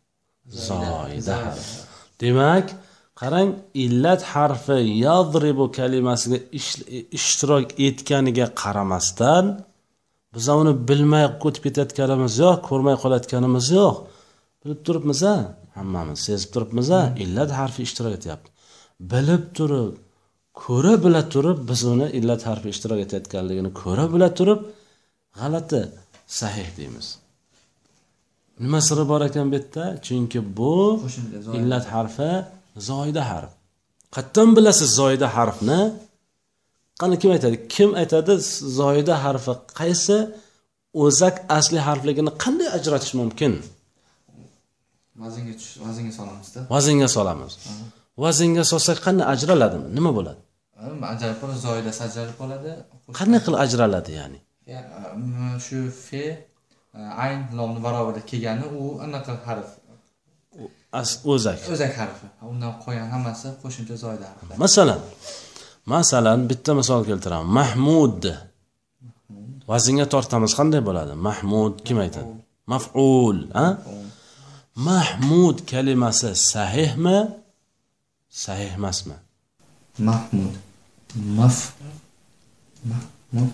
zoida 0.67 1.33
harf 1.45 1.65
demak 2.21 2.67
qarang 3.20 3.49
illat 3.86 4.22
harfi 4.34 4.80
yadribu 5.05 5.65
kalimasiga 5.78 6.38
ish- 6.59 6.88
ishtirok 7.18 7.68
etganiga 7.88 8.45
qaramasdan 8.61 9.45
biz 10.34 10.45
uni 10.61 10.74
bilmay 10.89 11.26
o'tib 11.47 11.63
ketayotganimiz 11.65 12.34
yo'q 12.43 12.57
ko'rmay 12.70 12.95
qolayotganimiz 13.03 13.65
yo'q. 13.80 13.95
Bilib 14.61 14.80
turibmiz 14.88 15.22
a 15.34 15.36
hammamiz 15.78 16.20
sezib 16.28 16.49
turibmiz 16.53 16.88
a 16.99 17.01
illat 17.24 17.51
harfi 17.59 17.80
ishtirok 17.88 18.13
etyapti. 18.20 18.49
Bilib 19.11 19.43
turib 19.57 19.93
ko'ra 20.63 20.93
bila 21.03 21.22
turib 21.34 21.57
biz 21.70 21.82
uni 21.93 22.07
illat 22.20 22.41
harfi 22.49 22.68
ishtirok 22.74 22.99
etayotganligini 23.05 23.72
ko'ra 23.82 24.05
bila 24.13 24.28
turib 24.38 24.59
g'alati 25.39 25.82
sahih 26.39 26.70
deymiz. 26.78 27.07
Nima 28.63 28.80
siri 28.88 29.03
bor 29.11 29.22
ekan 29.30 29.45
bu 29.51 29.55
yerda? 29.59 29.84
Chunki 30.05 30.39
bu 30.57 30.74
illat 31.59 31.86
harfi 31.93 32.32
zoida 32.89 33.23
harf. 33.32 33.51
Qayerdan 34.15 34.49
bilasiz 34.57 34.89
zoida 34.99 35.28
harfni? 35.38 35.80
Qani 37.01 37.15
kim 37.21 37.32
aytadi? 37.36 37.55
Kim 37.75 37.89
aytadi 38.01 38.34
zoida 38.80 39.15
harfi 39.25 39.53
qaysi? 39.80 40.17
O'zak 41.03 41.36
asli 41.57 41.80
harfligini 41.88 42.32
qanday 42.43 42.67
ajratish 42.78 43.13
mumkin? 43.21 43.53
Vaznga 45.23 45.53
tush, 45.59 45.73
vaznga 45.86 46.11
solamizda. 46.19 46.59
vaznga 46.73 47.07
solamiz. 47.17 47.53
Vaznga 48.23 48.63
solsak 48.71 48.97
qanday 49.05 49.25
ajraladimi? 49.34 49.88
Nima 49.97 50.11
bo'ladi? 50.17 50.41
Ajralib 51.13 51.38
qoladi 51.41 51.59
zoidasi 51.67 52.01
ajralib 52.07 52.36
qoladi. 52.41 52.71
Qanday 53.19 53.39
qilib 53.45 53.59
ajraladi 53.65 54.11
ya'ni? 54.19 54.39
Ya, 54.73 54.80
shu 55.67 55.80
fe 56.07 56.23
ayn 57.25 57.39
lomni 57.57 57.80
barobarida 57.86 58.21
kelgani 58.32 58.65
u 58.82 58.84
anaqa 59.05 59.34
harf 59.47 59.69
o'zak 61.33 61.59
o'zak 61.73 61.93
harfi 62.01 62.27
undan 62.51 62.73
qolgan 62.83 63.09
hammasi 63.15 63.47
qo'shimcha 63.61 63.95
zoida 64.03 64.25
harflar 64.29 64.55
masalan 64.63 65.01
masalan 65.93 66.39
bitta 66.49 66.71
misol 66.79 67.01
keltiraman 67.09 67.49
mahmud 67.59 68.21
vaznga 69.71 70.05
tortamiz 70.13 70.51
qanday 70.59 70.81
bo'ladi 70.87 71.13
mahmud 71.27 71.73
kim 71.87 71.97
aytadi 72.05 72.31
maful 72.71 73.37
a 73.63 73.65
mahmud 74.89 75.57
kalimasi 75.71 76.29
sahihmi 76.53 77.17
sahih 78.43 78.71
emasmi 78.79 79.17
mahmud 80.09 80.53
maf 81.39 81.57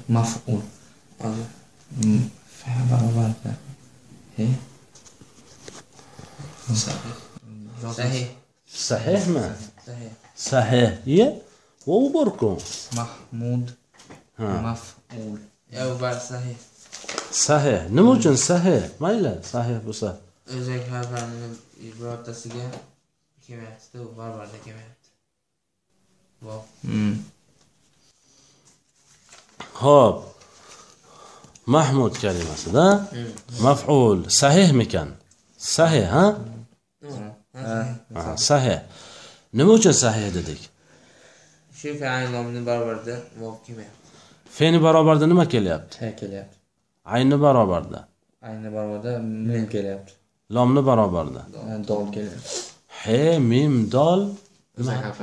maf'ul. 0.10 0.62
Mm, 2.04 2.24
barobarida 2.90 3.52
he 7.88 7.94
Sahih. 7.94 8.28
sahihmi 8.68 9.46
Sahih. 9.86 10.12
sahih 10.36 10.92
ye 11.06 11.28
vov 11.86 12.04
borku 12.14 12.52
mahmud 12.96 13.66
maf'ul 14.40 15.38
Ya, 15.74 15.90
bu 15.90 15.96
bar 16.02 16.14
sahih. 16.30 16.56
sahih 17.32 17.80
nima 17.96 18.12
uchun 18.18 18.36
sahih 18.50 18.82
mayli 19.04 19.34
sahih 19.54 19.78
bo'lsa 19.88 20.10
O'zak 20.58 20.84
harflarini 20.92 21.50
birortasiga 22.00 22.66
kelmayapti, 23.48 23.98
u 24.00 24.12
barbarda 24.18 24.58
kelmayapti. 24.66 25.10
Wow. 26.46 26.62
Mm. 26.84 27.16
ho'p 29.82 30.18
mahmud 31.66 32.14
kalimasida 32.24 32.86
maf'ul 33.66 34.18
sahihmikan 34.42 35.10
sahih 35.58 36.06
ha 36.16 36.26
Ha, 36.26 36.26
sahih. 38.50 38.80
Nima 39.54 39.72
uchun 39.78 39.92
sahih 40.04 40.34
dedik? 40.38 40.62
Shu 41.78 41.90
fe'l 42.00 42.32
nomini 42.36 42.62
barbarda 42.70 43.16
wow 43.42 43.56
kelmayapti. 43.66 44.00
fe'ni 44.58 44.80
barobarida 44.86 45.26
nima 45.32 45.46
kelyapti? 45.54 45.96
He 46.04 46.10
kelyapti. 46.22 46.58
Ayni 47.14 47.38
barobarida 47.46 48.00
ayni 48.48 48.70
barobarida 48.76 49.12
mim 49.50 49.66
kelyapti. 49.74 50.14
Lomni 50.56 50.82
barobarida 50.90 51.42
dol 51.90 52.06
kelyapti. 52.16 52.50
He 53.04 53.40
mim 53.52 53.74
dol 53.92 54.22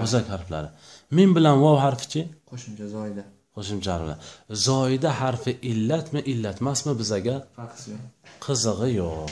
O'zak 0.04 0.26
harflari. 0.34 0.68
mim 1.16 1.30
bilan 1.36 1.56
vov 1.64 1.76
harfichi 1.84 2.22
qo'shimcha 2.50 2.86
zoida 2.94 3.22
qo'shimcha 3.56 3.90
harflar. 3.96 4.16
Zoida 4.66 5.10
harfi 5.20 5.52
illatmi 5.70 6.20
illat 6.32 6.56
emasmi 6.62 6.92
bizaga 7.00 7.36
farqi 7.58 7.90
yo'q. 7.92 8.02
qizig'i 8.46 8.90
yo'q. 9.00 9.30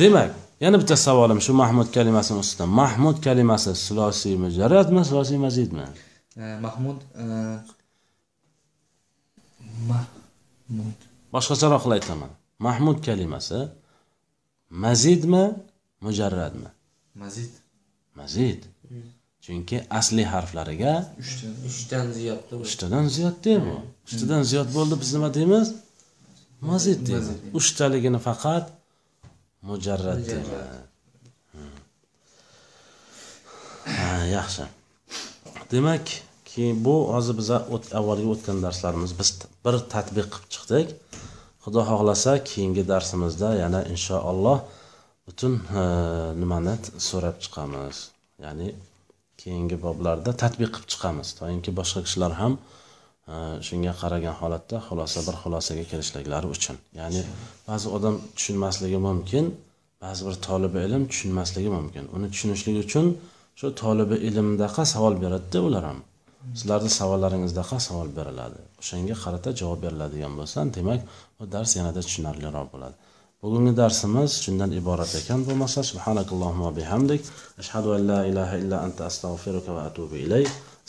Demak 0.00 0.30
yana 0.64 0.76
bitta 0.80 0.96
savolim 1.06 1.40
shu 1.46 1.52
mahmud 1.62 1.88
kalimasini 1.96 2.38
ustida. 2.44 2.64
Mahmud 2.80 3.16
kalimasi 3.26 3.70
sulosiy 3.86 4.34
mujarradmi 4.44 5.00
sulosiy 5.10 5.38
mazidmi 5.46 5.86
mahmud 6.66 6.98
e, 7.22 7.24
mahmud. 9.90 10.98
Boshqacharoq 11.34 11.82
qilib 11.84 11.96
aytaman. 11.98 12.30
Mahmud 12.66 12.98
kalimasi 13.06 13.60
mazidmi 14.84 15.44
mujarradmi 16.06 16.70
mazid. 17.22 17.52
Mazid. 18.14 18.62
Chunki 19.44 19.76
asli 19.98 20.24
harflariga 20.32 20.94
Uchdan 21.68 22.06
ziyodda 22.12 22.54
uchtadan 22.64 23.04
ziyodda 23.14 23.54
bu 23.66 23.74
uchtadan 24.06 24.42
ziyod 24.50 24.68
bo'ldi 24.76 24.94
biz 25.02 25.10
nima 25.14 25.28
deymiz? 25.36 25.68
Mazid 26.70 27.00
deymiz. 27.06 27.28
Uchtaligini 27.58 28.20
faqat 28.28 28.64
mujarrad. 29.68 30.24
Yaxshi. 34.36 34.64
Demak 35.70 36.06
keyin 36.50 36.76
bu 36.84 36.94
hozir 37.14 37.34
biza 37.40 37.56
avvalgi 37.98 38.28
o'tgan 38.34 38.58
darslarimiz 38.64 39.12
biz 39.20 39.30
bir 39.64 39.74
tadbiq 39.94 40.26
qilib 40.32 40.50
chiqdik. 40.54 40.88
Xudo 41.64 41.80
xohlasa 41.90 42.32
keyingi 42.50 42.82
darsimizda 42.92 43.48
yana 43.62 43.80
inshaalloh 43.94 44.58
butun 45.26 45.52
nimani 46.40 46.74
so'rab 47.08 47.36
chiqamiz. 47.44 47.96
Ya'ni 48.44 48.68
keyingi 49.42 49.76
boblarda 49.84 50.30
tadbiq 50.42 50.70
qilib 50.74 50.88
chiqamiz. 50.92 51.28
Toinki 51.40 51.70
boshqa 51.78 52.00
kishilar 52.06 52.32
ham 52.40 52.52
shunga 53.68 53.92
qaragan 54.00 54.34
holatda 54.40 54.76
xulosa 54.86 55.18
bir 55.26 55.36
xulosaga 55.42 55.84
kelishliklari 55.90 56.46
uchun. 56.54 56.76
Ya'ni 57.00 57.22
ba'zi 57.68 57.86
odam 57.96 58.14
tushunmasligi 58.36 58.98
mumkin 59.08 59.44
ba'zi 60.04 60.22
bir 60.28 60.36
tolibi 60.46 60.78
ilm 60.86 61.02
tushunmasligi 61.10 61.70
mumkin. 61.78 62.04
Uni 62.16 62.26
tushunishlik 62.32 62.76
uchun 62.84 63.06
shu 63.60 63.66
tolibi 63.82 64.16
ilmdaqa 64.28 64.82
savol 64.94 65.14
beradida 65.24 65.60
ular 65.68 65.84
ham. 65.90 65.98
Sizlarni 66.58 66.90
savollaringizdaqa 67.00 67.76
savol 67.88 68.08
beriladi. 68.18 68.58
O'shanga 68.80 69.16
qarata 69.24 69.50
javob 69.60 69.78
beriladigan 69.84 70.32
bo'lsa 70.40 70.58
demak 70.76 71.00
bu 71.38 71.44
dars 71.54 71.70
yanada 71.78 72.00
tushunarliroq 72.06 72.68
bo'ladi. 72.74 72.96
Bugungi 73.42 73.72
darsimiz 73.82 74.30
shundan 74.44 74.70
iborat 74.80 75.12
ekan 75.20 75.40
bo'lmasa 75.48 75.80
subhanakallohumma 75.90 76.64
va 76.68 76.72
bihamdik. 76.80 77.22
Ashhadu 77.62 77.88
an 77.96 78.02
la 78.10 78.18
ilaha 78.30 78.54
illa 78.62 78.76
anta 78.86 79.02
astag'firuka 79.10 79.70
va 79.76 79.82
atubu 79.90 80.16
ilayk. 80.24 80.50